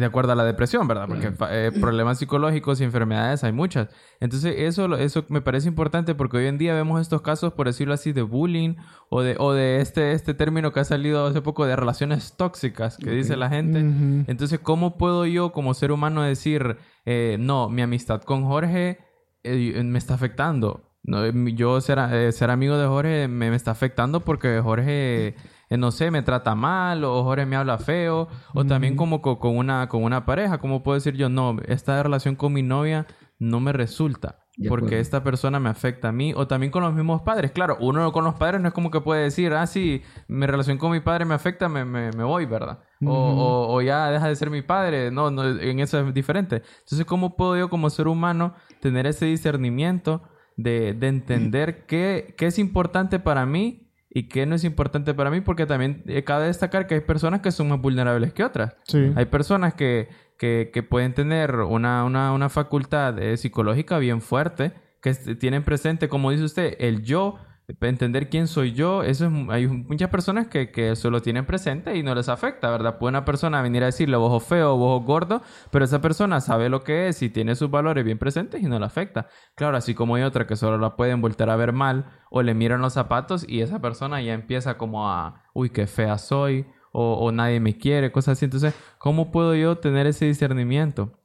de 0.00 0.06
acuerdo 0.06 0.32
a 0.32 0.34
la 0.34 0.44
depresión, 0.44 0.88
¿verdad? 0.88 1.06
Porque 1.08 1.32
eh, 1.50 1.70
problemas 1.80 2.18
psicológicos 2.18 2.80
y 2.80 2.84
enfermedades 2.84 3.44
hay 3.44 3.52
muchas. 3.52 3.88
Entonces, 4.20 4.54
eso, 4.58 4.96
eso 4.96 5.24
me 5.28 5.40
parece 5.40 5.68
importante 5.68 6.14
porque 6.14 6.38
hoy 6.38 6.46
en 6.46 6.58
día 6.58 6.74
vemos 6.74 7.00
estos 7.00 7.22
casos, 7.22 7.52
por 7.52 7.66
decirlo 7.66 7.94
así, 7.94 8.12
de 8.12 8.22
bullying 8.22 8.76
o 9.08 9.22
de, 9.22 9.36
o 9.38 9.52
de 9.52 9.80
este, 9.80 10.12
este 10.12 10.34
término 10.34 10.72
que 10.72 10.80
ha 10.80 10.84
salido 10.84 11.26
hace 11.26 11.42
poco 11.42 11.66
de 11.66 11.76
relaciones 11.76 12.36
tóxicas, 12.36 12.96
que 12.96 13.10
dice 13.10 13.36
la 13.36 13.48
gente. 13.48 13.78
Entonces, 13.78 14.60
¿cómo 14.60 14.96
puedo 14.96 15.26
yo 15.26 15.52
como 15.52 15.74
ser 15.74 15.92
humano 15.92 16.22
decir, 16.22 16.76
eh, 17.04 17.36
no, 17.38 17.68
mi 17.68 17.82
amistad 17.82 18.22
con 18.22 18.44
Jorge 18.44 18.98
eh, 19.42 19.82
me 19.84 19.98
está 19.98 20.14
afectando? 20.14 20.92
No, 21.04 21.28
yo 21.48 21.80
ser, 21.80 21.98
eh, 22.12 22.30
ser 22.30 22.50
amigo 22.50 22.78
de 22.78 22.86
Jorge 22.86 23.26
me, 23.26 23.50
me, 23.50 23.56
está 23.56 23.72
afectando 23.72 24.20
porque 24.20 24.60
Jorge, 24.60 25.28
eh, 25.28 25.34
no 25.78 25.90
sé, 25.90 26.10
me 26.10 26.22
trata 26.22 26.54
mal 26.54 27.04
o 27.04 27.22
Jorge 27.24 27.46
me 27.46 27.56
habla 27.56 27.78
feo. 27.78 28.28
O 28.54 28.64
también 28.64 28.96
como 28.96 29.22
con, 29.22 29.56
una, 29.56 29.88
con 29.88 30.02
una 30.04 30.24
pareja, 30.26 30.58
como 30.58 30.82
puedo 30.82 30.96
decir 30.96 31.14
yo, 31.14 31.28
no, 31.28 31.56
esta 31.66 32.02
relación 32.02 32.36
con 32.36 32.52
mi 32.52 32.62
novia 32.62 33.06
no 33.38 33.60
me 33.60 33.72
resulta. 33.72 34.38
porque 34.68 35.00
esta 35.00 35.24
persona 35.24 35.58
me 35.58 35.70
afecta 35.70 36.08
a 36.08 36.12
mí. 36.12 36.32
O 36.34 36.46
también 36.46 36.70
con 36.70 36.82
los 36.82 36.94
mismos 36.94 37.22
padres. 37.22 37.52
Claro, 37.52 37.76
uno 37.80 38.12
con 38.12 38.24
los 38.24 38.34
padres 38.34 38.60
no 38.60 38.68
es 38.68 38.74
como 38.74 38.90
que 38.90 39.00
puede 39.00 39.24
decir, 39.24 39.52
ah, 39.54 39.66
sí, 39.66 40.02
mi 40.28 40.46
relación 40.46 40.78
con 40.78 40.92
mi 40.92 41.00
padre 41.00 41.24
me 41.24 41.34
afecta, 41.34 41.68
me, 41.68 41.84
me, 41.84 42.10
me 42.12 42.24
voy, 42.24 42.46
¿verdad? 42.46 42.80
o, 43.04 43.66
o, 43.74 43.82
ya 43.82 44.10
deja 44.10 44.28
de 44.28 44.36
ser 44.36 44.50
mi 44.50 44.62
padre. 44.62 45.10
No, 45.10 45.30
no, 45.30 45.48
en 45.48 45.80
eso 45.80 45.98
es 46.00 46.14
diferente. 46.14 46.62
Entonces, 46.80 47.04
¿cómo 47.04 47.36
puedo 47.36 47.56
yo 47.56 47.68
como 47.68 47.90
ser 47.90 48.08
humano 48.08 48.54
tener 48.80 49.06
ese 49.06 49.26
discernimiento? 49.26 50.22
de, 50.56 50.94
de 50.94 51.08
entender 51.08 51.86
qué, 51.86 52.34
qué, 52.36 52.46
es 52.46 52.58
importante 52.58 53.18
para 53.18 53.46
mí 53.46 53.91
y 54.14 54.28
qué 54.28 54.44
no 54.44 54.54
es 54.54 54.64
importante 54.64 55.14
para 55.14 55.30
mí, 55.30 55.40
porque 55.40 55.64
también 55.66 56.02
eh, 56.06 56.22
cabe 56.22 56.46
destacar 56.46 56.86
que 56.86 56.94
hay 56.94 57.00
personas 57.00 57.40
que 57.40 57.50
son 57.50 57.68
más 57.68 57.80
vulnerables 57.80 58.32
que 58.32 58.44
otras. 58.44 58.74
Hay 59.16 59.24
personas 59.26 59.74
que, 59.74 60.08
que, 60.36 60.70
que 60.72 60.82
pueden 60.82 61.14
tener 61.14 61.54
una, 61.56 62.04
una, 62.04 62.32
una 62.32 62.48
facultad 62.50 63.18
eh, 63.18 63.36
psicológica 63.36 63.98
bien 63.98 64.20
fuerte, 64.20 64.72
que 65.00 65.14
tienen 65.14 65.64
presente, 65.64 66.08
como 66.08 66.30
dice 66.30 66.44
usted, 66.44 66.76
el 66.78 67.02
yo 67.02 67.38
entender 67.80 68.28
quién 68.28 68.46
soy 68.46 68.72
yo, 68.72 69.02
eso 69.02 69.26
es, 69.26 69.32
hay 69.50 69.66
muchas 69.66 70.10
personas 70.10 70.48
que, 70.48 70.70
que 70.70 70.92
eso 70.92 71.10
lo 71.10 71.22
tienen 71.22 71.46
presente 71.46 71.96
y 71.96 72.02
no 72.02 72.14
les 72.14 72.28
afecta, 72.28 72.70
¿verdad? 72.70 72.98
Puede 72.98 73.10
una 73.10 73.24
persona 73.24 73.62
venir 73.62 73.82
a 73.82 73.86
decirle 73.86 74.16
vos 74.16 74.42
feo, 74.44 74.76
vos 74.76 75.04
gordo, 75.04 75.42
pero 75.70 75.84
esa 75.84 76.00
persona 76.00 76.40
sabe 76.40 76.68
lo 76.68 76.82
que 76.84 77.08
es 77.08 77.22
y 77.22 77.30
tiene 77.30 77.54
sus 77.54 77.70
valores 77.70 78.04
bien 78.04 78.18
presentes 78.18 78.62
y 78.62 78.66
no 78.66 78.78
le 78.78 78.86
afecta. 78.86 79.28
Claro, 79.54 79.76
así 79.76 79.94
como 79.94 80.14
hay 80.14 80.22
otra 80.22 80.46
que 80.46 80.56
solo 80.56 80.78
la 80.78 80.96
pueden 80.96 81.20
volver 81.20 81.50
a 81.50 81.56
ver 81.56 81.72
mal 81.72 82.06
o 82.30 82.42
le 82.42 82.54
miran 82.54 82.80
los 82.80 82.92
zapatos 82.92 83.44
y 83.48 83.60
esa 83.60 83.80
persona 83.80 84.20
ya 84.22 84.34
empieza 84.34 84.78
como 84.78 85.08
a, 85.10 85.44
uy, 85.54 85.70
qué 85.70 85.86
fea 85.86 86.18
soy 86.18 86.66
o, 86.92 87.14
o 87.14 87.32
nadie 87.32 87.60
me 87.60 87.78
quiere, 87.78 88.12
cosas 88.12 88.38
así. 88.38 88.44
Entonces, 88.44 88.74
¿cómo 88.98 89.30
puedo 89.30 89.54
yo 89.54 89.78
tener 89.78 90.06
ese 90.06 90.26
discernimiento? 90.26 91.18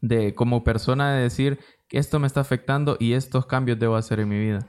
de 0.00 0.34
como 0.34 0.62
persona 0.62 1.14
de 1.14 1.22
decir 1.22 1.58
esto 1.90 2.18
me 2.18 2.26
está 2.26 2.40
afectando 2.40 2.96
y 2.98 3.12
estos 3.12 3.46
cambios 3.46 3.78
debo 3.78 3.96
hacer 3.96 4.20
en 4.20 4.28
mi 4.28 4.38
vida. 4.38 4.68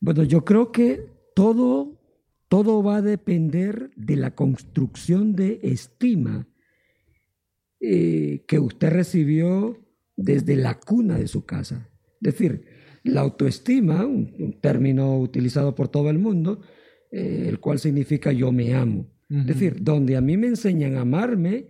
Bueno, 0.00 0.22
yo 0.22 0.44
creo 0.44 0.70
que 0.72 1.06
todo, 1.34 1.98
todo 2.48 2.82
va 2.82 2.96
a 2.96 3.02
depender 3.02 3.90
de 3.96 4.16
la 4.16 4.34
construcción 4.34 5.34
de 5.34 5.60
estima 5.62 6.48
eh, 7.80 8.44
que 8.46 8.58
usted 8.58 8.90
recibió 8.90 9.78
desde 10.16 10.56
la 10.56 10.78
cuna 10.80 11.18
de 11.18 11.28
su 11.28 11.44
casa. 11.44 11.88
Es 12.20 12.32
decir, 12.32 12.64
la 13.04 13.20
autoestima, 13.20 14.04
un, 14.04 14.58
término 14.60 15.18
utilizado 15.18 15.74
por 15.74 15.88
todo 15.88 16.10
el 16.10 16.18
mundo, 16.18 16.60
eh, 17.10 17.46
el 17.48 17.60
cual 17.60 17.78
significa 17.78 18.32
yo 18.32 18.52
me 18.52 18.74
amo. 18.74 19.06
Es 19.30 19.46
decir, 19.46 19.76
donde 19.82 20.16
a 20.16 20.22
mí 20.22 20.38
me 20.38 20.46
enseñan 20.46 20.96
a 20.96 21.02
amarme, 21.02 21.66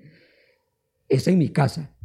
es 1.09 1.26
en 1.26 1.39
mi 1.39 1.49
casa. 1.49 1.97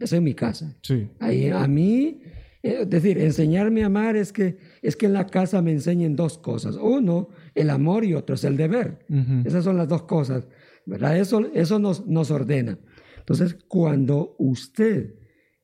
Es 0.00 0.12
en 0.12 0.24
mi 0.24 0.34
casa. 0.34 0.76
Sí. 0.82 1.08
Ahí, 1.20 1.48
a 1.48 1.66
mí 1.68 2.20
es 2.62 2.90
decir, 2.90 3.18
enseñarme 3.18 3.82
a 3.82 3.86
amar 3.86 4.16
es 4.16 4.32
que, 4.32 4.58
es 4.82 4.96
que 4.96 5.06
en 5.06 5.12
la 5.12 5.26
casa 5.26 5.62
me 5.62 5.72
enseñen 5.72 6.16
dos 6.16 6.38
cosas. 6.38 6.76
Uno, 6.76 7.28
el 7.54 7.70
amor 7.70 8.04
y 8.04 8.14
otro 8.14 8.34
es 8.34 8.44
el 8.44 8.56
deber. 8.56 9.06
Esas 9.44 9.64
son 9.64 9.76
las 9.76 9.88
dos 9.88 10.02
cosas. 10.02 10.48
¿verdad? 10.88 11.18
Eso, 11.18 11.46
eso 11.54 11.78
nos, 11.78 12.06
nos 12.06 12.30
ordena. 12.30 12.78
Entonces, 13.18 13.58
cuando 13.68 14.34
usted 14.38 15.14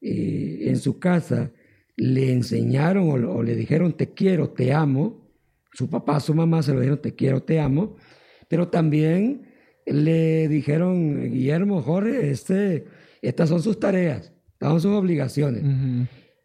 eh, 0.02 0.64
en 0.68 0.76
su 0.76 0.98
casa 0.98 1.50
le 1.96 2.32
enseñaron 2.32 3.24
o, 3.24 3.42
le 3.42 3.56
dijeron 3.56 3.96
te 3.96 4.12
quiero, 4.12 4.50
te 4.50 4.74
amo, 4.74 5.32
su 5.72 5.88
papá, 5.88 6.20
su 6.20 6.34
mamá 6.34 6.62
se 6.62 6.74
lo 6.74 6.80
dijeron 6.80 7.00
te 7.00 7.14
quiero, 7.14 7.42
te 7.42 7.58
amo, 7.58 7.96
pero 8.48 8.68
también 8.68 9.46
le 9.86 10.48
dijeron, 10.48 11.30
Guillermo, 11.30 11.80
Jorge, 11.80 12.30
este, 12.30 12.84
estas 13.22 13.48
son 13.48 13.62
sus 13.62 13.80
tareas, 13.80 14.32
estas 14.52 14.68
son 14.70 14.80
sus 14.80 14.92
obligaciones. 14.92 15.62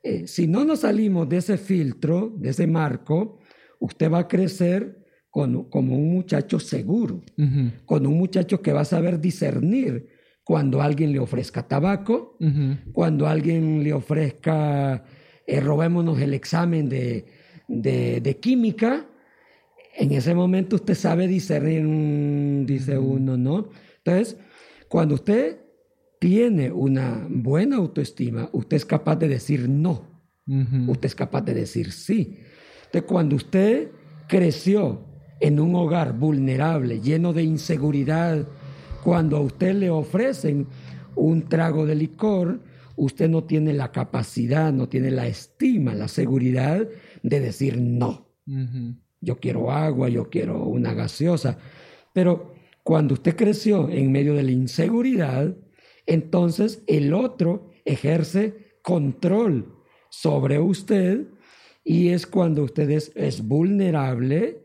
Eh, 0.01 0.27
si 0.27 0.47
no 0.47 0.63
nos 0.63 0.81
salimos 0.81 1.27
de 1.27 1.37
ese 1.37 1.57
filtro, 1.57 2.33
de 2.37 2.49
ese 2.49 2.67
marco, 2.67 3.39
usted 3.79 4.11
va 4.11 4.19
a 4.19 4.27
crecer 4.27 5.05
con, 5.29 5.69
como 5.69 5.95
un 5.95 6.13
muchacho 6.13 6.59
seguro, 6.59 7.21
con 7.85 8.07
un 8.07 8.17
muchacho 8.17 8.61
que 8.61 8.73
va 8.73 8.81
a 8.81 8.85
saber 8.85 9.19
discernir 9.19 10.07
cuando 10.43 10.81
alguien 10.81 11.11
le 11.11 11.19
ofrezca 11.19 11.67
tabaco, 11.67 12.37
cuando 12.91 13.27
alguien 13.27 13.83
le 13.83 13.93
ofrezca, 13.93 15.03
eh, 15.45 15.59
robémonos 15.59 16.19
el 16.19 16.33
examen 16.33 16.89
de, 16.89 17.25
de, 17.67 18.37
química, 18.41 19.05
en 19.95 20.11
ese 20.11 20.33
momento 20.33 20.77
usted 20.77 20.95
sabe 20.95 21.27
discernir, 21.27 21.83
mm, 21.83 22.65
dice 22.65 22.97
uno, 22.97 23.37
¿no? 23.37 23.69
Entonces, 23.97 24.37
cuando 24.87 25.15
usted 25.15 25.59
tiene 26.19 26.71
una 26.71 27.25
buena 27.29 27.77
autoestima, 27.77 28.49
usted 28.51 28.77
es 28.77 28.85
capaz 28.85 29.15
de 29.15 29.29
decir 29.29 29.67
no. 29.69 30.07
Usted 30.87 31.05
es 31.05 31.15
capaz 31.15 31.41
de 31.41 31.53
decir 31.53 31.91
sí. 31.91 32.39
Entonces, 32.85 33.03
cuando 33.07 33.35
usted 33.35 33.91
creció 34.27 35.05
en 35.39 35.59
un 35.59 35.75
hogar 35.75 36.17
vulnerable, 36.17 37.01
lleno 37.01 37.33
de 37.33 37.43
inseguridad, 37.43 38.47
cuando 39.03 39.37
a 39.37 39.41
usted 39.41 39.75
le 39.75 39.91
ofrecen 39.91 40.67
un 41.15 41.43
trago 41.43 41.85
de 41.85 41.95
licor, 41.95 42.61
usted 42.95 43.29
no 43.29 43.43
tiene 43.43 43.73
la 43.73 43.91
capacidad, 43.91 44.73
no 44.73 44.89
tiene 44.89 45.11
la 45.11 45.27
estima, 45.27 45.93
la 45.93 46.07
seguridad 46.07 46.87
de 47.21 47.39
decir 47.39 47.79
no. 47.79 48.27
Yo 49.21 49.39
quiero 49.39 49.71
agua, 49.71 50.09
yo 50.09 50.29
quiero 50.29 50.63
una 50.65 50.93
gaseosa. 50.93 51.59
Pero 52.11 52.55
cuando 52.83 53.13
usted 53.13 53.35
creció 53.35 53.87
en 53.89 54.11
medio 54.11 54.33
de 54.33 54.43
la 54.43 54.51
inseguridad, 54.51 55.55
entonces 56.09 56.83
el 56.87 57.13
otro 57.13 57.69
ejerce 57.85 58.73
control 58.81 59.75
sobre 60.09 60.57
usted 60.59 61.27
y 61.83 62.09
es 62.09 62.25
cuando 62.25 62.63
usted 62.63 62.89
es, 62.89 63.47
vulnerable 63.47 64.63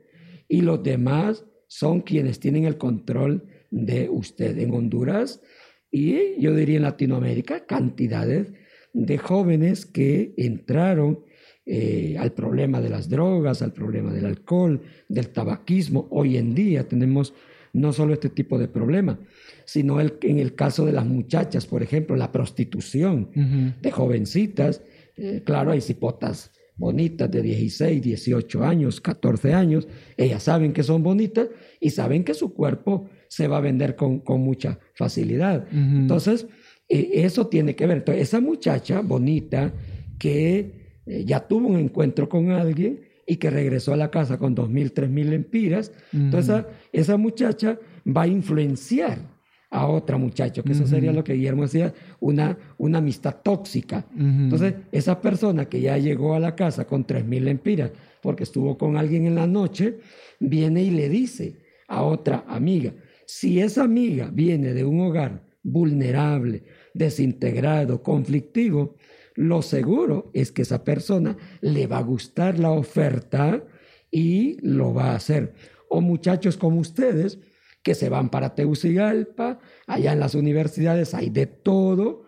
y 0.48 0.62
los 0.62 0.82
demás 0.82 1.44
son 1.66 2.00
quienes 2.00 2.40
tienen 2.40 2.64
el 2.64 2.78
control 2.78 3.44
de 3.70 4.08
usted. 4.08 4.58
En 4.58 4.74
Honduras 4.74 5.42
y 5.90 6.40
yo 6.40 6.54
diría 6.54 6.76
en 6.76 6.82
Latinoamérica, 6.84 7.66
cantidades 7.66 8.50
de 8.94 9.18
jóvenes 9.18 9.84
que 9.84 10.32
entraron 10.38 11.24
eh, 11.66 12.16
al 12.18 12.32
problema 12.32 12.80
de 12.80 12.88
las 12.88 13.10
drogas, 13.10 13.60
al 13.60 13.74
problema 13.74 14.14
del 14.14 14.24
alcohol, 14.24 14.80
del 15.10 15.28
tabaquismo. 15.28 16.08
Hoy 16.10 16.38
en 16.38 16.54
día 16.54 16.88
tenemos 16.88 17.34
no 17.74 17.92
solo 17.92 18.14
este 18.14 18.30
tipo 18.30 18.58
de 18.58 18.68
problema, 18.68 19.18
sino 19.64 20.00
el, 20.00 20.14
en 20.22 20.38
el 20.38 20.54
caso 20.54 20.86
de 20.86 20.92
las 20.92 21.06
muchachas, 21.06 21.66
por 21.66 21.82
ejemplo, 21.82 22.16
la 22.16 22.32
prostitución 22.32 23.74
de 23.80 23.90
jovencitas. 23.90 24.82
Eh, 25.16 25.42
claro, 25.44 25.72
hay 25.72 25.80
cipotas 25.80 26.50
bonitas 26.76 27.30
de 27.30 27.42
16, 27.42 28.02
18 28.02 28.64
años, 28.64 29.00
14 29.00 29.54
años. 29.54 29.88
Ellas 30.16 30.42
saben 30.42 30.72
que 30.72 30.82
son 30.82 31.02
bonitas 31.02 31.48
y 31.80 31.90
saben 31.90 32.24
que 32.24 32.34
su 32.34 32.52
cuerpo 32.52 33.08
se 33.28 33.48
va 33.48 33.58
a 33.58 33.60
vender 33.60 33.96
con, 33.96 34.20
con 34.20 34.40
mucha 34.40 34.78
facilidad. 34.94 35.66
Entonces, 35.72 36.46
eh, 36.88 37.10
eso 37.14 37.46
tiene 37.46 37.74
que 37.74 37.86
ver. 37.86 37.98
Entonces, 37.98 38.22
esa 38.24 38.40
muchacha 38.40 39.00
bonita 39.00 39.72
que 40.18 41.00
eh, 41.06 41.24
ya 41.24 41.46
tuvo 41.46 41.68
un 41.68 41.78
encuentro 41.78 42.28
con 42.28 42.50
alguien 42.50 43.00
y 43.26 43.36
que 43.36 43.50
regresó 43.50 43.92
a 43.92 43.96
la 43.96 44.10
casa 44.10 44.38
con 44.38 44.54
2.000, 44.54 44.92
3.000 44.92 45.32
empiras, 45.32 45.92
entonces 46.12 46.50
esa, 46.50 46.68
esa 46.92 47.16
muchacha 47.16 47.78
va 48.06 48.22
a 48.22 48.26
influenciar 48.26 49.33
a 49.74 49.88
otra 49.88 50.16
muchacha, 50.16 50.62
que 50.62 50.70
eso 50.70 50.86
sería 50.86 51.12
lo 51.12 51.24
que 51.24 51.32
Guillermo 51.32 51.62
decía, 51.62 51.92
una, 52.20 52.56
una 52.78 52.98
amistad 52.98 53.38
tóxica. 53.42 54.06
Entonces, 54.16 54.74
esa 54.92 55.20
persona 55.20 55.64
que 55.64 55.80
ya 55.80 55.98
llegó 55.98 56.36
a 56.36 56.38
la 56.38 56.54
casa 56.54 56.86
con 56.86 57.04
3.000 57.04 57.48
empiras, 57.48 57.90
porque 58.22 58.44
estuvo 58.44 58.78
con 58.78 58.96
alguien 58.96 59.26
en 59.26 59.34
la 59.34 59.48
noche, 59.48 59.98
viene 60.38 60.84
y 60.84 60.90
le 60.90 61.08
dice 61.08 61.56
a 61.88 62.04
otra 62.04 62.44
amiga, 62.46 62.94
si 63.26 63.60
esa 63.60 63.82
amiga 63.82 64.30
viene 64.32 64.74
de 64.74 64.84
un 64.84 65.00
hogar 65.00 65.42
vulnerable, 65.64 66.62
desintegrado, 66.94 68.00
conflictivo, 68.00 68.94
lo 69.34 69.60
seguro 69.60 70.30
es 70.34 70.52
que 70.52 70.62
esa 70.62 70.84
persona 70.84 71.36
le 71.60 71.88
va 71.88 71.98
a 71.98 72.02
gustar 72.02 72.60
la 72.60 72.70
oferta 72.70 73.64
y 74.08 74.56
lo 74.60 74.94
va 74.94 75.10
a 75.10 75.16
hacer. 75.16 75.52
O 75.88 76.00
muchachos 76.00 76.56
como 76.56 76.78
ustedes 76.78 77.40
que 77.84 77.94
se 77.94 78.08
van 78.08 78.30
para 78.30 78.54
Tegucigalpa, 78.54 79.60
allá 79.86 80.14
en 80.14 80.20
las 80.20 80.34
universidades 80.34 81.12
hay 81.12 81.28
de 81.28 81.46
todo, 81.46 82.24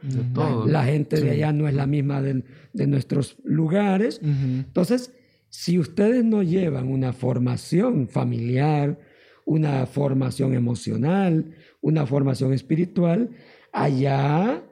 La, 0.67 0.85
gente 0.85 1.19
de 1.19 1.31
allá 1.31 1.51
no 1.53 1.67
es 1.67 1.75
la 1.75 1.87
misma 1.87 2.21
de, 2.21 2.45
nuestros 2.87 3.39
lugares. 3.43 4.21
Entonces, 4.23 5.15
si 5.49 5.79
ustedes 5.79 6.25
no 6.25 6.43
llevan 6.43 6.89
una 6.89 7.15
formación 7.15 8.07
familiar, 8.09 8.99
una 9.47 9.87
formación 9.87 10.53
emocional, 10.53 11.55
una 11.81 12.05
formación 12.05 12.53
espiritual, 12.53 13.31
allá 13.73 14.63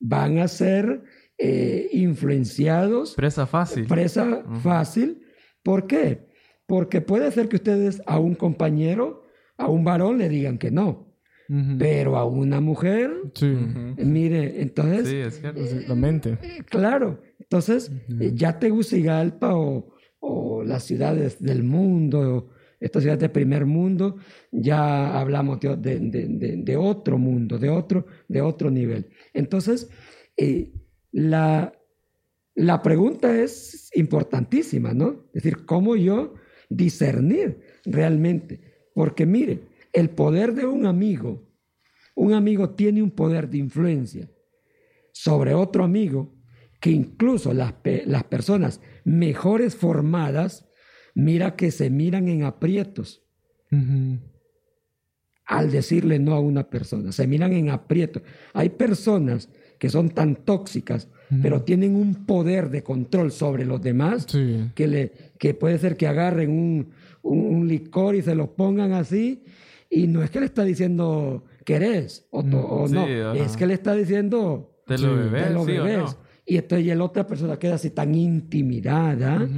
van 0.00 0.38
a 0.38 0.48
ser 0.48 1.04
eh, 1.38 1.88
influenciados. 1.92 3.14
Presa 3.14 3.46
fácil. 3.46 3.86
Presa 3.86 4.42
fácil. 4.60 5.22
¿Por 5.62 5.86
qué? 5.86 6.26
Porque 6.66 7.00
puede 7.00 7.30
ser 7.30 7.48
que 7.48 7.56
ustedes 7.56 8.02
a 8.06 8.18
un 8.18 8.34
compañero, 8.34 9.25
a 9.56 9.68
un 9.68 9.84
varón 9.84 10.18
le 10.18 10.28
digan 10.28 10.58
que 10.58 10.70
no. 10.70 11.06
Pero 11.78 12.16
a 12.16 12.24
una 12.24 12.60
mujer, 12.60 13.12
mire, 13.98 14.60
entonces... 14.62 15.08
Sí, 15.08 15.16
es 15.16 15.38
cierto. 15.40 15.60
la 15.86 15.94
mente. 15.94 16.38
Eh, 16.42 16.64
claro, 16.68 17.20
entonces 17.38 17.92
ya 18.34 18.58
Tegucigalpa 18.58 19.54
o, 19.54 19.94
o 20.18 20.64
las 20.64 20.82
ciudades 20.82 21.40
del 21.40 21.62
mundo, 21.62 22.50
estas 22.80 23.02
ciudades 23.02 23.20
de 23.20 23.28
primer 23.28 23.64
mundo, 23.64 24.16
ya 24.50 25.18
hablamos 25.18 25.60
de, 25.60 25.76
de, 25.76 26.56
de, 26.56 26.76
otro 26.76 27.16
mundo, 27.16 27.58
de 27.58 27.70
otro, 27.70 28.06
de 28.26 28.40
otro 28.40 28.70
nivel. 28.70 29.08
Entonces, 29.32 29.88
eh, 30.36 30.72
la, 31.12 31.72
la 32.54 32.82
pregunta 32.82 33.40
es 33.40 33.90
importantísima, 33.94 34.94
¿no? 34.94 35.26
Es 35.32 35.44
decir, 35.44 35.64
¿cómo 35.64 35.94
yo 35.94 36.34
discernir 36.68 37.60
realmente? 37.84 38.65
Porque 38.96 39.26
mire, 39.26 39.60
el 39.92 40.08
poder 40.08 40.54
de 40.54 40.64
un 40.64 40.86
amigo, 40.86 41.42
un 42.14 42.32
amigo 42.32 42.70
tiene 42.70 43.02
un 43.02 43.10
poder 43.10 43.50
de 43.50 43.58
influencia 43.58 44.26
sobre 45.12 45.52
otro 45.52 45.84
amigo 45.84 46.34
que 46.80 46.92
incluso 46.92 47.52
las, 47.52 47.74
las 48.06 48.24
personas 48.24 48.80
mejores 49.04 49.76
formadas, 49.76 50.66
mira 51.14 51.56
que 51.56 51.72
se 51.72 51.90
miran 51.90 52.26
en 52.28 52.44
aprietos. 52.44 53.22
Al 55.44 55.70
decirle 55.70 56.18
no 56.18 56.32
a 56.32 56.40
una 56.40 56.70
persona, 56.70 57.12
se 57.12 57.26
miran 57.26 57.52
en 57.52 57.68
aprietos. 57.68 58.22
Hay 58.54 58.70
personas 58.70 59.50
que 59.78 59.90
son 59.90 60.08
tan 60.08 60.36
tóxicas, 60.36 61.10
pero 61.42 61.64
tienen 61.64 61.96
un 61.96 62.24
poder 62.24 62.70
de 62.70 62.82
control 62.82 63.30
sobre 63.30 63.66
los 63.66 63.82
demás, 63.82 64.26
que, 64.74 64.88
le, 64.88 65.12
que 65.38 65.52
puede 65.52 65.76
ser 65.76 65.98
que 65.98 66.06
agarren 66.06 66.50
un, 66.50 66.92
un, 67.28 67.68
licor 67.68 68.14
y 68.14 68.22
se 68.22 68.34
lo 68.34 68.54
pongan 68.54 68.92
así, 68.92 69.44
y 69.90 70.06
no 70.06 70.22
es 70.22 70.30
que 70.30 70.40
le 70.40 70.46
está 70.46 70.64
diciendo 70.64 71.44
querés 71.64 72.26
o, 72.30 72.40
o 72.40 72.88
no, 72.88 73.34
es 73.34 73.56
que 73.56 73.66
le 73.66 73.74
está 73.74 73.94
diciendo 73.94 74.82
te 74.86 74.98
lo 74.98 75.64
bebés. 75.64 76.16
Y, 76.48 76.58
esto, 76.58 76.78
y 76.78 76.84
la 76.94 77.02
otra 77.02 77.26
persona 77.26 77.58
queda 77.58 77.74
así 77.74 77.90
tan 77.90 78.14
intimidada 78.14 79.48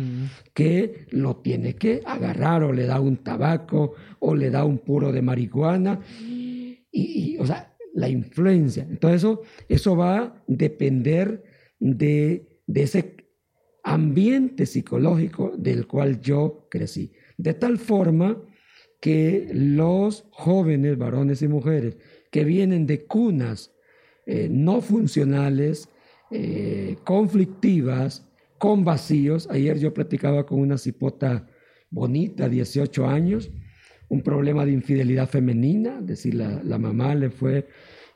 que 0.55 1.07
lo 1.11 1.37
tiene 1.37 1.75
que 1.75 2.01
agarrar 2.07 2.63
o 2.63 2.73
le 2.73 2.87
da 2.87 2.99
un 2.99 3.19
tabaco 3.19 3.93
o 4.21 4.35
le 4.35 4.49
da 4.49 4.65
un 4.65 4.79
puro 4.79 5.13
de 5.13 5.21
marihuana. 5.21 6.01
y 6.91 7.37
o 7.39 7.47
sea, 7.47 7.75
la 7.99 8.09
influencia. 8.09 8.87
Entonces 8.89 9.21
eso, 9.21 9.43
eso 9.69 9.97
va 9.97 10.19
a 10.19 10.45
depender 10.47 11.45
de, 11.79 12.63
de 12.67 12.83
ese 12.83 13.17
ambiente 13.83 14.67
psicológico 14.67 15.53
del 15.57 15.87
cual 15.87 16.21
yo 16.21 16.69
crecí. 16.71 17.13
De 17.39 17.55
tal 17.55 17.79
forma 17.79 18.37
que 19.01 19.49
los 19.55 20.27
jóvenes, 20.31 20.99
varones 20.99 21.41
y 21.41 21.49
mujeres, 21.49 21.97
que 22.31 22.45
vienen 22.45 22.87
de 22.87 23.07
cunas 23.07 23.73
eh, 24.27 24.49
no 24.51 24.83
funcionales, 24.83 25.89
eh, 26.31 26.97
conflictivas, 27.05 28.29
con 28.59 28.85
vacíos. 28.85 29.49
Ayer 29.51 29.79
yo 29.79 29.95
platicaba 29.95 30.45
con 30.45 30.61
una 30.61 30.77
cipota 30.77 31.47
bonita, 31.91 32.49
18 32.49 33.07
años, 33.07 33.51
un 34.09 34.23
problema 34.23 34.67
de 34.67 34.73
infidelidad 34.73 35.29
femenina, 35.29 35.99
es 36.01 36.07
decir, 36.07 36.35
la, 36.35 36.63
la 36.63 36.79
mamá 36.79 37.15
le 37.15 37.31
fue 37.31 37.69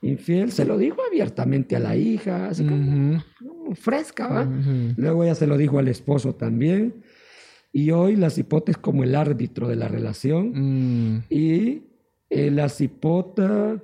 infiel, 0.03 0.51
se 0.51 0.65
lo 0.65 0.77
dijo 0.77 0.99
abiertamente 1.07 1.77
a 1.77 1.81
la 1.81 1.97
hija, 1.97 2.49
así 2.49 2.65
como, 2.65 3.23
fresca, 3.75 4.29
¿va? 4.29 4.49
Luego 4.97 5.25
ella 5.25 5.35
se 5.35 5.47
lo 5.47 5.57
dijo 5.57 5.79
al 5.79 5.89
esposo 5.89 6.35
también. 6.35 7.03
Y 7.73 7.91
hoy 7.91 8.17
la 8.17 8.31
cipota 8.31 8.71
es 8.71 8.79
como 8.79 9.03
el 9.03 9.15
árbitro 9.15 9.69
de 9.69 9.77
la 9.77 9.89
relación. 9.89 10.53
Mm. 10.55 11.25
Y 11.31 11.83
eh, 12.29 12.51
la 12.51 12.69
cipota, 12.69 13.83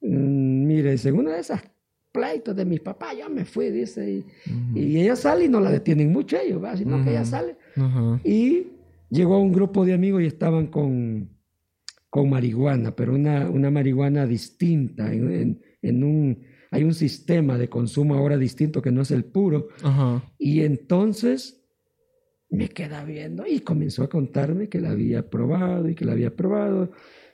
mm, 0.00 0.66
mire, 0.66 0.98
según 0.98 1.26
una 1.26 1.34
de 1.34 1.40
esas 1.40 1.62
pleitos 2.10 2.56
de 2.56 2.64
mi 2.64 2.78
papá, 2.78 3.14
ya 3.14 3.28
me 3.28 3.44
fui, 3.44 3.70
dice. 3.70 4.24
Y, 4.74 4.98
ella 4.98 5.14
sale 5.14 5.44
y 5.44 5.48
no 5.48 5.60
la 5.60 5.70
detienen 5.70 6.12
mucho 6.12 6.36
ellos, 6.36 6.62
¿va? 6.62 6.76
sino 6.76 7.02
que 7.04 7.10
ella 7.10 7.24
sale. 7.24 7.56
Y 8.24 8.66
llegó 9.08 9.36
a 9.36 9.40
un 9.40 9.52
grupo 9.52 9.84
de 9.84 9.94
amigos 9.94 10.22
y 10.22 10.26
estaban 10.26 10.66
con 10.66 11.38
con 12.10 12.30
marihuana, 12.30 12.94
pero 12.96 13.14
una, 13.14 13.50
una 13.50 13.70
marihuana 13.70 14.26
distinta. 14.26 15.12
En, 15.12 15.60
en, 15.82 16.04
un, 16.04 16.42
hay 16.70 16.84
un 16.84 16.94
sistema 16.94 17.58
de 17.58 17.68
consumo 17.68 18.14
ahora 18.14 18.36
distinto 18.36 18.80
que 18.80 18.90
no 18.90 19.02
es 19.02 19.10
el 19.10 19.24
puro. 19.24 19.68
Y 20.38 20.62
entonces 20.62 21.57
me 22.50 22.68
queda 22.68 23.04
viendo 23.04 23.46
y 23.46 23.60
comenzó 23.60 24.02
a 24.02 24.08
contarme 24.08 24.68
que 24.68 24.80
la 24.80 24.90
había 24.90 25.28
probado 25.28 25.88
y 25.88 25.94
que 25.94 26.04
la 26.04 26.12
había 26.12 26.34
probado. 26.34 26.90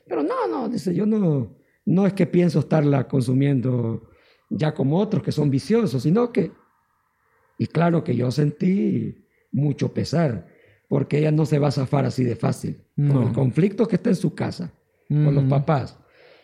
Pero 0.06 0.22
no, 0.22 0.46
no, 0.48 0.68
dice, 0.68 0.94
yo 0.94 1.06
no, 1.06 1.56
no 1.84 2.06
es 2.06 2.12
que 2.12 2.26
pienso 2.26 2.60
estarla 2.60 3.06
consumiendo 3.06 4.10
ya 4.50 4.74
como 4.74 4.98
otros 4.98 5.22
que 5.22 5.32
son 5.32 5.50
viciosos, 5.50 6.02
sino 6.02 6.32
que, 6.32 6.52
y 7.58 7.66
claro 7.66 8.02
que 8.02 8.16
yo 8.16 8.30
sentí 8.30 9.26
mucho 9.52 9.92
pesar 9.94 10.48
porque 10.88 11.18
ella 11.18 11.30
no 11.30 11.46
se 11.46 11.58
va 11.58 11.68
a 11.68 11.72
zafar 11.72 12.04
así 12.04 12.24
de 12.24 12.36
fácil. 12.36 12.82
Con 12.96 13.24
el 13.24 13.32
conflicto 13.32 13.88
que 13.88 13.96
está 13.96 14.10
en 14.10 14.16
su 14.16 14.34
casa, 14.34 14.72
con 15.08 15.34
los 15.34 15.44
papás 15.44 15.98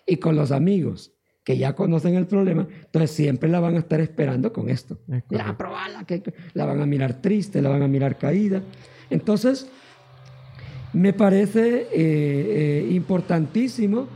y 0.07 0.17
con 0.17 0.35
los 0.35 0.51
amigos 0.51 1.15
que 1.51 1.59
ya 1.59 1.75
conocen 1.75 2.15
el 2.15 2.29
problema, 2.29 2.69
entonces 2.85 3.11
siempre 3.11 3.49
la 3.49 3.59
van 3.59 3.75
a 3.75 3.81
estar 3.81 4.01
esperando 4.01 4.53
con 4.53 4.71
esto. 4.71 5.01
La 5.31 5.51
van 5.51 6.05
que 6.07 6.23
la 6.55 6.65
van 6.65 6.81
a 6.81 6.87
mirar 6.87 7.21
triste, 7.21 7.61
la 7.61 7.69
van 7.69 7.83
a 7.83 7.89
mirar 7.89 8.19
caída. 8.19 8.63
Entonces, 9.11 9.67
me 10.93 11.13
parece 11.13 11.89
eh, 11.93 11.93
eh, 11.93 12.89
importantísimo 12.93 14.07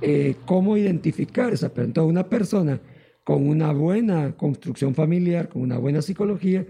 eh, 0.00 0.36
cómo 0.44 0.76
identificar 0.76 1.52
esa 1.52 1.70
persona. 1.70 1.86
Entonces, 1.88 2.08
una 2.08 2.28
persona 2.28 2.80
con 3.24 3.48
una 3.48 3.72
buena 3.72 4.36
construcción 4.36 4.94
familiar, 4.94 5.48
con 5.48 5.62
una 5.62 5.78
buena 5.78 6.02
psicología, 6.02 6.64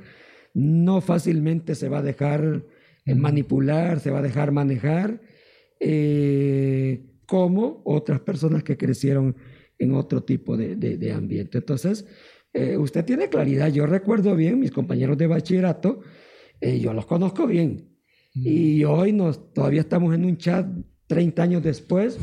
no 0.54 1.02
fácilmente 1.02 1.74
se 1.74 1.90
va 1.90 1.98
a 1.98 2.02
dejar 2.02 2.62
manipular, 3.04 4.00
se 4.00 4.10
va 4.10 4.20
a 4.20 4.22
dejar 4.22 4.50
manejar, 4.50 5.20
como 7.26 7.82
otras 7.84 8.20
personas 8.20 8.62
que 8.62 8.78
crecieron 8.78 9.36
en 9.78 9.94
otro 9.94 10.22
tipo 10.22 10.56
de, 10.56 11.12
ambiente. 11.12 11.58
Entonces, 11.58 12.06
eh, 12.52 12.76
usted 12.76 13.04
tiene 13.04 13.28
claridad. 13.28 13.68
Yo 13.68 13.86
recuerdo 13.86 14.34
bien, 14.34 14.58
mis 14.58 14.72
compañeros 14.72 15.18
de 15.18 15.26
bachillerato, 15.26 16.00
eh, 16.60 16.78
yo 16.80 16.92
los 16.92 17.06
conozco 17.06 17.46
bien. 17.46 17.90
Y 18.34 18.84
hoy 18.84 19.12
nos, 19.12 19.52
todavía 19.54 19.80
estamos 19.80 20.14
en 20.14 20.26
un 20.26 20.36
chat 20.36 20.66
30 21.06 21.42
años 21.42 21.62
después. 21.62 22.18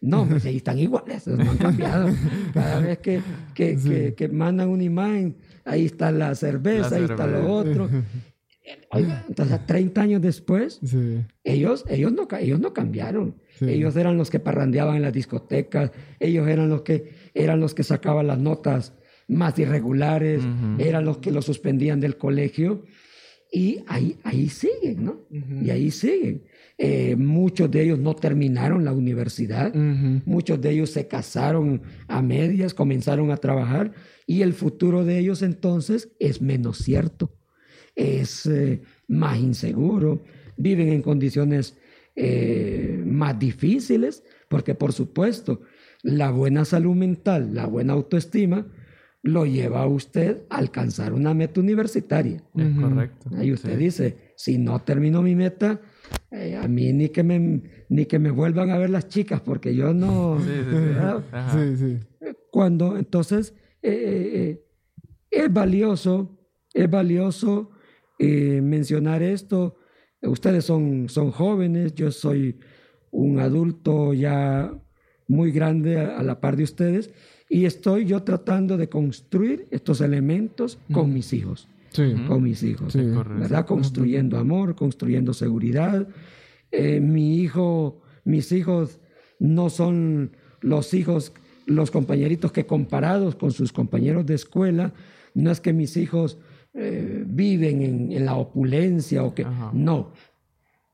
No, 0.00 0.28
pues 0.28 0.44
ahí 0.44 0.56
están 0.58 0.78
iguales, 0.78 1.26
no 1.26 1.50
han 1.50 1.56
cambiado. 1.56 2.08
Cada 2.54 2.80
vez 2.80 2.98
que, 2.98 3.20
que, 3.54 3.76
que, 3.76 4.14
que 4.14 4.28
mandan 4.28 4.68
una 4.68 4.82
imagen, 4.82 5.36
ahí 5.64 5.86
está 5.86 6.10
la 6.10 6.34
cerveza, 6.34 6.96
ahí 6.96 7.04
está 7.04 7.26
lo 7.26 7.50
otro. 7.50 7.88
Oiga, 8.90 9.24
entonces 9.28 9.64
30 9.66 10.00
años 10.00 10.22
después, 10.22 10.80
ellos, 11.44 11.84
ellos, 11.88 12.12
no, 12.12 12.26
ellos 12.38 12.60
no 12.60 12.72
cambiaron. 12.72 13.36
Ellos 13.60 13.96
eran 13.96 14.16
los 14.16 14.30
que 14.30 14.40
parrandeaban 14.40 14.96
en 14.96 15.02
las 15.02 15.12
discotecas, 15.12 15.90
ellos 16.20 16.48
eran 16.48 16.68
los 16.68 16.82
que, 16.82 17.12
eran 17.34 17.60
los 17.60 17.74
que 17.74 17.82
sacaban 17.82 18.26
las 18.26 18.38
notas 18.38 18.92
más 19.28 19.58
irregulares, 19.58 20.42
eran 20.78 21.04
los 21.04 21.18
que 21.18 21.30
los 21.30 21.44
suspendían 21.44 22.00
del 22.00 22.16
colegio. 22.16 22.84
Y 23.50 23.78
ahí, 23.86 24.16
ahí 24.24 24.48
siguen, 24.48 25.04
¿no? 25.04 25.20
Y 25.30 25.70
ahí 25.70 25.90
siguen. 25.90 26.42
Eh, 26.78 27.16
muchos 27.16 27.70
de 27.70 27.84
ellos 27.84 27.98
no 27.98 28.14
terminaron 28.14 28.84
la 28.84 28.92
universidad, 28.92 29.74
muchos 29.74 30.60
de 30.60 30.70
ellos 30.70 30.90
se 30.90 31.08
casaron 31.08 31.80
a 32.06 32.20
medias, 32.20 32.74
comenzaron 32.74 33.30
a 33.30 33.38
trabajar 33.38 33.92
y 34.26 34.42
el 34.42 34.52
futuro 34.52 35.02
de 35.02 35.18
ellos 35.18 35.40
entonces 35.40 36.10
es 36.18 36.42
menos 36.42 36.78
cierto, 36.78 37.32
es 37.94 38.44
eh, 38.44 38.82
más 39.08 39.38
inseguro, 39.38 40.22
viven 40.58 40.88
en 40.88 41.00
condiciones 41.00 41.78
eh, 42.16 43.02
más 43.04 43.38
difíciles, 43.38 44.24
porque 44.48 44.74
por 44.74 44.92
supuesto 44.92 45.60
la 46.02 46.30
buena 46.30 46.64
salud 46.64 46.94
mental, 46.94 47.54
la 47.54 47.66
buena 47.66 47.92
autoestima, 47.92 48.66
lo 49.26 49.44
lleva 49.44 49.82
a 49.82 49.86
usted 49.86 50.44
a 50.48 50.58
alcanzar 50.58 51.12
una 51.12 51.34
meta 51.34 51.60
universitaria. 51.60 52.42
Es 52.56 52.78
correcto. 52.80 53.30
Ahí 53.36 53.52
usted 53.52 53.76
dice, 53.76 54.32
si 54.36 54.56
no 54.56 54.80
termino 54.82 55.20
mi 55.20 55.34
meta, 55.34 55.80
eh, 56.30 56.56
a 56.56 56.68
mí 56.68 56.92
ni 56.92 57.08
que, 57.08 57.22
me, 57.22 57.62
ni 57.88 58.06
que 58.06 58.18
me 58.18 58.30
vuelvan 58.30 58.70
a 58.70 58.78
ver 58.78 58.90
las 58.90 59.08
chicas, 59.08 59.40
porque 59.40 59.74
yo 59.74 59.92
no... 59.92 60.38
Sí, 60.40 61.76
sí, 61.76 61.98
Cuando 62.52 62.96
entonces 62.96 63.54
eh, 63.82 64.30
eh, 64.34 64.64
es 65.30 65.52
valioso, 65.52 66.38
es 66.72 66.88
valioso 66.88 67.70
mencionar 68.18 69.22
esto. 69.22 69.76
Ustedes 70.28 70.64
son, 70.64 71.08
son 71.08 71.30
jóvenes, 71.30 71.94
yo 71.94 72.10
soy 72.10 72.58
un 73.10 73.38
adulto 73.40 74.12
ya 74.12 74.72
muy 75.28 75.50
grande 75.50 75.98
a 75.98 76.22
la 76.22 76.40
par 76.40 76.56
de 76.56 76.64
ustedes 76.64 77.10
y 77.48 77.64
estoy 77.64 78.04
yo 78.04 78.22
tratando 78.22 78.76
de 78.76 78.88
construir 78.88 79.66
estos 79.70 80.00
elementos 80.00 80.78
con 80.92 81.12
mis 81.12 81.32
hijos. 81.32 81.68
Con 82.28 82.42
mis 82.42 82.62
hijos. 82.62 82.94
¿Verdad? 82.94 83.64
Construyendo 83.64 84.36
amor, 84.36 84.74
construyendo 84.74 85.32
seguridad. 85.32 86.06
Eh, 86.70 87.00
mi 87.00 87.38
hijo, 87.40 88.02
mis 88.24 88.52
hijos 88.52 89.00
no 89.38 89.70
son 89.70 90.32
los 90.60 90.92
hijos, 90.92 91.32
los 91.64 91.90
compañeritos 91.90 92.52
que 92.52 92.66
comparados 92.66 93.34
con 93.34 93.52
sus 93.52 93.72
compañeros 93.72 94.26
de 94.26 94.34
escuela, 94.34 94.92
no 95.34 95.50
es 95.50 95.60
que 95.60 95.72
mis 95.72 95.96
hijos 95.96 96.38
eh, 96.76 97.24
viven 97.26 98.10
en, 98.12 98.24
la 98.24 98.36
opulencia 98.36 99.24
o 99.24 99.34
que 99.34 99.46
no. 99.72 100.12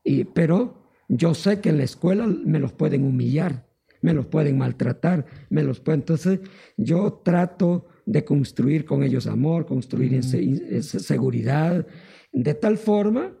Y, 0.03 0.23
pero 0.23 0.89
yo 1.07 1.33
sé 1.33 1.59
que 1.59 1.69
en 1.69 1.77
la 1.77 1.83
escuela 1.83 2.25
me 2.25 2.59
los 2.59 2.71
pueden 2.73 3.03
humillar 3.05 3.65
me 4.03 4.13
los 4.13 4.27
pueden 4.27 4.57
maltratar, 4.57 5.25
me 5.49 5.63
los 5.63 5.79
pueden. 5.79 6.01
Entonces, 6.01 6.41
yo 6.77 7.21
trato 7.23 7.87
de 8.05 8.23
construir 8.23 8.85
con 8.85 9.01
ellos 9.01 9.25
amor, 9.27 9.65
construir 9.65 10.13
esa 10.13 10.99
seguridad, 10.99 11.87
de 12.31 12.53
tal 12.53 12.77
forma 12.77 13.31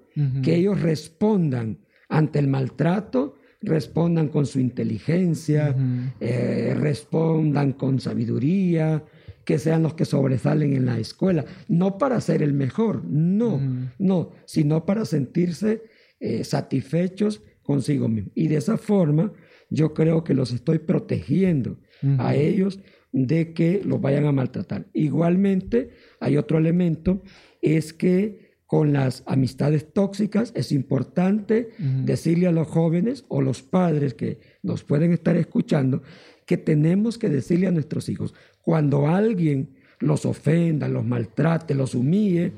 que 0.41 0.55
ellos 0.55 0.79
respondan 0.81 1.79
ante 2.07 2.39
el 2.39 2.47
maltrato, 2.47 3.35
respondan 3.61 4.29
con 4.29 4.45
su 4.45 4.59
inteligencia, 4.59 5.75
eh, 6.19 6.75
respondan 6.79 7.73
con 7.73 7.99
sabiduría, 7.99 9.03
que 9.45 9.59
sean 9.59 9.83
los 9.83 9.93
que 9.93 10.05
sobresalen 10.05 10.73
en 10.75 10.85
la 10.85 10.99
escuela, 10.99 11.45
no 11.67 11.97
para 11.97 12.21
ser 12.21 12.41
el 12.41 12.53
mejor, 12.53 13.03
no, 13.05 13.59
no, 13.99 14.31
sino 14.45 14.85
para 14.85 15.05
sentirse 15.05 15.83
eh, 16.19 16.43
satisfechos 16.43 17.41
consigo 17.61 18.07
mismo. 18.07 18.31
Y 18.35 18.47
de 18.47 18.57
esa 18.57 18.77
forma 18.77 19.33
yo 19.69 19.93
creo 19.93 20.23
que 20.23 20.33
los 20.33 20.51
estoy 20.51 20.79
protegiendo 20.79 21.79
a 22.19 22.35
ellos 22.35 22.79
de 23.11 23.53
que 23.53 23.81
los 23.83 24.01
vayan 24.01 24.25
a 24.25 24.31
maltratar. 24.31 24.87
Igualmente, 24.93 25.91
hay 26.19 26.37
otro 26.37 26.57
elemento, 26.57 27.23
es 27.61 27.93
que 27.93 28.53
con 28.65 28.91
las 28.91 29.23
amistades 29.25 29.93
tóxicas 29.93 30.51
es 30.55 30.71
importante 30.71 31.69
decirle 32.03 32.47
a 32.47 32.51
los 32.51 32.67
jóvenes 32.67 33.23
o 33.27 33.41
los 33.41 33.61
padres 33.61 34.15
que 34.15 34.39
nos 34.63 34.83
pueden 34.83 35.13
estar 35.13 35.35
escuchando 35.37 36.01
que 36.45 36.57
tenemos 36.57 37.17
que 37.17 37.29
decirle 37.29 37.67
a 37.67 37.71
nuestros 37.71 38.09
hijos, 38.09 38.33
cuando 38.61 39.07
alguien 39.07 39.69
los 39.99 40.25
ofenda, 40.25 40.87
los 40.87 41.05
maltrate, 41.05 41.75
los 41.75 41.95
humille, 41.95 42.51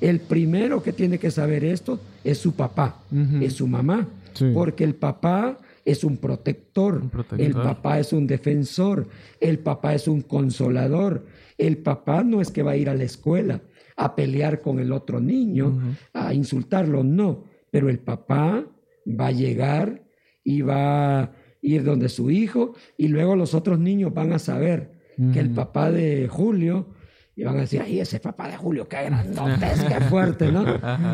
el 0.00 0.20
primero 0.20 0.82
que 0.82 0.92
tiene 0.92 1.18
que 1.18 1.30
saber 1.30 1.64
esto 1.64 2.00
es 2.24 2.38
su 2.38 2.52
papá, 2.54 3.02
es 3.40 3.54
su 3.54 3.66
mamá, 3.66 4.08
porque 4.52 4.84
el 4.84 4.94
papá 4.94 5.58
es 5.84 6.04
un 6.04 6.16
protector, 6.18 7.02
el 7.38 7.52
papá 7.52 7.98
es 7.98 8.12
un 8.12 8.26
defensor, 8.26 9.06
el 9.40 9.58
papá 9.60 9.94
es 9.94 10.08
un 10.08 10.20
consolador. 10.22 11.24
El 11.58 11.78
papá 11.78 12.22
no 12.22 12.40
es 12.40 12.50
que 12.50 12.62
va 12.62 12.72
a 12.72 12.76
ir 12.76 12.90
a 12.90 12.94
la 12.94 13.04
escuela 13.04 13.62
a 13.96 14.14
pelear 14.14 14.60
con 14.60 14.78
el 14.78 14.92
otro 14.92 15.20
niño, 15.20 15.96
a 16.12 16.34
insultarlo, 16.34 17.02
no, 17.02 17.44
pero 17.70 17.88
el 17.88 17.98
papá 17.98 18.66
va 19.08 19.26
a 19.28 19.32
llegar 19.32 20.02
y 20.44 20.60
va 20.60 21.22
a 21.22 21.30
ir 21.60 21.84
donde 21.84 22.08
su 22.08 22.30
hijo 22.30 22.74
y 22.96 23.08
luego 23.08 23.36
los 23.36 23.54
otros 23.54 23.78
niños 23.78 24.12
van 24.14 24.32
a 24.32 24.38
saber 24.38 24.92
que 25.32 25.40
el 25.40 25.50
papá 25.50 25.90
de 25.90 26.28
Julio 26.28 26.88
y 27.36 27.44
van 27.44 27.58
a 27.58 27.60
decir, 27.60 27.82
ay, 27.82 28.00
ese 28.00 28.18
papá 28.18 28.48
de 28.48 28.56
Julio, 28.56 28.88
qué 28.88 29.04
grandote, 29.04 29.66
qué 29.88 30.00
fuerte, 30.08 30.50
¿no? 30.50 30.64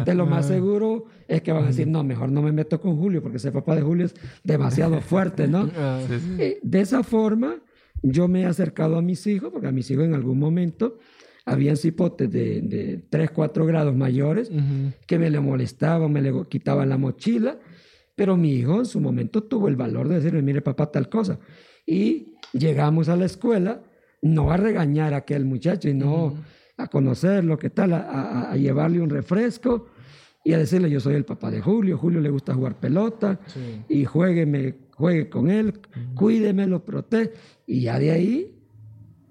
De 0.05 0.15
lo 0.15 0.25
más 0.25 0.47
seguro 0.47 1.07
es 1.27 1.43
que 1.43 1.51
van 1.51 1.65
a 1.65 1.67
decir, 1.69 1.89
no, 1.89 2.05
mejor 2.05 2.31
no 2.31 2.43
me 2.43 2.53
meto 2.53 2.81
con 2.81 2.97
Julio, 2.97 3.21
porque 3.21 3.39
ese 3.39 3.51
papá 3.51 3.75
de 3.75 3.83
Julio 3.83 4.07
es 4.07 4.15
demasiado 4.45 5.01
fuerte, 5.01 5.49
¿no? 5.49 5.69
Eh, 6.39 6.61
de 6.63 6.81
esa 6.81 7.03
forma, 7.03 7.57
yo 8.03 8.29
me 8.29 8.43
he 8.43 8.47
acercado 8.47 8.97
a 8.97 9.03
mis 9.03 9.27
hijos, 9.27 9.51
porque 9.53 9.67
a 9.67 9.73
mis 9.73 9.91
hijos 9.91 10.05
en 10.05 10.15
algún 10.15 10.39
momento 10.39 10.99
habían 11.45 11.77
cipotes 11.77 12.31
de, 12.31 12.61
de 12.63 13.05
3, 13.11 13.31
4 13.31 13.67
grados 13.67 13.95
mayores 13.97 14.51
que 15.07 15.19
me 15.19 15.31
le 15.31 15.41
molestaban, 15.41 16.13
me 16.13 16.23
le 16.23 16.33
quitaban 16.49 16.89
la 16.89 16.99
mochila, 16.99 17.59
pero 18.15 18.37
mi 18.37 18.53
hijo 18.53 18.79
en 18.79 18.87
su 18.87 19.01
momento 19.01 19.43
tuvo 19.43 19.69
el 19.69 19.77
valor 19.77 20.09
de 20.09 20.17
decirme, 20.17 20.43
mire 20.43 20.61
papá, 20.61 20.91
tal 20.91 21.09
cosa. 21.09 21.39
Y 21.87 22.35
llegamos 22.53 23.09
a 23.09 23.17
la 23.17 23.25
escuela 23.25 23.83
no 24.23 24.53
a 24.53 24.57
regañar 24.57 25.15
a 25.15 25.19
aquel 25.19 25.45
muchacho 25.45 25.89
y 25.89 25.95
no 25.95 26.37
a 26.77 26.87
conocerlo, 26.87 27.59
qué 27.59 27.71
tal, 27.71 27.93
a, 27.93 28.55
llevarle 28.57 29.01
un 29.01 29.11
refresco 29.11 29.89
y 30.45 30.53
a 30.53 30.59
decirle 30.59 30.91
yo 30.91 31.01
soy 31.01 31.15
el 31.15 31.25
papá 31.25 31.51
de 31.51 31.61
Julio, 31.61 31.99
Julio 31.99 32.21
le 32.21 32.31
gusta 32.31 32.55
jugar 32.55 32.79
pelota 32.79 33.41
y 33.89 34.05
juegue, 34.05 34.77
juegue 34.93 35.29
con 35.29 35.51
él, 35.51 35.81
cuídeme, 36.15 36.67
lo 36.67 36.85
protege 36.85 37.33
y 37.67 37.83
ya 37.83 37.99
de 37.99 38.11
ahí 38.13 38.55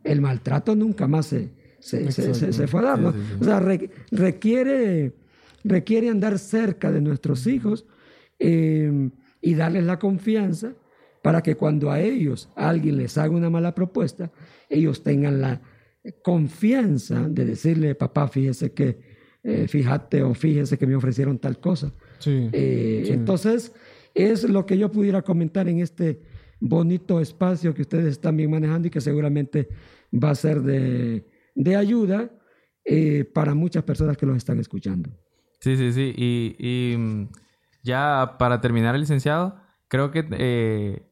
el 0.03 0.21
maltrato 0.21 0.75
nunca 0.75 1.07
más 1.07 1.27
se, 1.27 1.51
se, 1.79 2.11
se, 2.11 2.67
fue 2.67 2.81
a 2.81 2.83
dar. 2.83 2.99
¿no? 2.99 3.13
o 3.39 3.43
sea, 3.43 3.59
requiere, 4.11 5.13
requiere 5.63 6.09
andar 6.09 6.37
cerca 6.37 6.91
de 6.91 7.01
nuestros 7.01 7.47
hijos 7.47 7.85
eh, 8.43 9.09
y 9.41 9.53
darles 9.53 9.83
la 9.83 9.99
confianza 9.99 10.73
para 11.21 11.41
que 11.41 11.55
cuando 11.55 11.91
a 11.91 11.99
ellos 11.99 12.49
alguien 12.55 12.97
les 12.97 13.17
haga 13.17 13.35
una 13.35 13.49
mala 13.49 13.75
propuesta, 13.75 14.31
ellos 14.69 15.03
tengan 15.03 15.41
la 15.41 15.61
confianza 16.23 17.27
de 17.29 17.45
decirle, 17.45 17.95
papá, 17.95 18.27
fíjese 18.27 18.73
que, 18.73 18.97
eh, 19.43 19.67
fíjate 19.67 20.23
o 20.23 20.33
fíjese 20.33 20.77
que 20.77 20.87
me 20.87 20.95
ofrecieron 20.95 21.37
tal 21.37 21.59
cosa. 21.59 21.93
Eh, 22.25 23.05
entonces, 23.09 23.73
es 24.13 24.43
lo 24.43 24.65
que 24.65 24.77
yo 24.77 24.91
pudiera 24.91 25.21
comentar 25.21 25.67
en 25.69 25.79
este 25.79 26.21
bonito 26.59 27.19
espacio 27.19 27.73
que 27.73 27.81
ustedes 27.81 28.05
están 28.05 28.37
bien 28.37 28.51
manejando 28.51 28.87
y 28.87 28.91
que 28.91 29.01
seguramente 29.01 29.69
va 30.11 30.31
a 30.31 30.35
ser 30.35 30.61
de, 30.61 31.25
ayuda 31.75 32.31
eh, 32.83 33.25
para 33.25 33.53
muchas 33.53 33.83
personas 33.83 34.17
que 34.17 34.25
los 34.25 34.37
están 34.37 34.59
escuchando. 34.59 35.09
Sí, 35.59 35.77
sí, 35.77 35.91
sí. 35.91 36.13
Y, 36.17 36.95
mm, 36.97 37.27
ya 37.83 38.35
para 38.39 38.61
terminar, 38.61 38.97
licenciado, 38.97 39.57
creo 39.87 40.11
que, 40.11 41.07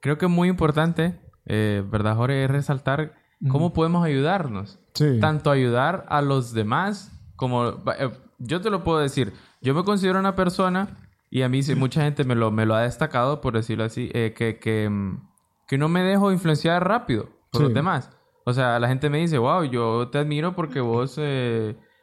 creo 0.00 0.18
que 0.18 0.26
es 0.26 0.30
muy 0.30 0.48
importante 0.48 1.22
eh, 1.46 1.82
¿verdad, 1.86 2.16
Jorge? 2.16 2.44
Es 2.44 2.50
resaltar 2.50 3.14
cómo 3.48 3.72
podemos 3.72 4.04
ayudarnos. 4.04 4.78
Tanto 5.20 5.50
ayudar 5.50 6.06
a 6.08 6.22
los 6.22 6.52
demás 6.52 7.12
como... 7.36 7.68
Eh, 7.98 8.10
yo 8.38 8.60
te 8.60 8.70
lo 8.70 8.84
puedo 8.84 8.98
decir. 8.98 9.32
Yo 9.60 9.74
me 9.74 9.84
considero 9.84 10.18
una 10.18 10.34
persona, 10.34 10.96
y 11.30 11.42
a 11.42 11.48
mí 11.48 11.60
mucha 11.76 12.02
gente 12.02 12.24
me 12.24 12.34
lo, 12.34 12.50
me 12.50 12.66
lo 12.66 12.74
ha 12.74 12.82
destacado, 12.82 13.40
por 13.40 13.54
decirlo 13.54 13.84
así, 13.84 14.10
eh, 14.14 14.34
que, 14.36 14.58
que, 14.58 14.88
mm, 14.88 15.28
que, 15.68 15.78
no 15.78 15.88
me 15.88 16.02
dejo 16.02 16.32
influenciar 16.32 16.86
rápido 16.86 17.28
por 17.50 17.62
los 17.62 17.74
demás. 17.74 18.10
O 18.44 18.52
sea, 18.52 18.78
la 18.80 18.88
gente 18.88 19.08
me 19.08 19.18
dice, 19.18 19.38
wow, 19.38 19.62
yo 19.64 20.08
te 20.08 20.18
admiro 20.18 20.54
porque 20.54 20.80
vos 20.80 21.16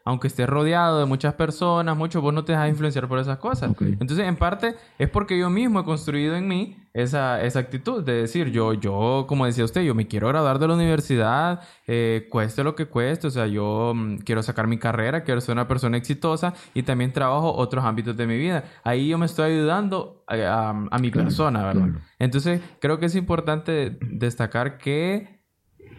aunque 0.10 0.28
estés 0.28 0.49
rodeado 0.49 0.97
de 0.99 1.05
muchas 1.05 1.36
personas, 1.36 1.95
mucho, 1.95 2.20
vos 2.20 2.34
no 2.34 2.43
te 2.43 2.51
dejas 2.53 2.68
influenciar 2.70 3.07
por 3.07 3.20
esas 3.20 3.38
cosas. 3.38 3.72
Entonces, 3.80 4.26
en 4.28 4.36
parte, 4.36 4.76
es 4.97 5.07
porque 5.07 5.38
yo 5.38 5.51
mismo 5.51 5.80
he 5.82 5.84
construido 5.84 6.36
en 6.36 6.47
mí 6.47 6.78
esa, 6.93 7.43
esa 7.43 7.60
actitud 7.60 8.03
de 8.03 8.14
decir, 8.14 8.49
yo, 8.51 8.74
yo, 8.74 9.26
como 9.28 9.45
decía 9.45 9.64
usted, 9.64 9.82
yo 9.84 9.93
me 9.93 10.07
quiero 10.07 10.28
graduar 10.30 10.57
de 10.57 10.68
la 10.68 10.74
universidad, 10.74 11.62
eh, 11.86 12.28
cueste 12.32 12.64
lo 12.64 12.74
que 12.74 12.88
cueste, 12.88 13.28
o 13.28 13.30
sea, 13.30 13.45
yo 13.45 13.93
mm, 13.95 14.18
quiero 14.26 14.41
sacar 14.41 14.66
mi 14.66 14.80
carrera, 14.80 15.24
quiero 15.24 15.41
ser 15.41 15.53
una 15.53 15.68
persona 15.68 15.97
exitosa 15.97 16.55
y 16.74 16.82
también 16.82 17.14
trabajo 17.14 17.53
otros 17.55 17.86
ámbitos 17.86 18.18
de 18.18 18.26
mi 18.26 18.38
vida. 18.38 18.64
Ahí 18.84 19.10
yo 19.10 19.20
me 19.20 19.28
estoy 19.28 19.51
ayudando 19.51 20.24
a, 20.28 20.34
a- 20.36 20.70
a 20.89 20.97
mi 20.97 21.12
Claro, 21.12 21.28
persona, 21.28 21.64
¿verdad? 21.64 21.84
claro. 21.89 22.01
Entonces, 22.18 22.62
creo 22.82 22.97
que 22.99 23.05
es 23.05 23.16
importante 23.16 23.97
destacar 24.01 24.80
que 24.80 25.39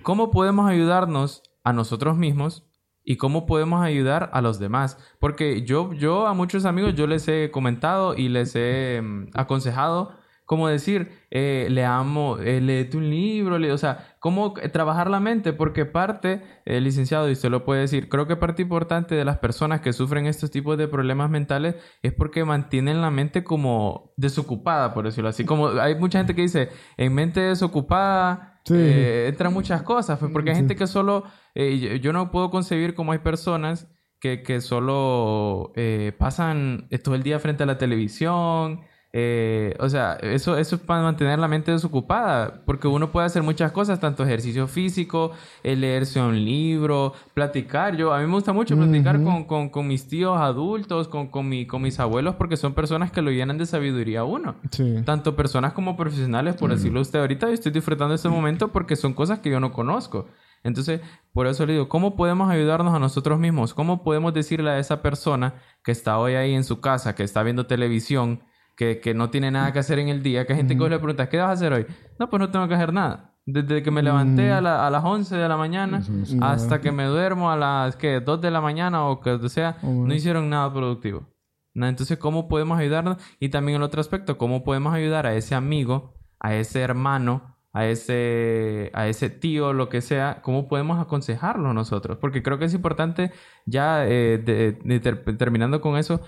cómo 0.02 0.30
podemos 0.32 0.68
ayudarnos 0.68 1.42
a 1.62 1.72
nosotros 1.72 2.16
mismos 2.16 2.66
y 3.10 3.16
cómo 3.16 3.44
podemos 3.44 3.82
ayudar 3.82 4.30
a 4.32 4.40
los 4.40 4.60
demás. 4.60 4.96
Porque 5.18 5.62
yo, 5.62 5.92
yo 5.94 6.28
a 6.28 6.32
muchos 6.32 6.64
amigos 6.64 6.94
yo 6.94 7.08
les 7.08 7.26
he 7.26 7.50
comentado 7.50 8.14
y 8.14 8.28
les 8.28 8.54
he 8.54 9.02
mm, 9.02 9.30
aconsejado 9.34 10.12
como 10.50 10.66
decir, 10.66 11.12
eh, 11.30 11.68
le 11.70 11.84
amo, 11.84 12.36
eh, 12.38 12.60
léete 12.60 12.96
un 12.96 13.08
libro, 13.08 13.56
le- 13.56 13.70
o 13.70 13.78
sea, 13.78 14.16
cómo 14.18 14.54
eh, 14.60 14.68
trabajar 14.68 15.08
la 15.08 15.20
mente, 15.20 15.52
porque 15.52 15.84
parte, 15.86 16.42
el 16.64 16.82
licenciado, 16.82 17.28
y 17.28 17.34
usted 17.34 17.50
lo 17.50 17.64
puede 17.64 17.82
decir, 17.82 18.08
creo 18.08 18.26
que 18.26 18.34
parte 18.34 18.62
importante 18.62 19.14
de 19.14 19.24
las 19.24 19.38
personas 19.38 19.80
que 19.80 19.92
sufren 19.92 20.26
estos 20.26 20.50
tipos 20.50 20.76
de 20.76 20.88
problemas 20.88 21.30
mentales 21.30 21.76
es 22.02 22.12
porque 22.12 22.44
mantienen 22.44 23.00
la 23.00 23.12
mente 23.12 23.44
como 23.44 24.12
desocupada, 24.16 24.92
por 24.92 25.04
decirlo 25.04 25.28
así. 25.28 25.44
Como 25.44 25.68
hay 25.68 25.94
mucha 25.94 26.18
gente 26.18 26.34
que 26.34 26.42
dice, 26.42 26.70
en 26.96 27.14
mente 27.14 27.38
desocupada 27.42 28.60
Sí. 28.64 28.74
eh, 28.76 29.28
entran 29.28 29.52
muchas 29.54 29.82
cosas, 29.82 30.18
pues, 30.18 30.32
porque 30.32 30.50
hay 30.50 30.56
gente 30.56 30.74
que 30.74 30.88
solo, 30.88 31.22
eh, 31.54 32.00
yo, 32.02 32.12
no 32.12 32.32
puedo 32.32 32.50
concebir 32.50 32.94
cómo 32.94 33.12
hay 33.12 33.18
personas 33.20 33.86
que, 34.18 34.42
que 34.42 34.60
solo 34.60 35.70
eh, 35.76 36.12
pasan 36.18 36.88
eh, 36.90 36.98
todo 36.98 37.14
el 37.14 37.22
día 37.22 37.38
frente 37.38 37.62
a 37.62 37.66
la 37.66 37.78
televisión. 37.78 38.80
Eh, 39.12 39.74
o 39.80 39.88
sea, 39.88 40.14
eso, 40.22 40.56
eso 40.56 40.76
es 40.76 40.82
para 40.82 41.02
mantener 41.02 41.38
la 41.40 41.48
mente 41.48 41.72
desocupada, 41.72 42.62
porque 42.64 42.86
uno 42.86 43.10
puede 43.10 43.26
hacer 43.26 43.42
muchas 43.42 43.72
cosas, 43.72 43.98
tanto 43.98 44.22
ejercicio 44.22 44.68
físico, 44.68 45.32
eh, 45.64 45.74
leerse 45.74 46.20
un 46.20 46.44
libro, 46.44 47.12
platicar. 47.34 47.96
Yo, 47.96 48.12
a 48.14 48.20
mí 48.20 48.26
me 48.26 48.34
gusta 48.34 48.52
mucho 48.52 48.76
platicar 48.76 49.22
con, 49.24 49.44
con, 49.44 49.68
con 49.68 49.88
mis 49.88 50.06
tíos 50.06 50.38
adultos, 50.38 51.08
con, 51.08 51.26
con, 51.26 51.48
mi, 51.48 51.66
con 51.66 51.82
mis 51.82 51.98
abuelos, 51.98 52.36
porque 52.36 52.56
son 52.56 52.72
personas 52.74 53.10
que 53.10 53.20
lo 53.20 53.30
llenan 53.32 53.58
de 53.58 53.66
sabiduría 53.66 54.20
a 54.20 54.24
uno 54.24 54.54
Sí. 54.70 54.96
tanto 55.04 55.34
personas 55.34 55.72
como 55.72 55.96
profesionales, 55.96 56.54
por 56.54 56.70
decirlo 56.70 57.00
usted 57.00 57.18
ahorita, 57.18 57.48
yo 57.48 57.54
estoy 57.54 57.72
disfrutando 57.72 58.14
este 58.14 58.28
momento 58.28 58.68
porque 58.68 58.94
son 58.94 59.12
cosas 59.12 59.40
que 59.40 59.50
yo 59.50 59.58
no 59.58 59.72
conozco. 59.72 60.26
Entonces, 60.62 61.00
por 61.32 61.46
eso 61.46 61.64
le 61.66 61.72
digo, 61.72 61.88
¿cómo 61.88 62.14
podemos 62.16 62.50
ayudarnos 62.50 62.94
a 62.94 62.98
nosotros 62.98 63.38
mismos? 63.38 63.72
¿Cómo 63.72 64.02
podemos 64.04 64.34
decirle 64.34 64.70
a 64.70 64.78
esa 64.78 65.00
persona 65.02 65.54
que 65.82 65.90
está 65.90 66.18
hoy 66.18 66.34
ahí 66.34 66.52
en 66.54 66.64
su 66.64 66.80
casa, 66.80 67.14
que 67.14 67.22
está 67.22 67.42
viendo 67.42 67.64
televisión, 67.66 68.42
que, 68.80 68.98
que 68.98 69.12
no 69.12 69.28
tiene 69.28 69.50
nada 69.50 69.74
que 69.74 69.78
hacer 69.78 69.98
en 69.98 70.08
el 70.08 70.22
día, 70.22 70.46
que 70.46 70.54
gente 70.54 70.72
que 70.74 70.80
vos 70.80 70.88
le 70.88 70.98
pregunta, 70.98 71.28
¿qué 71.28 71.36
vas 71.36 71.48
a 71.50 71.52
hacer 71.52 71.70
hoy? 71.74 71.86
No, 72.18 72.30
pues 72.30 72.40
no 72.40 72.50
tengo 72.50 72.66
que 72.66 72.72
hacer 72.74 72.94
nada. 72.94 73.34
Desde 73.44 73.82
que 73.82 73.90
me 73.90 74.02
levanté 74.02 74.52
a, 74.52 74.60
la- 74.62 74.86
a 74.86 74.90
las 74.90 75.04
11 75.04 75.36
de 75.36 75.46
la 75.48 75.58
mañana 75.58 76.00
hasta 76.42 76.80
que 76.80 76.90
me 76.90 77.04
duermo 77.04 77.50
a 77.50 77.56
las 77.56 77.96
¿qué? 77.96 78.20
2 78.20 78.40
de 78.40 78.50
la 78.50 78.62
mañana 78.62 79.04
o 79.04 79.20
que 79.20 79.38
sea, 79.50 79.76
Oh, 79.82 80.06
no 80.06 80.14
hicieron 80.14 80.48
nada 80.48 80.72
productivo. 80.72 81.26
¿no? 81.74 81.86
Entonces, 81.88 82.16
¿cómo 82.18 82.48
podemos 82.48 82.78
ayudarnos? 82.78 83.18
Y 83.38 83.50
también 83.50 83.76
el 83.76 83.82
otro 83.82 84.00
aspecto, 84.00 84.38
¿cómo 84.38 84.64
podemos 84.64 84.94
ayudar 84.94 85.26
a 85.26 85.34
ese 85.34 85.54
amigo, 85.54 86.14
a 86.38 86.54
ese 86.54 86.80
hermano, 86.80 87.56
a 87.74 87.84
ese, 87.86 88.90
a 88.94 89.08
ese 89.08 89.28
tío, 89.30 89.72
lo 89.74 89.88
que 89.90 90.00
sea? 90.00 90.40
¿Cómo 90.42 90.68
podemos 90.68 90.98
aconsejarlo 91.00 91.74
nosotros? 91.74 92.16
Porque 92.18 92.42
creo 92.42 92.58
que 92.58 92.64
es 92.64 92.74
importante, 92.74 93.30
ya 93.66 94.06
eh, 94.06 94.38
de- 94.38 94.78
de 94.82 95.00
ter- 95.00 95.36
terminando 95.36 95.80
con 95.82 95.96
eso, 95.98 96.22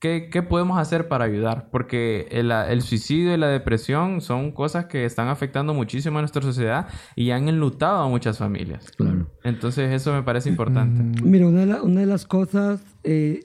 ¿qué, 0.00 0.28
qué 0.30 0.42
podemos 0.42 0.78
hacer 0.78 1.08
para 1.08 1.24
ayudar? 1.24 1.68
Porque 1.70 2.28
el, 2.30 2.50
el 2.52 2.82
suicidio 2.82 3.34
y 3.34 3.36
la 3.36 3.48
depresión 3.48 4.20
son 4.20 4.52
cosas 4.52 4.86
que 4.86 5.04
están 5.04 5.28
afectando 5.28 5.74
muchísimo 5.74 6.18
a 6.18 6.22
nuestra 6.22 6.42
sociedad 6.42 6.88
y 7.16 7.30
han 7.30 7.48
enlutado 7.48 8.02
a 8.04 8.08
muchas 8.08 8.38
familias. 8.38 8.90
Claro. 8.92 9.30
Entonces, 9.44 9.92
eso 9.92 10.12
me 10.12 10.22
parece 10.22 10.48
importante. 10.48 11.22
Mira, 11.22 11.46
una 11.46 11.60
de, 11.60 11.66
la- 11.66 11.82
una 11.82 12.00
de 12.00 12.06
las 12.06 12.26
cosas, 12.26 12.80
eh, 13.04 13.40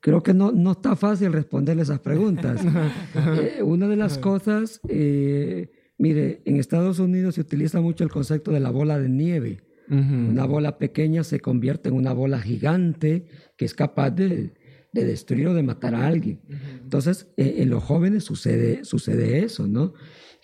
creo 0.00 0.22
que 0.22 0.34
no, 0.34 0.52
no 0.52 0.72
está 0.72 0.94
fácil 0.96 1.32
responderle 1.32 1.82
esas 1.82 2.00
preguntas. 2.00 2.60
Eh, 3.38 3.62
una 3.62 3.88
de 3.88 3.96
las 3.96 4.18
cosas, 4.18 4.80
eh, 4.88 5.70
mire, 5.98 6.42
en 6.44 6.56
Estados 6.58 6.98
Unidos 6.98 7.34
se 7.36 7.40
utiliza 7.40 7.80
mucho 7.80 8.04
el 8.04 8.10
concepto 8.10 8.50
de 8.52 8.60
la 8.60 8.70
bola 8.70 8.98
de 8.98 9.08
nieve. 9.08 9.62
Una 9.88 10.46
bola 10.46 10.78
pequeña 10.78 11.22
se 11.22 11.38
convierte 11.38 11.88
en 11.90 11.94
una 11.94 12.12
bola 12.12 12.40
gigante 12.40 13.26
que 13.56 13.64
es 13.64 13.72
capaz 13.72 14.10
de, 14.10 14.52
de 14.92 15.04
destruir 15.04 15.48
o 15.48 15.54
de 15.54 15.62
matar 15.62 15.94
a 15.94 16.06
alguien. 16.06 16.40
Entonces, 16.82 17.28
eh, 17.36 17.56
en 17.58 17.70
los 17.70 17.82
jóvenes 17.84 18.24
sucede, 18.24 18.84
sucede 18.84 19.40
eso, 19.44 19.66
¿no? 19.66 19.92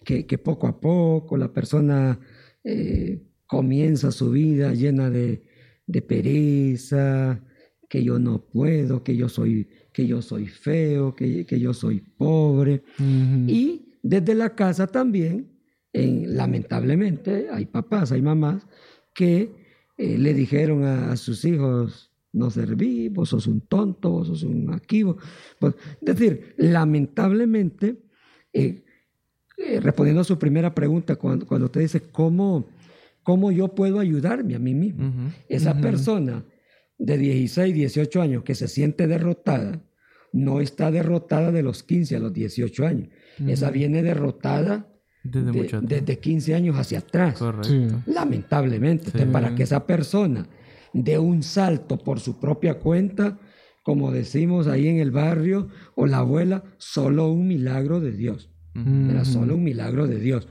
Que, 0.05 0.27
que 0.27 0.39
poco 0.39 0.67
a 0.67 0.81
poco 0.81 1.37
la 1.37 1.53
persona 1.53 2.19
eh, 2.65 3.23
comienza 3.47 4.11
su 4.13 4.31
vida 4.31 4.75
llena 4.75 5.11
de, 5.11 5.43
de 5.87 6.03
pereza, 6.03 7.43
que 7.89 8.03
yo 8.03 8.19
no 8.19 8.45
puedo, 8.47 9.03
que 9.05 9.17
yo 9.17 9.29
soy, 9.29 9.69
que 9.93 10.07
yo 10.07 10.23
soy 10.23 10.47
feo, 10.49 11.15
que, 11.15 11.45
que 11.47 11.61
yo 11.61 11.75
soy 11.75 12.01
pobre. 12.01 12.83
Y 12.99 13.93
desde 14.03 14.35
la 14.35 14.55
casa 14.55 14.87
también, 14.87 15.51
en- 15.93 16.37
lamentablemente, 16.37 17.49
hay 17.51 17.67
papás, 17.67 18.11
hay 18.13 18.23
mamás 18.23 18.67
que 19.15 19.51
eh, 19.99 20.17
le 20.19 20.33
dijeron 20.35 20.85
a, 20.85 21.13
a 21.13 21.17
sus 21.17 21.45
hijos, 21.45 22.12
no 22.33 22.51
serví, 22.51 23.09
vos 23.09 23.29
sos 23.29 23.47
un 23.47 23.61
tonto, 23.63 24.11
vos 24.11 24.29
sos 24.29 24.43
un 24.43 24.73
aquí. 24.73 25.03
vos-". 25.03 25.17
Es 25.61 26.17
decir, 26.17 26.55
lamentablemente, 26.59 27.97
eh, 28.53 28.85
eh, 29.59 29.81
respondiendo 29.81 30.21
a 30.23 30.25
su 30.25 30.39
primera 30.39 30.75
pregunta, 30.75 31.17
cuando, 31.17 31.47
cuando 31.47 31.67
usted 31.67 31.83
dice, 31.83 32.01
¿cómo, 32.11 32.67
¿cómo 33.23 33.53
yo 33.53 33.69
puedo 33.75 34.01
ayudarme 34.01 34.55
a 34.55 34.59
mí 34.59 34.75
mismo? 34.75 35.31
Esa 35.49 35.75
persona 35.81 36.45
de 36.99 37.19
16, 37.19 37.75
18 37.75 38.23
años 38.23 38.43
que 38.45 38.55
se 38.55 38.69
siente 38.69 39.07
derrotada, 39.07 39.83
no 40.33 40.61
está 40.61 40.91
derrotada 40.91 41.53
de 41.53 41.63
los 41.63 41.83
15 41.83 42.17
a 42.17 42.21
los 42.21 42.33
18 42.33 42.87
años. 42.87 43.09
Esa 43.47 43.71
viene 43.71 44.03
derrotada 44.03 44.89
Desde 45.25 45.53
de- 45.53 45.81
desde 45.83 46.19
15 46.19 46.55
años 46.55 46.77
hacia 46.77 46.99
atrás. 47.01 47.39
Correcto. 47.39 47.69
Sí. 47.69 47.89
Lamentablemente. 48.07 49.07
Entonces, 49.07 49.31
para 49.31 49.55
que 49.55 49.63
esa 49.65 49.87
persona 49.87 50.49
dé 50.93 51.19
un 51.19 51.43
salto 51.43 51.99
por 51.99 52.21
su 52.21 52.39
propia 52.39 52.79
cuenta, 52.79 53.39
como 53.83 54.13
decimos 54.13 54.67
ahí 54.67 54.89
en 54.89 54.99
el 54.99 55.11
barrio, 55.11 55.69
o 55.95 56.07
la 56.07 56.19
abuela, 56.19 56.65
solo 56.79 57.31
un 57.31 57.49
milagro 57.49 58.01
de 58.01 58.13
Dios. 58.13 58.51
Era 58.75 59.25
solo 59.25 59.57
un 59.57 59.65
milagro 59.65 60.07
de 60.07 60.19
Dios. 60.19 60.49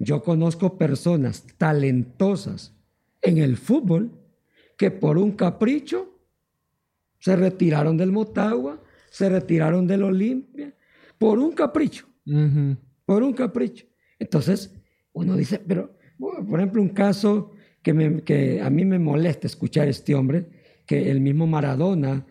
Yo 0.00 0.22
conozco 0.22 0.76
personas 0.76 1.46
talentosas 1.56 2.74
en 3.22 3.38
el 3.38 3.56
fútbol 3.56 4.10
que 4.76 4.90
por 4.90 5.18
un 5.18 5.32
capricho 5.32 6.18
se 7.18 7.36
retiraron 7.36 7.96
del 7.96 8.10
Motagua, 8.10 8.82
se 9.10 9.28
retiraron 9.28 9.86
del 9.86 10.02
Olimpia, 10.02 10.74
por 11.18 11.38
un 11.38 11.52
capricho 11.52 12.06
por 13.04 13.22
un 13.22 13.32
capricho. 13.32 13.86
Entonces, 14.18 14.72
uno 15.12 15.36
dice, 15.36 15.58
pero, 15.58 15.98
por 16.18 16.60
ejemplo, 16.60 16.80
un 16.80 16.90
caso 16.90 17.52
que, 17.82 17.92
me- 17.94 18.22
que 18.22 18.60
a 18.60 18.70
mí 18.70 18.84
me 18.84 18.98
molesta 18.98 19.46
escuchar 19.46 19.88
este 19.88 20.14
hombre, 20.14 20.46
que 20.86 21.10
el 21.10 21.20
mismo 21.20 21.46
Maradona 21.46 22.26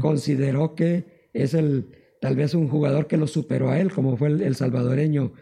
consideró 0.00 0.74
que 0.74 1.28
es 1.34 1.54
el, 1.54 1.86
tal 2.20 2.36
vez 2.36 2.54
un 2.54 2.68
jugador 2.68 3.06
que 3.06 3.16
lo 3.16 3.26
superó 3.26 3.70
a 3.70 3.78
él, 3.78 3.92
como 3.92 4.16
fue 4.16 4.28
el, 4.28 4.40
el 4.42 4.54
salvadoreño, 4.56 5.32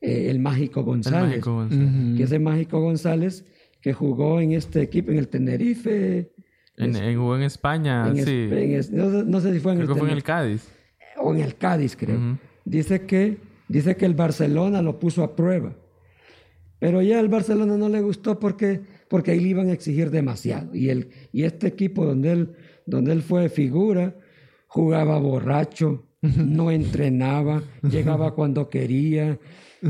eh, 0.00 0.28
el 0.30 0.38
Mágico 0.40 0.80
El 0.80 0.86
González. 0.86 1.28
mágico 1.30 1.54
González. 1.54 1.88
Ujú. 1.88 2.16
Que 2.16 2.22
ese 2.24 2.38
Mágico 2.38 2.80
González 2.80 3.44
que 3.80 3.92
jugó 3.92 4.40
en 4.40 4.52
este 4.52 4.82
equipo, 4.82 5.12
en 5.12 5.18
el 5.18 5.28
Tenerife, 5.28 6.32
En, 6.76 6.96
en, 6.96 7.16
jugó 7.16 7.36
en 7.36 7.42
España, 7.42 8.08
en 8.08 8.16
es- 8.18 8.24
sí. 8.24 8.48
en 8.50 8.96
no, 8.96 9.10
sé- 9.10 9.24
no 9.24 9.40
sé 9.40 9.52
si 9.54 9.60
fue 9.60 9.72
en 9.72 9.78
Creo 9.78 9.88
el 9.90 9.94
que 9.94 10.00
fue 10.00 10.10
en 10.10 10.16
el 10.16 10.22
Tenerife 10.22 10.26
Cádiz. 10.26 10.68
o 11.18 11.34
en 11.34 11.40
el 11.40 11.54
Cádiz, 11.56 11.96
creo. 11.96 12.38
Dice 12.64 13.02
que, 13.06 13.38
dice 13.68 13.96
que 13.96 14.04
el 14.04 14.14
Barcelona 14.14 14.82
lo 14.82 14.98
puso 14.98 15.22
a 15.22 15.36
prueba. 15.36 15.76
Pero 16.80 17.00
ya 17.00 17.18
al 17.20 17.28
Barcelona 17.28 17.76
no 17.76 17.88
le 17.88 18.00
gustó 18.02 18.38
porque, 18.38 18.80
porque 19.08 19.30
ahí 19.32 19.40
le 19.40 19.48
iban 19.48 19.68
a 19.68 19.72
exigir 19.72 20.10
demasiado. 20.10 20.74
Y, 20.74 20.88
el, 20.90 21.08
y 21.32 21.42
este 21.44 21.66
equipo 21.68 22.04
donde 22.04 22.32
él, 22.32 22.52
donde 22.86 23.12
él 23.12 23.22
fue 23.22 23.48
figura, 23.48 24.16
jugaba 24.66 25.18
borracho, 25.18 26.06
no 26.22 26.70
entrenaba, 26.70 27.62
llegaba 27.88 28.34
cuando 28.34 28.68
quería. 28.68 29.38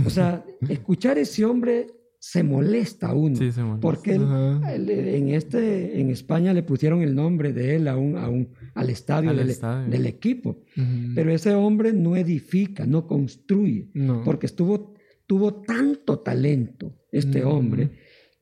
O 0.05 0.11
sea, 0.11 0.45
escuchar 0.69 1.17
a 1.17 1.21
ese 1.21 1.45
hombre 1.45 1.87
se 2.19 2.43
molesta 2.43 3.15
uno. 3.15 3.37
Sí, 3.37 3.53
se 3.53 3.63
molesta. 3.63 3.81
Porque 3.81 4.15
él- 4.17 4.61
él, 4.69 4.91
en, 4.91 5.29
este, 5.31 6.01
en 6.01 6.11
España 6.11 6.53
le 6.53 6.63
pusieron 6.63 7.01
el 7.03 7.15
nombre 7.15 7.53
de 7.53 7.77
él 7.77 7.89
a 7.89 7.97
un, 7.97 8.17
a 8.17 8.29
un, 8.29 8.49
al 8.75 8.91
estadio, 8.91 9.31
Al 9.31 9.37
del, 9.37 9.51
estadio. 9.51 9.89
del 9.91 10.07
equipo. 10.07 10.51
Ujú. 10.77 11.13
Pero 11.15 11.31
ese 11.33 11.55
hombre 11.55 11.93
no 11.93 12.17
edifica, 12.17 12.85
no 12.85 13.07
construye, 13.07 13.89
No. 13.95 14.23
porque 14.25 14.47
estuvo, 14.47 14.95
tuvo 15.27 15.63
tanto 15.63 16.19
talento 16.19 16.95
este 17.13 17.45
hombre 17.45 17.91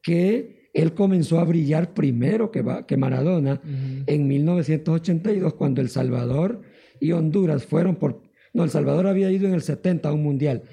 que 0.03 0.54
él 0.75 0.93
comenzó 0.93 1.39
a 1.39 1.45
brillar 1.45 1.95
primero 1.95 2.51
que, 2.51 2.64
que 2.87 2.97
Maradona 2.97 3.62
en 4.07 4.27
1982, 4.27 5.55
cuando 5.55 5.81
El 5.81 5.89
Salvador 5.89 6.62
y 7.01 7.12
Honduras 7.12 7.64
fueron 7.64 7.95
por... 7.95 8.22
No, 8.53 8.64
El 8.64 8.70
Salvador 8.70 9.07
había 9.07 9.31
ido 9.31 9.47
en 9.47 9.55
el 9.55 9.62
70 9.62 10.09
a 10.09 10.12
un 10.12 10.22
mundial 10.22 10.64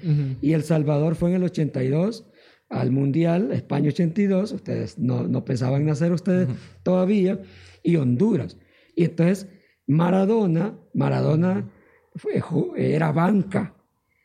y 0.42 0.52
El 0.52 0.64
Salvador 0.64 1.14
fue 1.14 1.30
en 1.30 1.36
el 1.36 1.44
82 1.44 2.26
al 2.68 2.90
mundial, 2.90 3.52
España 3.52 3.88
82, 3.88 4.52
ustedes 4.52 4.98
no, 4.98 5.28
no 5.28 5.44
pensaban 5.44 5.84
nacer 5.84 6.10
ustedes 6.10 6.48
todavía, 6.82 7.40
y 7.82 7.96
Honduras. 7.96 8.56
Y 8.96 9.04
entonces 9.04 9.46
Maradona, 9.86 10.78
Maradona 10.94 11.70
fue, 12.16 12.42
era 12.76 13.12
banca 13.12 13.76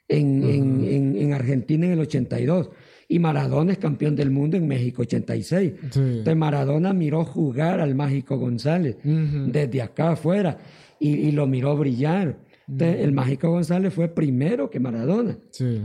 en, 0.08 0.44
en, 0.44 1.16
en 1.18 1.34
Argentina 1.34 1.86
en 1.86 1.92
el 1.92 2.00
82 2.00 2.72
y 3.10 3.20
Maradona 3.20 3.72
es 3.72 3.78
campeón 3.78 4.16
del 4.16 4.32
mundo 4.32 4.58
en 4.58 4.68
México 4.68 5.04
86. 5.04 5.74
Entonces 5.82 6.36
Maradona 6.36 6.94
miró 6.94 7.24
jugar 7.24 7.80
al 7.80 7.96
Mágico 7.96 8.38
González 8.38 8.98
desde 9.04 9.82
acá 9.82 10.12
afuera 10.12 10.58
y, 11.00 11.32
lo 11.32 11.48
miró 11.48 11.78
brillar. 11.78 12.40
Entonces, 12.68 13.00
el 13.02 13.14
Mágico 13.14 13.50
González 13.50 13.94
fue 13.94 14.10
primero 14.10 14.70
que 14.70 14.80
Maradona. 14.80 15.38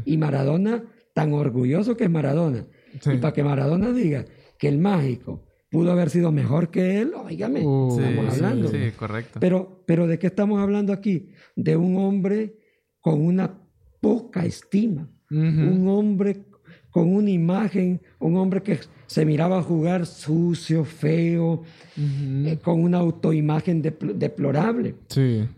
Y 0.05 0.16
Maradona, 0.16 0.85
tan 1.14 1.33
orgulloso 1.33 1.97
que 1.97 2.05
es 2.05 2.11
Maradona. 2.11 2.66
Y 2.95 3.18
para 3.18 3.33
que 3.33 3.45
Maradona 3.45 3.93
diga 3.93 4.25
que 4.59 4.68
el 4.68 4.79
Mágico 4.79 5.45
pudo 5.70 5.93
haber 5.93 6.11
sido 6.11 6.33
mejor 6.33 6.70
que 6.70 7.01
él, 7.01 7.12
oígame, 7.14 7.64
uh, 7.64 7.99
estamos 7.99 8.35
hablando. 8.35 8.68
Sí, 8.68 8.91
correcto. 8.97 9.41
Pero, 9.41 9.85
pero 9.87 10.07
¿de 10.07 10.18
qué 10.18 10.27
estamos 10.27 10.61
hablando 10.61 10.93
aquí? 10.93 11.31
De 11.57 11.77
un 11.77 11.97
hombre 11.97 12.59
con 13.01 13.23
una 13.23 13.61
poca 14.01 14.45
estima. 14.45 15.09
Un 15.31 15.89
hombre 15.89 16.45
con 16.93 17.12
una 17.12 17.30
imagen, 17.30 18.01
un 18.20 18.36
hombre 18.36 18.62
que 18.62 18.78
se 19.07 19.24
miraba 19.24 19.62
jugar 19.62 20.07
sucio, 20.07 20.84
feo, 20.84 21.62
eh, 21.97 22.59
con 22.62 22.82
una 22.82 22.99
autoimagen 22.99 23.82
deplorable. 23.82 24.95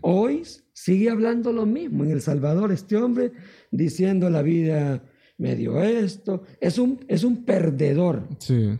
Hoy 0.01 0.43
sigue 0.73 1.09
hablando 1.09 1.51
lo 1.51 1.65
mismo 1.65 2.03
en 2.03 2.11
El 2.11 2.21
Salvador, 2.21 2.71
este 2.71 2.95
hombre 2.95 3.33
diciendo 3.69 4.29
la 4.29 4.41
vida 4.41 5.03
me 5.37 5.55
dio 5.57 5.81
esto. 5.83 6.43
Es 6.61 6.79
un, 6.79 7.03
es 7.09 7.25
un 7.25 7.43
perdedor. 7.43 8.23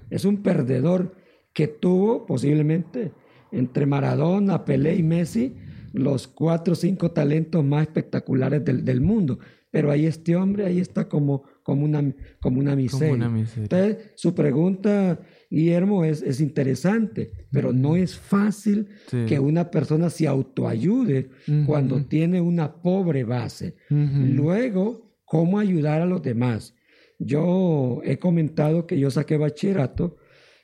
Es 0.09 0.23
un 0.23 0.41
perdedor 0.41 1.13
que 1.53 1.67
tuvo 1.67 2.25
posiblemente 2.25 3.11
entre 3.51 3.85
Maradona, 3.85 4.63
Pelé 4.63 4.95
y 4.95 5.03
Messi 5.03 5.53
los 5.95 6.27
cuatro 6.27 6.73
o 6.73 6.75
cinco 6.75 7.11
talentos 7.11 7.63
más 7.63 7.83
espectaculares 7.83 8.63
del, 8.65 8.83
del 8.83 8.99
mundo. 8.99 9.39
Pero 9.75 9.91
ahí 9.91 10.05
este 10.05 10.37
hombre, 10.37 10.65
ahí 10.65 10.79
está 10.79 11.09
como 11.09 11.43
como 11.65 11.83
una, 11.83 12.13
como 12.39 12.59
una 12.59 12.75
miseria. 12.75 13.25
Entonces, 13.57 14.11
su 14.13 14.35
pregunta, 14.35 15.19
Guillermo, 15.49 16.05
es, 16.05 16.21
es 16.21 16.39
interesante, 16.39 17.31
pero 17.51 17.73
no 17.73 17.95
es 17.95 18.15
fácil 18.15 18.87
que 19.27 19.39
una 19.39 19.71
persona 19.71 20.11
se 20.11 20.27
autoayude 20.27 21.31
cuando 21.65 22.05
tiene 22.05 22.39
una 22.39 22.71
pobre 22.71 23.23
base. 23.23 23.75
Luego, 23.89 25.17
¿cómo 25.25 25.57
ayudar 25.57 26.01
a 26.01 26.05
los 26.05 26.21
demás? 26.21 26.75
Yo 27.17 27.99
he 28.03 28.19
comentado 28.19 28.85
que 28.85 28.99
yo 28.99 29.09
saqué 29.09 29.35
bachillerato 29.35 30.17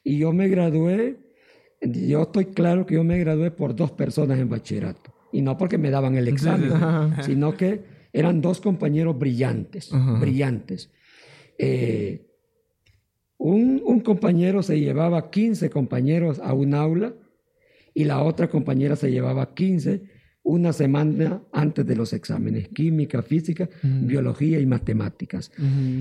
y 0.03 0.20
yo 0.20 0.32
me 0.34 0.49
gradué, 0.49 1.18
yo 1.82 2.22
estoy 2.22 2.45
claro 2.45 2.86
que 2.86 2.93
yo 2.93 3.03
me 3.03 3.18
gradué 3.18 3.49
por 3.49 3.76
dos 3.76 3.91
personas 3.91 4.38
en 4.38 4.49
bachillerato. 4.49 5.16
Y 5.32 5.41
no 5.41 5.57
porque 5.57 5.80
me 5.80 5.89
daban 5.89 6.16
el 6.16 6.28
examen, 6.28 6.72
sino 7.26 7.57
que 7.57 7.91
eran 8.14 8.41
dos 8.41 8.62
compañeros 8.62 9.18
brillantes, 9.18 9.91
brillantes. 10.20 10.91
Eh, 11.57 12.28
un, 13.38 13.82
un, 13.86 13.99
compañero 14.01 14.62
se 14.64 14.80
llevaba 14.80 15.32
15 15.32 15.70
compañeros 15.70 16.39
a 16.39 16.53
un 16.53 16.74
aula 16.74 17.14
y 17.93 18.03
la 18.05 18.22
otra 18.24 18.49
compañera 18.49 18.95
se 18.95 19.12
llevaba 19.12 19.53
15 19.53 20.03
una 20.43 20.74
semana 20.74 21.43
antes 21.51 21.86
de 21.86 21.95
los 21.95 22.14
exámenes, 22.14 22.70
química, 22.70 23.22
física, 23.22 23.70
biología 23.84 24.59
y 24.59 24.66
matemáticas. 24.66 25.51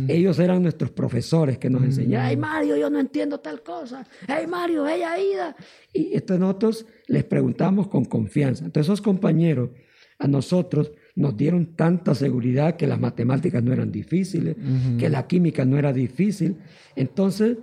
Ellos 0.08 0.38
eran 0.38 0.62
nuestros 0.62 0.90
profesores 0.90 1.58
que 1.58 1.68
nos 1.68 1.82
enseñaban, 1.82 2.26
¡ay 2.26 2.36
Mario, 2.36 2.76
yo 2.76 2.88
no 2.88 2.98
entiendo 2.98 3.40
tal 3.40 3.62
cosa! 3.62 4.06
¡ay 4.28 4.46
Mario, 4.46 4.86
ella 4.88 5.18
ida! 5.18 5.56
Y 5.92 6.14
entonces 6.14 6.40
nosotros 6.40 6.86
les 7.06 7.24
preguntamos 7.24 7.88
con 7.88 8.06
confianza. 8.06 8.64
Entonces 8.64 8.88
esos 8.88 9.02
compañeros 9.02 9.70
a 10.18 10.26
nosotros 10.26 10.92
nos 11.16 11.36
dieron 11.36 11.74
tanta 11.76 12.14
seguridad 12.14 12.76
que 12.76 12.86
las 12.86 13.00
matemáticas 13.00 13.62
no 13.62 13.72
eran 13.72 13.90
difíciles, 13.90 14.56
que 14.98 15.08
la 15.08 15.26
química 15.26 15.64
no 15.64 15.78
era 15.78 15.92
difícil. 15.92 16.56
Entonces, 16.96 17.58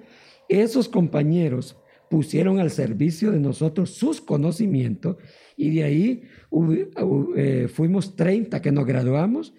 esos 0.50 0.90
compañeros 0.90 1.78
pusieron 2.10 2.60
al 2.60 2.72
servicio 2.72 3.32
de 3.32 3.40
nosotros 3.40 3.92
sus 3.92 4.22
conocimientos 4.22 5.18
y 5.56 5.72
de 5.72 5.84
ahí 5.84 6.24
eh, 7.36 7.68
fuimos 7.68 8.16
30 8.16 8.62
que 8.62 8.72
nos 8.72 8.86
graduamos. 8.86 9.54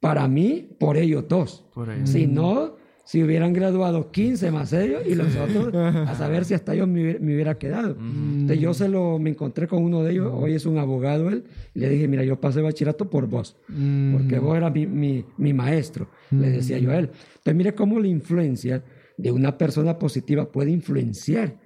Para 0.00 0.26
mí, 0.28 0.76
por 0.78 0.96
ellos 0.96 1.28
dos. 1.28 1.66
Si 2.04 2.26
no, 2.26 2.76
si 3.04 3.22
hubieran 3.22 3.52
graduado 3.52 4.10
15 4.10 4.50
más 4.50 4.72
ellos 4.72 5.02
y 5.06 5.14
los 5.14 5.34
otros, 5.36 5.74
a 5.74 6.14
saber 6.14 6.44
si 6.44 6.54
hasta 6.54 6.74
yo 6.74 6.86
me, 6.86 7.16
hubiera 7.16 7.58
quedado. 7.58 7.96
Entonces 7.98 8.60
yo 8.60 8.74
se 8.74 8.88
lo, 8.88 9.18
me 9.18 9.30
encontré 9.30 9.66
con 9.66 9.82
uno 9.82 10.02
de 10.02 10.12
ellos, 10.12 10.30
hoy 10.32 10.54
es 10.54 10.66
un 10.66 10.78
abogado 10.78 11.28
él, 11.28 11.44
y 11.74 11.80
le 11.80 11.88
dije, 11.88 12.08
mira, 12.08 12.24
yo 12.24 12.40
pasé 12.40 12.60
bachillerato 12.60 13.10
por 13.10 13.26
vos, 13.26 13.56
porque 13.66 14.38
vos 14.38 14.56
eras 14.56 14.72
mi, 14.72 14.86
mi, 14.86 15.52
maestro, 15.52 16.08
le 16.30 16.50
decía 16.50 16.78
yo 16.78 16.90
a 16.90 16.98
él. 16.98 17.10
Entonces 17.12 17.54
mire 17.54 17.74
cómo 17.74 17.98
la 17.98 18.08
influencia 18.08 18.84
de 19.16 19.30
una 19.32 19.58
persona 19.58 19.98
positiva 19.98 20.50
puede 20.50 20.70
influenciar 20.70 21.58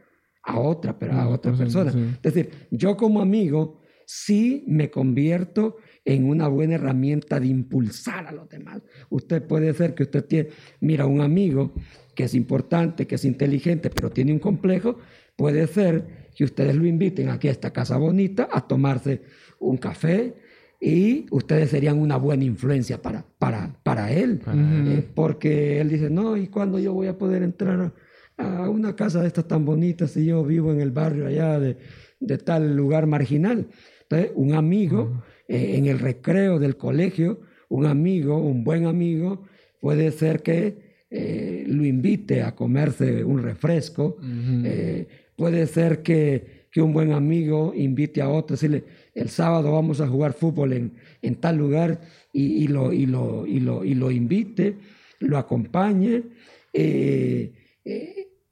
a 0.42 0.58
otra, 0.58 0.98
pero 0.98 1.14
a 1.14 1.28
otra 1.28 1.52
persona. 1.52 1.92
Es 2.22 2.34
decir, 2.34 2.50
yo 2.70 2.96
como 2.96 3.20
amigo 3.20 3.80
sí 4.06 4.64
me 4.66 4.90
convierto 4.90 5.76
en 6.04 6.28
una 6.28 6.48
buena 6.48 6.74
herramienta 6.74 7.40
de 7.40 7.46
impulsar 7.46 8.26
a 8.26 8.32
los 8.32 8.48
demás. 8.48 8.82
Usted 9.10 9.42
puede 9.42 9.72
ser 9.74 9.94
que 9.94 10.04
usted 10.04 10.24
tiene, 10.24 10.48
mira, 10.80 11.06
un 11.06 11.20
amigo 11.20 11.72
que 12.14 12.24
es 12.24 12.34
importante, 12.34 13.06
que 13.06 13.14
es 13.16 13.24
inteligente, 13.24 13.90
pero 13.90 14.10
tiene 14.10 14.32
un 14.32 14.38
complejo, 14.38 14.98
puede 15.36 15.66
ser 15.66 16.28
que 16.34 16.44
ustedes 16.44 16.76
lo 16.76 16.86
inviten 16.86 17.28
aquí 17.28 17.48
a 17.48 17.52
esta 17.52 17.72
casa 17.72 17.96
bonita 17.96 18.48
a 18.52 18.66
tomarse 18.66 19.22
un 19.58 19.76
café 19.76 20.34
y 20.80 21.26
ustedes 21.30 21.70
serían 21.70 21.98
una 21.98 22.16
buena 22.16 22.44
influencia 22.44 23.00
para, 23.00 23.24
para, 23.38 23.80
para 23.82 24.12
él, 24.12 24.42
eh, 24.46 25.08
porque 25.14 25.80
él 25.80 25.88
dice, 25.88 26.10
no, 26.10 26.36
¿y 26.36 26.48
cuándo 26.48 26.78
yo 26.78 26.92
voy 26.92 27.06
a 27.06 27.16
poder 27.16 27.42
entrar 27.42 27.94
a 28.36 28.68
una 28.68 28.94
casa 28.94 29.22
de 29.22 29.28
estas 29.28 29.48
tan 29.48 29.64
bonitas 29.64 30.10
si 30.10 30.26
yo 30.26 30.44
vivo 30.44 30.72
en 30.72 30.80
el 30.80 30.90
barrio 30.90 31.26
allá 31.26 31.58
de, 31.58 31.78
de 32.20 32.38
tal 32.38 32.76
lugar 32.76 33.06
marginal? 33.06 33.68
Entonces, 34.02 34.32
un 34.34 34.52
amigo 34.52 35.22
eh, 35.46 35.76
en 35.76 35.86
el 35.86 35.98
recreo 35.98 36.58
del 36.58 36.76
colegio, 36.76 37.40
un 37.68 37.86
amigo, 37.86 38.38
un 38.38 38.64
buen 38.64 38.86
amigo, 38.86 39.44
puede 39.80 40.10
ser 40.10 40.42
que 40.42 41.04
eh, 41.10 41.64
lo 41.66 41.84
invite 41.84 42.42
a 42.42 42.54
comerse 42.54 43.22
un 43.22 43.42
refresco, 43.42 44.16
eh, 44.64 45.06
puede 45.36 45.66
ser 45.66 46.02
que, 46.02 46.66
que, 46.70 46.80
un 46.80 46.94
buen 46.94 47.12
amigo 47.12 47.72
invite 47.76 48.22
a 48.22 48.28
otro, 48.30 48.54
decirle, 48.54 48.84
el 49.14 49.28
sábado 49.28 49.72
vamos 49.72 50.00
a 50.00 50.08
jugar 50.08 50.32
fútbol 50.32 50.72
en, 50.72 50.92
en 51.20 51.34
tal 51.36 51.58
lugar 51.58 52.00
y, 52.32 52.64
y, 52.64 52.68
lo, 52.68 52.92
y, 52.92 53.04
lo, 53.04 53.46
y, 53.46 53.60
lo, 53.60 53.84
y 53.84 53.94
lo 53.94 54.10
invite, 54.10 54.78
lo 55.20 55.36
acompañe. 55.36 56.22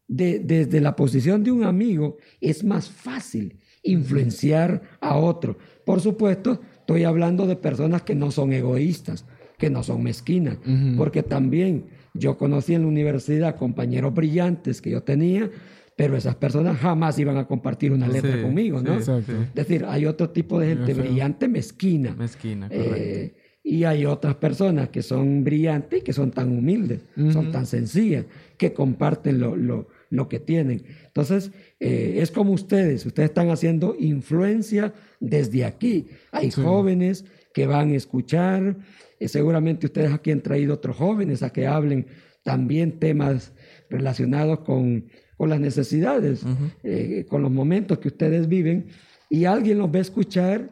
desde 0.07 0.81
la 0.81 0.95
posición 0.95 1.43
de 1.43 1.53
un 1.53 1.65
amigo 1.65 2.19
es 2.41 2.63
más 2.63 2.91
fácil 2.91 3.57
influenciar 3.83 4.83
a 5.01 5.17
otro. 5.17 5.57
Por 5.85 6.01
supuesto, 6.01 6.61
Estoy 6.83 7.05
hablando 7.05 7.47
de 7.47 7.55
personas 7.55 8.03
que 8.03 8.17
no 8.17 8.33
son 8.33 8.53
egoístas, 8.53 9.25
que 9.57 9.71
no 9.71 9.85
son 9.85 10.03
mezquinas, 10.03 10.59
porque 10.97 11.23
también 11.23 11.85
yo 12.13 12.37
conocí 12.37 12.75
en 12.75 12.83
la 12.83 12.89
universidad 12.89 13.57
compañeros 13.57 14.13
brillantes 14.13 14.83
que 14.83 14.91
yo 14.91 15.05
tenía, 15.05 15.49
pero 15.95 16.17
esas 16.17 16.35
personas 16.35 16.79
jamás 16.79 17.21
iban 17.21 17.37
a 17.37 17.47
compartir 17.47 17.93
una 17.93 18.09
letra 18.09 18.43
conmigo, 18.43 18.83
¿no? 18.83 18.99
es 18.99 19.55
decir, 19.55 19.85
hay 19.89 20.07
otro 20.07 20.31
tipo 20.31 20.59
de 20.59 20.75
gente 20.75 20.95
brillante, 20.95 21.47
mezquina. 21.47 22.17
Mezquina, 22.17 22.67
eh, 22.71 23.33
y 23.63 23.85
hay 23.85 24.05
otras 24.05 24.35
personas 24.35 24.89
que 24.89 25.03
son 25.03 25.45
brillantes 25.45 26.01
y 26.01 26.03
que 26.03 26.13
son 26.13 26.33
tan 26.33 26.51
humildes, 26.51 27.03
son 27.33 27.53
tan 27.53 27.65
sencillas, 27.65 28.25
que 28.57 28.73
comparten 28.73 29.39
lo, 29.39 29.55
lo, 29.55 29.87
lo 30.13 30.29
que 30.29 30.39
tienen. 30.39 30.85
Entonces, 31.07 31.51
eh, 31.81 32.19
es 32.19 32.31
como 32.31 32.53
ustedes, 32.53 33.05
ustedes 33.07 33.31
están 33.31 33.49
haciendo 33.49 33.97
influencia 33.99 34.93
desde 35.21 35.65
aquí. 35.65 36.07
Hay 36.31 36.51
jóvenes 36.51 37.25
que 37.55 37.67
van 37.67 37.93
a 37.93 37.97
escuchar, 37.97 38.77
eh, 39.19 39.29
seguramente 39.29 39.87
ustedes 39.87 40.13
aquí 40.13 40.31
han 40.31 40.43
traído 40.43 40.75
otros 40.75 40.97
jóvenes 40.97 41.43
a 41.43 41.51
que 41.51 41.67
hablen 41.67 42.07
también 42.43 42.99
temas 42.99 43.53
relacionados 43.89 44.61
con, 44.61 45.07
con 45.39 45.49
las 45.49 45.61
necesidades, 45.61 46.43
eh, 46.83 47.25
con 47.29 47.41
los 47.41 47.51
momentos 47.51 47.99
que 47.99 48.09
ustedes 48.09 48.49
viven, 48.49 48.89
y 49.31 49.47
alguien 49.47 49.79
los 49.79 49.89
va 49.89 49.97
a 49.97 50.03
escuchar 50.03 50.69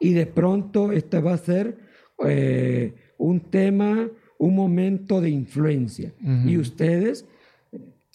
y 0.00 0.14
de 0.14 0.24
pronto 0.24 0.92
este 0.92 1.20
va 1.20 1.34
a 1.34 1.38
ser 1.38 1.76
un 3.18 3.40
tema, 3.40 4.08
un 4.38 4.54
momento 4.54 5.20
de 5.20 5.28
influencia. 5.28 6.12
Y 6.46 6.56
ustedes 6.56 7.26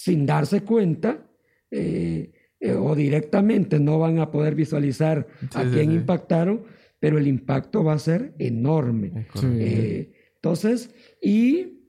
sin 0.04 0.26
darse 0.26 0.64
cuenta 0.64 1.26
eh, 1.72 2.34
eh, 2.60 2.74
o 2.74 2.94
directamente 2.94 3.80
no 3.80 4.00
van 4.00 4.20
a 4.20 4.32
poder 4.32 4.54
visualizar 4.54 5.28
a 5.56 5.64
quién 5.64 5.94
impactaron, 5.94 6.64
pero 7.00 7.18
el 7.18 7.26
impacto 7.26 7.86
va 7.86 7.94
a 7.94 8.00
ser 8.00 8.34
enorme. 8.38 9.28
Eh, 9.44 10.12
entonces, 10.36 10.94
y 11.22 11.80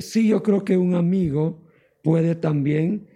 sí, 0.00 0.26
yo 0.26 0.42
creo 0.42 0.64
que 0.64 0.76
un 0.76 0.96
amigo 0.96 1.68
puede 2.02 2.34
también 2.34 3.06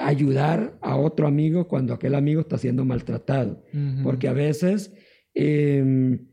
ayudar 0.00 0.78
a 0.80 0.96
otro 0.96 1.26
amigo 1.26 1.68
cuando 1.68 1.92
aquel 1.92 2.14
amigo 2.14 2.40
está 2.40 2.56
siendo 2.56 2.86
maltratado, 2.86 3.62
porque 4.02 4.26
a 4.28 4.32
veces, 4.32 4.90
em, 5.34 6.28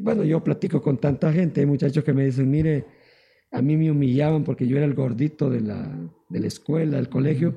bueno, 0.00 0.22
yo 0.22 0.44
platico 0.44 0.80
con 0.80 0.98
tanta 0.98 1.32
gente, 1.32 1.60
hay 1.60 1.66
muchachos 1.66 2.04
que 2.04 2.12
me 2.12 2.24
dicen, 2.24 2.48
mire, 2.48 2.84
a 3.50 3.60
mí 3.62 3.76
me 3.76 3.90
humillaban 3.90 4.44
porque 4.44 4.66
yo 4.68 4.76
era 4.76 4.86
el 4.86 4.94
gordito 4.94 5.50
de 5.50 5.60
la, 5.60 5.90
de 6.34 6.40
la 6.40 6.48
escuela, 6.48 6.96
del 6.96 7.08
colegio. 7.08 7.54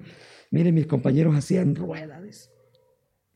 Mire, 0.51 0.71
mis 0.71 0.85
compañeros 0.85 1.35
hacían 1.35 1.75
ruedas. 1.75 2.51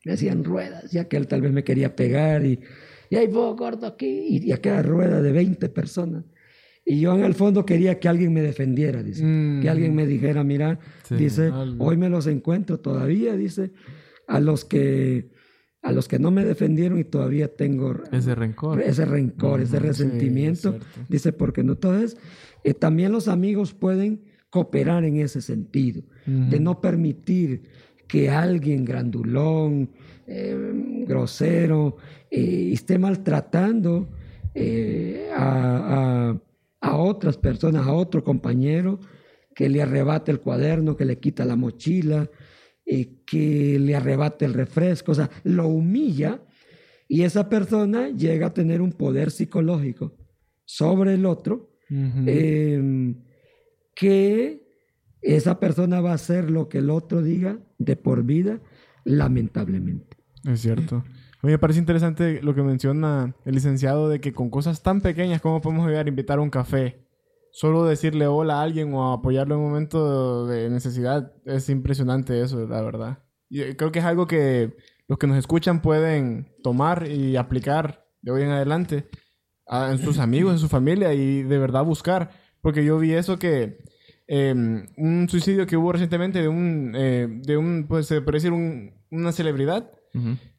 Me 0.05 0.13
hacían 0.13 0.43
ruedas. 0.43 0.91
Ya 0.91 1.09
que 1.09 1.17
él 1.17 1.27
tal 1.27 1.41
vez 1.41 1.51
me 1.51 1.63
quería 1.63 1.95
pegar 1.95 2.45
y, 2.45 2.59
y 3.09 3.15
ahí 3.15 3.27
vos, 3.27 3.57
gordo, 3.57 3.87
aquí. 3.87 4.27
Y, 4.29 4.51
aquella 4.51 4.83
rueda 4.83 5.21
de 5.21 5.31
20 5.31 5.67
personas. 5.69 6.23
Y 6.85 6.99
yo 6.99 7.13
en 7.15 7.23
el 7.23 7.33
fondo 7.33 7.65
quería 7.65 7.99
que 7.99 8.07
alguien 8.07 8.33
me 8.33 8.41
defendiera, 8.41 9.01
dice. 9.01 9.23
Que 9.61 9.69
alguien 9.69 9.95
me 9.95 10.05
dijera, 10.05 10.43
mira, 10.43 10.79
dice, 11.09 11.51
hoy 11.79 11.97
me 11.97 12.09
los 12.09 12.27
encuentro 12.27 12.79
todavía, 12.79 13.35
dice, 13.35 13.71
a 14.27 14.39
los 14.39 14.63
que 14.63 15.29
a 15.83 15.91
los 15.91 16.07
que 16.07 16.19
no 16.19 16.29
me 16.29 16.45
defendieron 16.45 16.99
y 16.99 17.03
todavía 17.03 17.55
tengo 17.55 18.03
ese 18.11 18.35
rencor, 18.35 18.81
ese 18.81 19.03
rencor, 19.03 19.61
ese 19.61 19.79
resentimiento, 19.79 20.77
dice, 21.09 21.33
porque 21.33 21.63
no 21.63 21.73
entonces 21.73 22.17
eh, 22.63 22.75
también 22.75 23.11
los 23.11 23.27
amigos 23.27 23.73
pueden 23.73 24.21
cooperar 24.51 25.03
en 25.03 25.17
ese 25.17 25.41
sentido, 25.41 26.03
de 26.27 26.59
no 26.59 26.79
permitir 26.79 27.63
que 28.07 28.29
alguien 28.29 28.85
grandulón, 28.85 29.89
eh, 30.27 30.55
grosero, 31.07 31.97
eh, 32.29 32.69
esté 32.71 32.99
maltratando 32.99 34.09
a, 35.35 36.35
a, 36.81 36.95
otras 36.97 37.37
personas, 37.37 37.87
a 37.87 37.93
otro 37.93 38.23
compañero, 38.23 38.99
que 39.55 39.67
le 39.69 39.81
arrebate 39.81 40.31
el 40.31 40.41
cuaderno, 40.41 40.95
que 40.95 41.05
le 41.05 41.17
quita 41.17 41.45
la 41.45 41.55
mochila, 41.55 42.29
que 43.25 43.79
le 43.79 43.95
arrebate 43.95 44.45
el 44.45 44.53
refresco, 44.53 45.13
o 45.13 45.15
sea, 45.15 45.29
lo 45.43 45.67
humilla 45.67 46.41
y 47.07 47.23
esa 47.23 47.49
persona 47.49 48.09
llega 48.09 48.47
a 48.47 48.53
tener 48.53 48.81
un 48.81 48.93
poder 48.93 49.31
psicológico 49.31 50.15
sobre 50.63 51.15
el 51.15 51.25
otro 51.25 51.75
que 54.01 54.63
esa 55.21 55.59
persona 55.59 56.01
va 56.01 56.09
a 56.09 56.15
hacer 56.15 56.49
lo 56.49 56.69
que 56.69 56.79
el 56.79 56.89
otro 56.89 57.21
diga 57.21 57.59
de 57.77 57.95
por 57.95 58.23
vida, 58.23 58.59
lamentablemente. 59.03 60.17
Es 60.43 60.61
cierto. 60.61 60.95
A 60.95 61.45
mí 61.45 61.51
me 61.51 61.59
parece 61.59 61.77
interesante 61.77 62.41
lo 62.41 62.55
que 62.55 62.63
menciona 62.63 63.35
el 63.45 63.53
licenciado 63.53 64.09
de 64.09 64.19
que 64.19 64.33
con 64.33 64.49
cosas 64.49 64.81
tan 64.81 65.01
pequeñas 65.01 65.39
como 65.39 65.61
podemos 65.61 65.87
llegar 65.87 66.07
a 66.07 66.09
invitar 66.09 66.39
a 66.39 66.41
un 66.41 66.49
café, 66.49 67.05
solo 67.51 67.85
decirle 67.85 68.25
hola 68.25 68.55
a 68.55 68.63
alguien 68.63 68.91
o 68.95 69.13
apoyarlo 69.13 69.53
en 69.53 69.61
un 69.61 69.67
momento 69.67 70.47
de 70.47 70.71
necesidad, 70.71 71.33
es 71.45 71.69
impresionante 71.69 72.41
eso, 72.41 72.67
la 72.67 72.81
verdad. 72.81 73.19
Y 73.49 73.75
creo 73.75 73.91
que 73.91 73.99
es 73.99 74.05
algo 74.05 74.25
que 74.25 74.75
los 75.07 75.19
que 75.19 75.27
nos 75.27 75.37
escuchan 75.37 75.83
pueden 75.83 76.55
tomar 76.63 77.07
y 77.07 77.35
aplicar 77.35 78.07
de 78.23 78.31
hoy 78.31 78.41
en 78.41 78.49
adelante 78.49 79.09
en 79.67 79.99
sus 79.99 80.17
amigos, 80.17 80.53
en 80.53 80.59
su 80.59 80.69
familia 80.69 81.13
y 81.13 81.43
de 81.43 81.59
verdad 81.59 81.85
buscar. 81.85 82.31
Porque 82.61 82.83
yo 82.83 82.97
vi 82.99 83.13
eso 83.13 83.37
que 83.39 83.90
em, 84.33 84.87
un 84.95 85.27
suicidio 85.27 85.67
que 85.67 85.75
hubo 85.75 85.91
recientemente 85.91 86.41
de 86.41 86.47
un, 86.47 86.93
eh, 86.95 87.27
de 87.29 87.57
un 87.57 87.85
pues 87.87 88.07
se 88.07 88.21
puede 88.21 88.37
decir 88.37 88.53
una 88.53 89.31
celebridad 89.33 89.91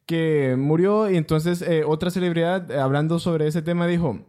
que 0.05 0.55
murió 0.57 1.09
y 1.09 1.17
entonces 1.17 1.61
eh, 1.63 1.83
otra 1.83 2.11
celebridad 2.11 2.69
eh, 2.69 2.79
hablando 2.79 3.17
sobre 3.17 3.47
ese 3.47 3.63
tema 3.63 3.87
dijo, 3.87 4.27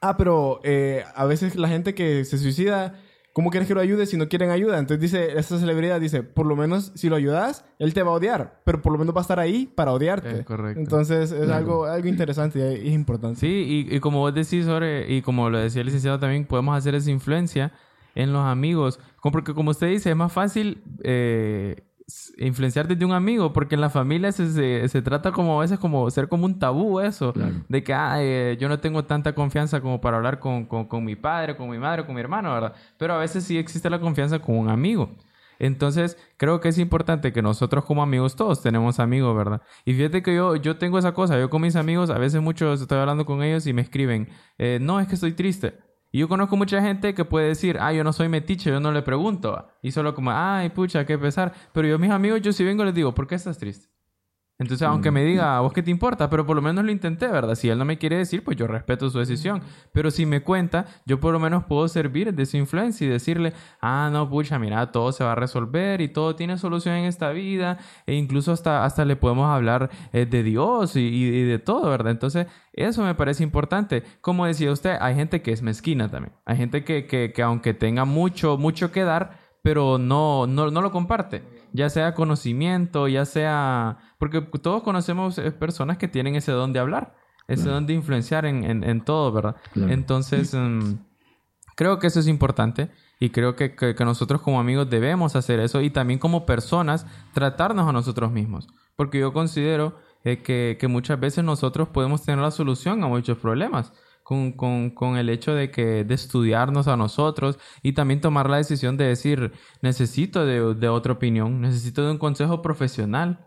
ah, 0.00 0.16
pero 0.16 0.60
a 1.14 1.24
veces 1.26 1.56
la 1.56 1.68
gente 1.68 1.94
que 1.94 2.24
se 2.24 2.38
suicida 2.38 2.94
¿Cómo 3.38 3.50
quieres 3.50 3.68
que 3.68 3.74
lo 3.74 3.80
ayude 3.80 4.06
si 4.06 4.16
no 4.16 4.28
quieren 4.28 4.50
ayuda? 4.50 4.80
Entonces 4.80 5.00
dice, 5.00 5.38
esta 5.38 5.60
celebridad 5.60 6.00
dice, 6.00 6.24
por 6.24 6.44
lo 6.44 6.56
menos 6.56 6.90
si 6.96 7.08
lo 7.08 7.14
ayudas, 7.14 7.64
él 7.78 7.94
te 7.94 8.02
va 8.02 8.10
a 8.10 8.14
odiar, 8.14 8.62
pero 8.64 8.82
por 8.82 8.90
lo 8.90 8.98
menos 8.98 9.14
va 9.14 9.20
a 9.20 9.22
estar 9.22 9.38
ahí 9.38 9.70
para 9.72 9.92
odiarte. 9.92 10.44
correcto. 10.44 10.80
Entonces 10.80 11.30
es 11.30 11.48
algo, 11.48 11.84
algo 11.84 12.08
interesante 12.08 12.58
y 12.58 12.88
es 12.88 12.94
importante. 12.94 13.38
Sí, 13.38 13.86
y, 13.88 14.00
como 14.00 14.18
vos 14.18 14.34
decís, 14.34 14.64
sobre, 14.64 15.14
y 15.14 15.22
como 15.22 15.50
lo 15.50 15.58
decía 15.60 15.82
el 15.82 15.86
licenciado 15.86 16.18
también, 16.18 16.46
podemos 16.46 16.76
hacer 16.76 16.96
esa 16.96 17.12
influencia 17.12 17.70
en 18.18 18.32
los 18.32 18.44
amigos. 18.44 19.00
Porque 19.22 19.54
como 19.54 19.70
usted 19.70 19.88
dice, 19.88 20.10
es 20.10 20.16
más 20.16 20.32
fácil 20.32 20.82
eh, 21.04 21.84
influenciar 22.38 22.88
desde 22.88 23.04
un 23.04 23.12
amigo, 23.12 23.52
porque 23.52 23.76
en 23.76 23.80
la 23.80 23.90
familia 23.90 24.32
se, 24.32 24.88
se, 24.88 25.02
trata 25.02 25.30
como 25.30 25.58
a 25.58 25.62
veces 25.62 25.78
como 25.78 26.10
ser 26.10 26.28
como 26.28 26.44
un 26.44 26.58
tabú 26.58 27.00
eso, 27.00 27.32
de 27.68 27.84
que 27.84 27.94
eh, 27.94 28.56
yo 28.60 28.68
no 28.68 28.80
tengo 28.80 29.04
tanta 29.04 29.34
confianza 29.34 29.80
como 29.80 30.00
para 30.00 30.16
hablar 30.16 30.40
con, 30.40 30.66
con, 30.66 31.04
mi 31.04 31.14
padre, 31.14 31.56
con 31.56 31.70
mi 31.70 31.78
madre, 31.78 32.04
con 32.04 32.14
mi 32.14 32.20
hermano, 32.20 32.52
¿verdad? 32.52 32.74
Pero 32.96 33.14
a 33.14 33.18
veces 33.18 33.44
sí 33.44 33.56
existe 33.56 33.88
la 33.88 34.00
confianza 34.00 34.40
con 34.40 34.56
un 34.56 34.68
amigo. 34.68 35.10
Entonces, 35.60 36.16
creo 36.36 36.60
que 36.60 36.68
es 36.68 36.78
importante 36.78 37.32
que 37.32 37.42
nosotros 37.42 37.84
como 37.84 38.02
amigos, 38.02 38.36
todos 38.36 38.62
tenemos 38.62 39.00
amigos, 39.00 39.36
¿verdad? 39.36 39.62
Y 39.84 39.94
fíjate 39.94 40.22
que 40.22 40.34
yo, 40.34 40.56
yo 40.56 40.76
tengo 40.76 40.98
esa 40.98 41.12
cosa, 41.14 41.38
yo 41.38 41.50
con 41.50 41.62
mis 41.62 41.76
amigos, 41.76 42.10
a 42.10 42.18
veces 42.18 42.40
muchos 42.40 42.80
estoy 42.80 42.98
hablando 42.98 43.26
con 43.26 43.42
ellos 43.42 43.66
y 43.66 43.72
me 43.72 43.82
escriben, 43.82 44.28
eh, 44.56 44.78
no, 44.80 44.98
es 45.00 45.08
que 45.08 45.14
estoy 45.14 45.32
triste. 45.32 45.74
Y 46.10 46.20
yo 46.20 46.28
conozco 46.28 46.56
mucha 46.56 46.80
gente 46.80 47.14
que 47.14 47.24
puede 47.24 47.48
decir, 47.48 47.78
ah, 47.80 47.92
yo 47.92 48.02
no 48.02 48.12
soy 48.12 48.28
metiche, 48.28 48.70
yo 48.70 48.80
no 48.80 48.92
le 48.92 49.02
pregunto. 49.02 49.68
Y 49.82 49.92
solo 49.92 50.14
como, 50.14 50.30
ay, 50.32 50.70
pucha, 50.70 51.04
qué 51.04 51.18
pesar. 51.18 51.52
Pero 51.72 51.86
yo 51.86 51.98
mis 51.98 52.10
amigos, 52.10 52.40
yo 52.40 52.52
si 52.52 52.64
vengo 52.64 52.84
les 52.84 52.94
digo, 52.94 53.14
¿por 53.14 53.26
qué 53.26 53.34
estás 53.34 53.58
triste? 53.58 53.88
Entonces, 54.60 54.88
aunque 54.88 55.12
me 55.12 55.24
diga, 55.24 55.56
¿a 55.56 55.60
vos 55.60 55.72
qué 55.72 55.84
te 55.84 55.90
importa? 55.92 56.28
Pero 56.28 56.44
por 56.44 56.56
lo 56.56 56.62
menos 56.62 56.84
lo 56.84 56.90
intenté, 56.90 57.28
¿verdad? 57.28 57.54
Si 57.54 57.68
él 57.68 57.78
no 57.78 57.84
me 57.84 57.96
quiere 57.96 58.16
decir, 58.16 58.42
pues 58.42 58.56
yo 58.56 58.66
respeto 58.66 59.08
su 59.08 59.20
decisión. 59.20 59.62
Pero 59.92 60.10
si 60.10 60.26
me 60.26 60.42
cuenta, 60.42 60.86
yo 61.06 61.20
por 61.20 61.32
lo 61.32 61.38
menos 61.38 61.64
puedo 61.64 61.86
servir 61.86 62.34
de 62.34 62.44
su 62.44 62.56
influencia 62.56 63.06
y 63.06 63.10
decirle, 63.10 63.52
ah, 63.80 64.10
no, 64.12 64.28
pucha, 64.28 64.58
mira, 64.58 64.90
todo 64.90 65.12
se 65.12 65.22
va 65.22 65.32
a 65.32 65.34
resolver 65.36 66.00
y 66.00 66.08
todo 66.08 66.34
tiene 66.34 66.58
solución 66.58 66.96
en 66.96 67.04
esta 67.04 67.30
vida. 67.30 67.78
E 68.04 68.14
incluso 68.14 68.50
hasta, 68.50 68.84
hasta 68.84 69.04
le 69.04 69.14
podemos 69.14 69.48
hablar 69.48 69.90
eh, 70.12 70.26
de 70.26 70.42
Dios 70.42 70.96
y, 70.96 71.42
de 71.42 71.60
todo, 71.60 71.88
¿verdad? 71.88 72.10
Entonces, 72.10 72.48
eso 72.72 73.04
me 73.04 73.14
parece 73.14 73.44
importante. 73.44 74.02
Como 74.20 74.44
decía 74.44 74.72
usted, 74.72 74.96
hay 75.00 75.14
gente 75.14 75.40
que 75.40 75.52
es 75.52 75.62
mezquina 75.62 76.10
también. 76.10 76.34
Hay 76.44 76.56
gente 76.56 76.82
que, 76.82 77.06
que, 77.06 77.32
que 77.32 77.42
aunque 77.42 77.74
tenga 77.74 78.04
mucho, 78.04 78.58
mucho 78.58 78.90
que 78.90 79.04
dar, 79.04 79.38
pero 79.62 79.98
no, 79.98 80.48
no, 80.48 80.68
no 80.72 80.82
lo 80.82 80.90
comparte 80.90 81.57
ya 81.72 81.90
sea 81.90 82.14
conocimiento, 82.14 83.08
ya 83.08 83.24
sea... 83.24 83.98
Porque 84.18 84.40
todos 84.40 84.82
conocemos 84.82 85.38
eh, 85.38 85.50
personas 85.52 85.98
que 85.98 86.08
tienen 86.08 86.34
ese 86.34 86.52
don 86.52 86.72
de 86.72 86.80
hablar, 86.80 87.14
ese 87.46 87.68
don 87.68 87.86
de 87.86 87.94
influenciar 87.94 88.44
en, 88.46 88.64
en, 88.84 89.00
todo, 89.04 89.32
¿verdad? 89.32 89.56
Entonces, 89.74 90.54
mm, 90.54 90.94
creo 91.76 91.98
que 91.98 92.08
eso 92.08 92.20
es 92.20 92.28
importante 92.28 92.90
y 93.20 93.30
creo 93.30 93.56
que, 93.56 93.74
que, 93.74 93.94
nosotros 94.04 94.42
como 94.42 94.60
amigos 94.60 94.90
debemos 94.90 95.34
hacer 95.36 95.60
eso 95.60 95.80
y 95.80 95.90
también 95.90 96.18
como 96.18 96.46
personas 96.46 97.06
tratarnos 97.32 97.88
a 97.88 97.92
nosotros 97.92 98.30
mismos. 98.30 98.68
Porque 98.96 99.20
yo 99.20 99.32
considero 99.32 99.96
eh, 100.24 100.42
que, 100.42 100.76
que 100.78 100.88
muchas 100.88 101.18
veces 101.18 101.44
nosotros 101.44 101.88
podemos 101.88 102.22
tener 102.22 102.40
la 102.40 102.50
solución 102.50 103.02
a 103.02 103.08
muchos 103.08 103.38
problemas 103.38 103.92
con, 104.28 104.52
con, 104.52 104.90
con, 104.90 105.16
el 105.16 105.30
hecho 105.30 105.54
de 105.54 105.70
que 105.70 106.04
de 106.04 106.14
estudiarnos 106.14 106.86
a 106.86 106.98
nosotros 106.98 107.58
y 107.82 107.94
también 107.94 108.20
tomar 108.20 108.50
la 108.50 108.58
decisión 108.58 108.98
de 108.98 109.06
decir 109.06 109.52
necesito 109.80 110.44
de, 110.44 110.74
de, 110.74 110.88
otra 110.90 111.14
opinión, 111.14 111.62
necesito 111.62 112.04
de 112.04 112.10
un 112.10 112.18
consejo 112.18 112.60
profesional, 112.60 113.46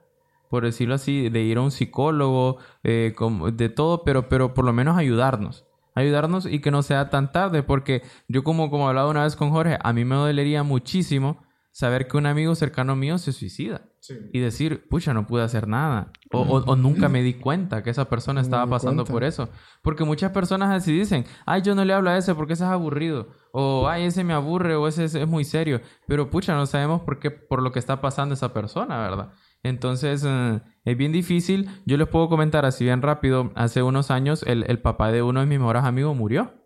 por 0.50 0.64
decirlo 0.64 0.96
así, 0.96 1.30
de 1.30 1.44
ir 1.44 1.60
a 1.60 1.62
un 1.62 1.70
psicólogo, 1.70 2.58
eh, 2.84 3.14
de 3.54 3.70
todo, 3.70 4.04
pero, 4.04 4.28
pero 4.28 4.56
por 4.56 4.66
lo 4.66 4.74
menos 4.74 4.98
ayudarnos. 4.98 5.68
Ayudarnos 5.94 6.48
y 6.48 6.62
que 6.62 6.72
no 6.72 6.82
sea 6.82 7.12
tan 7.12 7.32
tarde, 7.32 7.62
porque 7.62 8.02
yo 8.28 8.44
como, 8.44 8.72
como 8.72 8.90
hablado 8.90 9.12
una 9.12 9.22
vez 9.22 9.36
con 9.36 9.52
Jorge, 9.52 9.78
a 9.84 9.94
mí 9.94 10.04
me 10.04 10.16
dolería 10.16 10.64
muchísimo 10.64 11.44
saber 11.70 12.08
que 12.08 12.18
un 12.18 12.26
amigo 12.26 12.56
cercano 12.56 12.96
mío 12.96 13.20
se 13.20 13.34
suicida. 13.34 13.91
Y 14.34 14.40
decir, 14.40 14.88
pucha, 14.90 15.14
no 15.14 15.28
pude 15.28 15.44
hacer 15.44 15.68
nada. 15.68 16.12
O, 16.32 16.42
o, 16.42 16.76
nunca 16.76 17.08
me 17.08 17.22
di 17.22 17.36
cuenta 17.36 17.84
que 17.84 17.92
esa 17.92 18.10
persona 18.10 18.42
estaba 18.42 18.66
pasando 18.68 19.06
por 19.06 19.24
eso. 19.24 19.50
Porque 19.84 20.04
muchas 20.04 20.32
personas 20.32 20.72
así 20.72 20.92
dicen, 20.92 21.26
ay, 21.46 21.62
yo 21.62 21.76
no 21.76 21.86
le 21.86 21.94
hablo 21.94 22.10
a 22.10 22.18
ese 22.18 22.34
porque 22.34 22.54
ese 22.54 22.64
es 22.64 22.70
aburrido. 22.70 23.30
O, 23.52 23.88
ay, 23.88 24.06
ese 24.06 24.24
me 24.24 24.34
aburre 24.34 24.76
o 24.76 24.88
ese 24.88 25.06
es, 25.06 25.28
muy 25.28 25.44
serio. 25.44 25.82
Pero, 26.08 26.32
pucha, 26.32 26.56
no 26.56 26.66
sabemos 26.66 27.02
por 27.02 27.20
qué, 27.20 27.30
por 27.30 27.62
lo 27.62 27.72
que 27.72 27.80
está 27.80 28.02
pasando 28.02 28.34
esa 28.34 28.54
persona, 28.54 29.00
¿verdad? 29.00 29.34
Entonces, 29.62 30.26
eh, 30.28 30.62
es 30.84 30.98
bien 30.98 31.12
difícil. 31.12 31.70
Yo 31.86 31.98
les 31.98 32.08
puedo 32.08 32.28
comentar 32.28 32.66
así 32.66 32.84
bien 32.84 33.04
rápido. 33.04 33.52
Hace 33.56 33.84
unos 33.84 34.10
años, 34.10 34.44
el, 34.48 34.66
el 34.68 34.80
papá 34.80 35.12
de 35.12 35.22
uno 35.22 35.42
de 35.42 35.46
mis 35.46 35.60
mejores 35.60 35.84
amigos 35.84 36.16
murió. 36.16 36.61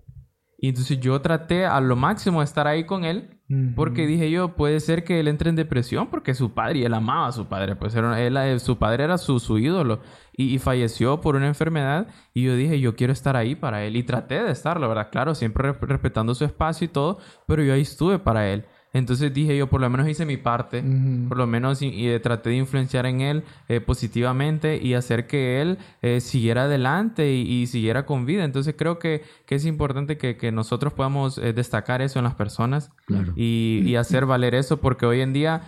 Y 0.58 0.70
entonces 0.70 0.99
yo 0.99 1.22
traté 1.22 1.66
a 1.66 1.80
lo 1.82 1.95
máximo 1.95 2.39
de 2.39 2.45
estar 2.45 2.68
ahí 2.68 2.86
con 2.86 3.03
él 3.03 3.36
porque 3.76 4.08
dije 4.08 4.32
yo, 4.32 4.56
puede 4.56 4.80
ser 4.80 5.03
que 5.03 5.20
él 5.20 5.28
entre 5.28 5.51
en 5.51 5.56
depresión 5.56 6.08
porque 6.10 6.34
su 6.34 6.56
padre, 6.56 6.80
y 6.80 6.84
él 6.84 6.93
amaba 6.95 7.28
a 7.28 7.32
su 7.32 7.45
padre, 7.45 7.76
pues 7.76 7.93
era, 7.93 8.20
él, 8.20 8.36
eh, 8.38 8.58
su 8.58 8.80
padre 8.80 9.03
era 9.03 9.20
su, 9.20 9.39
su 9.39 9.60
ídolo 9.60 9.99
y, 10.36 10.58
falleció 10.58 11.22
por 11.22 11.36
una 11.36 11.45
enfermedad 11.45 12.08
y 12.34 12.43
yo 12.43 12.56
dije, 12.56 12.80
yo 12.80 12.95
quiero 12.95 13.14
estar 13.14 13.36
ahí 13.36 13.53
para 13.53 13.84
él 13.84 13.97
y 13.97 14.03
traté 14.03 14.43
de 14.43 14.51
estarlo, 14.51 14.89
¿verdad? 14.89 15.10
Claro, 15.12 15.36
siempre 15.36 15.74
respetando 15.74 16.34
su 16.34 16.43
espacio 16.43 16.86
y 16.86 16.88
todo, 16.88 17.20
pero 17.45 17.62
yo 17.64 17.74
ahí 17.74 17.82
estuve 17.82 18.18
para 18.18 18.49
él. 18.49 18.66
Entonces 18.96 19.34
dije 19.34 19.58
yo, 19.58 19.68
por 19.68 19.82
lo 19.82 19.89
menos 19.89 20.08
hice 20.08 20.26
mi 20.26 20.38
parte, 20.38 20.82
por 21.28 21.38
lo 21.38 21.46
menos 21.48 21.82
y, 21.82 22.18
traté 22.20 22.52
de 22.52 22.56
influenciar 22.56 23.06
en 23.06 23.20
él 23.20 23.43
eh, 23.68 23.82
positivamente 23.82 24.80
y 24.82 24.93
hacer 24.93 25.28
que 25.28 25.62
él 25.62 25.80
eh, 26.02 26.22
siguiera 26.22 26.64
adelante 26.64 27.30
y, 27.34 27.68
siguiera 27.68 28.06
con 28.06 28.26
vida. 28.26 28.46
Entonces 28.46 28.74
creo 28.78 28.98
que, 28.98 29.22
que 29.46 29.56
es 29.56 29.66
importante 29.66 30.18
que, 30.18 30.38
que 30.38 30.54
nosotros 30.54 30.93
podamos 30.93 31.38
eh, 31.39 31.52
destacar 31.52 32.02
eso 32.02 32.20
en 32.20 32.24
las 32.24 32.36
personas 32.36 32.89
y, 33.36 33.84
y, 33.86 33.98
hacer 33.98 34.26
valer 34.26 34.56
eso, 34.56 34.78
porque 34.78 35.06
hoy 35.06 35.20
en 35.20 35.34
día 35.34 35.64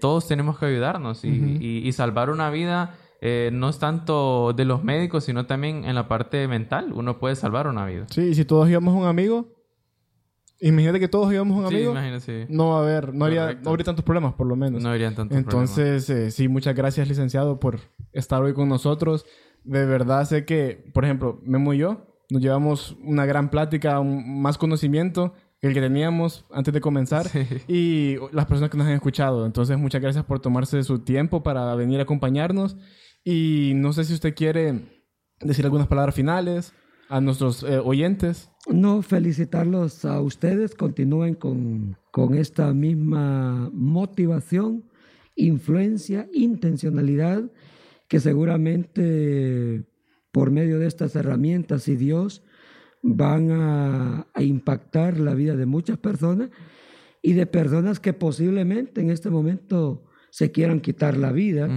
todos 0.00 0.26
tenemos 0.26 0.58
que 0.58 0.64
ayudarnos 0.64 1.26
y, 1.26 1.92
salvar 1.92 2.30
una 2.30 2.48
vida. 2.48 2.94
no 3.52 3.68
es 3.68 3.78
tanto 3.78 4.54
de 4.54 4.64
los 4.64 4.82
médicos, 4.82 5.24
sino 5.24 5.44
también 5.44 5.84
en 5.84 5.94
la 5.94 6.08
parte 6.08 6.48
mental. 6.48 6.92
Uno 6.94 7.18
puede 7.18 7.36
salvar 7.36 7.66
una 7.66 7.84
vida. 7.84 8.06
Sí, 8.08 8.22
y 8.22 8.34
si 8.34 8.46
todos 8.46 8.70
íbamos 8.70 8.94
a 8.94 8.96
un 8.96 9.06
amigo, 9.06 9.61
Imagínate 10.62 11.00
que 11.00 11.08
todos 11.08 11.32
íbamos 11.32 11.58
un 11.58 11.66
amigo. 11.66 11.92
Sí, 12.20 12.32
No 12.48 12.70
va 12.70 12.78
a 12.78 12.82
haber, 12.82 13.12
no, 13.12 13.24
haría, 13.24 13.54
no 13.54 13.70
habría 13.70 13.84
tantos 13.84 14.04
problemas, 14.04 14.34
por 14.34 14.46
lo 14.46 14.54
menos. 14.54 14.80
No 14.80 14.90
habría 14.90 15.12
tantos 15.12 15.36
Entonces, 15.36 16.08
eh, 16.08 16.30
sí, 16.30 16.46
muchas 16.46 16.76
gracias, 16.76 17.08
licenciado, 17.08 17.58
por 17.58 17.80
estar 18.12 18.40
hoy 18.40 18.54
con 18.54 18.68
nosotros. 18.68 19.26
De 19.64 19.84
verdad 19.84 20.24
sé 20.24 20.44
que, 20.44 20.84
por 20.94 21.04
ejemplo, 21.04 21.40
Memo 21.42 21.74
y 21.74 21.78
yo 21.78 22.06
nos 22.30 22.40
llevamos 22.40 22.96
una 23.02 23.26
gran 23.26 23.50
plática, 23.50 24.00
más 24.02 24.56
conocimiento 24.56 25.34
que 25.60 25.66
el 25.66 25.74
que 25.74 25.80
teníamos 25.80 26.44
antes 26.52 26.72
de 26.72 26.80
comenzar 26.80 27.26
y 27.68 28.16
las 28.30 28.46
personas 28.46 28.70
que 28.70 28.78
nos 28.78 28.86
han 28.86 28.94
escuchado. 28.94 29.46
Entonces, 29.46 29.76
muchas 29.78 30.00
gracias 30.00 30.24
por 30.24 30.38
tomarse 30.38 30.84
su 30.84 31.00
tiempo 31.00 31.42
para 31.42 31.74
venir 31.74 31.98
a 31.98 32.04
acompañarnos. 32.04 32.76
Y 33.24 33.72
no 33.74 33.92
sé 33.92 34.04
si 34.04 34.14
usted 34.14 34.34
quiere 34.34 35.02
decir 35.40 35.64
algunas 35.64 35.88
palabras 35.88 36.14
finales 36.14 36.72
a 37.08 37.20
nuestros 37.20 37.64
eh, 37.64 37.78
oyentes. 37.78 38.51
No, 38.70 39.02
felicitarlos 39.02 40.04
a 40.04 40.20
ustedes, 40.20 40.74
continúen 40.74 41.34
con, 41.34 41.96
con 42.12 42.34
esta 42.34 42.72
misma 42.72 43.70
motivación, 43.72 44.84
influencia, 45.34 46.28
intencionalidad, 46.32 47.50
que 48.08 48.20
seguramente 48.20 49.84
por 50.30 50.50
medio 50.50 50.78
de 50.78 50.86
estas 50.86 51.16
herramientas 51.16 51.88
y 51.88 51.96
Dios 51.96 52.42
van 53.02 53.50
a, 53.50 54.26
impactar 54.38 55.18
la 55.18 55.34
vida 55.34 55.56
de 55.56 55.66
muchas 55.66 55.98
personas 55.98 56.50
y 57.20 57.34
de 57.34 57.46
personas 57.46 58.00
que 58.00 58.12
posiblemente 58.12 59.00
en 59.00 59.10
este 59.10 59.28
momento 59.28 60.04
se 60.30 60.50
quieran 60.50 60.80
quitar 60.80 61.16
la 61.16 61.32
vida. 61.32 61.68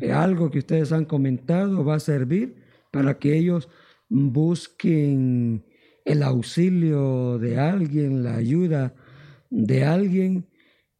Eh, 0.00 0.12
algo 0.12 0.50
que 0.50 0.58
ustedes 0.58 0.92
han 0.92 1.04
comentado 1.04 1.84
va 1.84 1.96
a 1.96 2.00
servir 2.00 2.56
para 2.90 3.18
que 3.18 3.36
ellos 3.36 3.68
busquen 4.08 5.64
el 6.04 6.22
auxilio 6.22 7.38
de 7.38 7.58
alguien, 7.58 8.22
la 8.22 8.36
ayuda 8.36 8.94
de 9.50 9.84
alguien. 9.84 10.48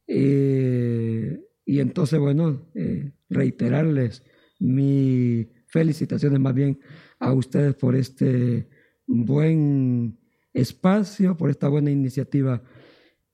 Eh, 0.07 1.41
y 1.65 1.81
entonces, 1.81 2.19
bueno, 2.19 2.71
eh, 2.75 3.13
reiterarles 3.29 4.25
mis 4.59 5.47
felicitaciones 5.69 6.39
más 6.39 6.55
bien 6.55 6.81
a 7.19 7.33
ustedes 7.33 7.75
por 7.75 7.97
este 7.97 8.69
buen 9.07 10.19
espacio, 10.53 11.37
por 11.37 11.51
esta 11.51 11.69
buena 11.69 11.91
iniciativa 11.91 12.63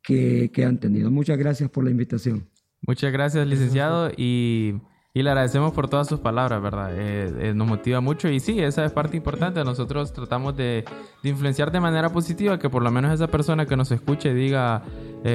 que, 0.02 0.50
que 0.52 0.64
han 0.64 0.78
tenido. 0.78 1.10
Muchas 1.10 1.38
gracias 1.38 1.70
por 1.70 1.84
la 1.84 1.90
invitación. 1.90 2.48
Muchas 2.82 3.12
gracias, 3.12 3.46
licenciado. 3.46 4.10
Y 4.16 4.80
y 5.18 5.22
le 5.24 5.30
agradecemos 5.30 5.72
por 5.72 5.88
todas 5.88 6.06
sus 6.06 6.20
palabras, 6.20 6.62
¿verdad? 6.62 6.92
Eh, 6.94 7.48
eh, 7.48 7.52
nos 7.52 7.66
motiva 7.66 8.00
mucho 8.00 8.28
y 8.28 8.38
sí, 8.38 8.60
esa 8.60 8.84
es 8.84 8.92
parte 8.92 9.16
importante. 9.16 9.64
Nosotros 9.64 10.12
tratamos 10.12 10.56
de, 10.56 10.84
influenciar 11.24 11.72
de 11.72 11.80
manera 11.80 12.12
positiva 12.12 12.56
que 12.60 12.70
por 12.70 12.84
lo 12.84 12.92
menos 12.92 13.12
esa 13.12 13.26
persona 13.26 13.66
que 13.66 13.76
nos 13.76 13.90
escuche 13.90 14.32
diga, 14.32 14.84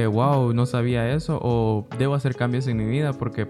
wow, 0.10 0.52
eh, 0.52 0.54
no 0.54 0.66
sabía 0.66 1.14
eso 1.14 1.38
o 1.42 1.86
debo 2.00 2.16
hacer 2.16 2.34
cambios 2.38 2.66
en 2.68 2.78
mi 2.78 2.86
vida 2.86 3.12
porque 3.12 3.50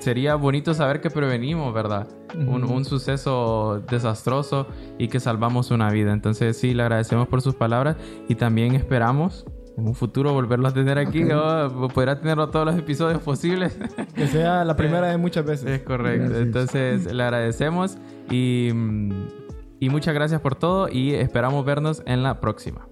sería 0.00 0.34
bonito 0.34 0.74
saber 0.74 1.00
que 1.00 1.08
prevenimos, 1.08 1.72
¿verdad? 1.72 2.06
un, 2.34 2.64
un, 2.64 2.84
suceso 2.84 3.82
desastroso 3.88 4.66
y 4.98 5.08
que 5.08 5.20
salvamos 5.20 5.70
una 5.70 5.90
vida. 5.90 6.12
Entonces 6.12 6.58
sí, 6.58 6.74
le 6.74 6.82
agradecemos 6.82 7.28
por 7.28 7.40
sus 7.40 7.54
palabras 7.54 7.96
y 8.28 8.34
también 8.34 8.74
esperamos 8.74 9.46
en 9.80 9.88
un 9.88 9.94
futuro 9.94 10.32
volverlo 10.32 10.68
a 10.68 10.72
tener 10.72 10.98
aquí, 10.98 11.24
okay. 11.24 11.88
podrá 11.92 12.20
tenerlo 12.20 12.50
todos 12.50 12.66
los 12.66 12.76
episodios 12.76 13.20
posibles. 13.20 13.78
Que 14.14 14.26
sea 14.26 14.64
la 14.64 14.76
primera 14.76 15.08
de 15.08 15.16
muchas 15.16 15.44
veces. 15.44 15.66
Es 15.68 15.82
correcto. 15.82 16.38
Entonces, 16.38 17.12
le 17.12 17.22
agradecemos 17.22 17.98
y, 18.30 18.70
y 19.80 19.88
muchas 19.88 20.14
gracias 20.14 20.40
por 20.40 20.54
todo 20.54 20.88
y 20.88 21.14
esperamos 21.14 21.64
vernos 21.64 22.02
en 22.06 22.22
la 22.22 22.40
próxima. 22.40 22.89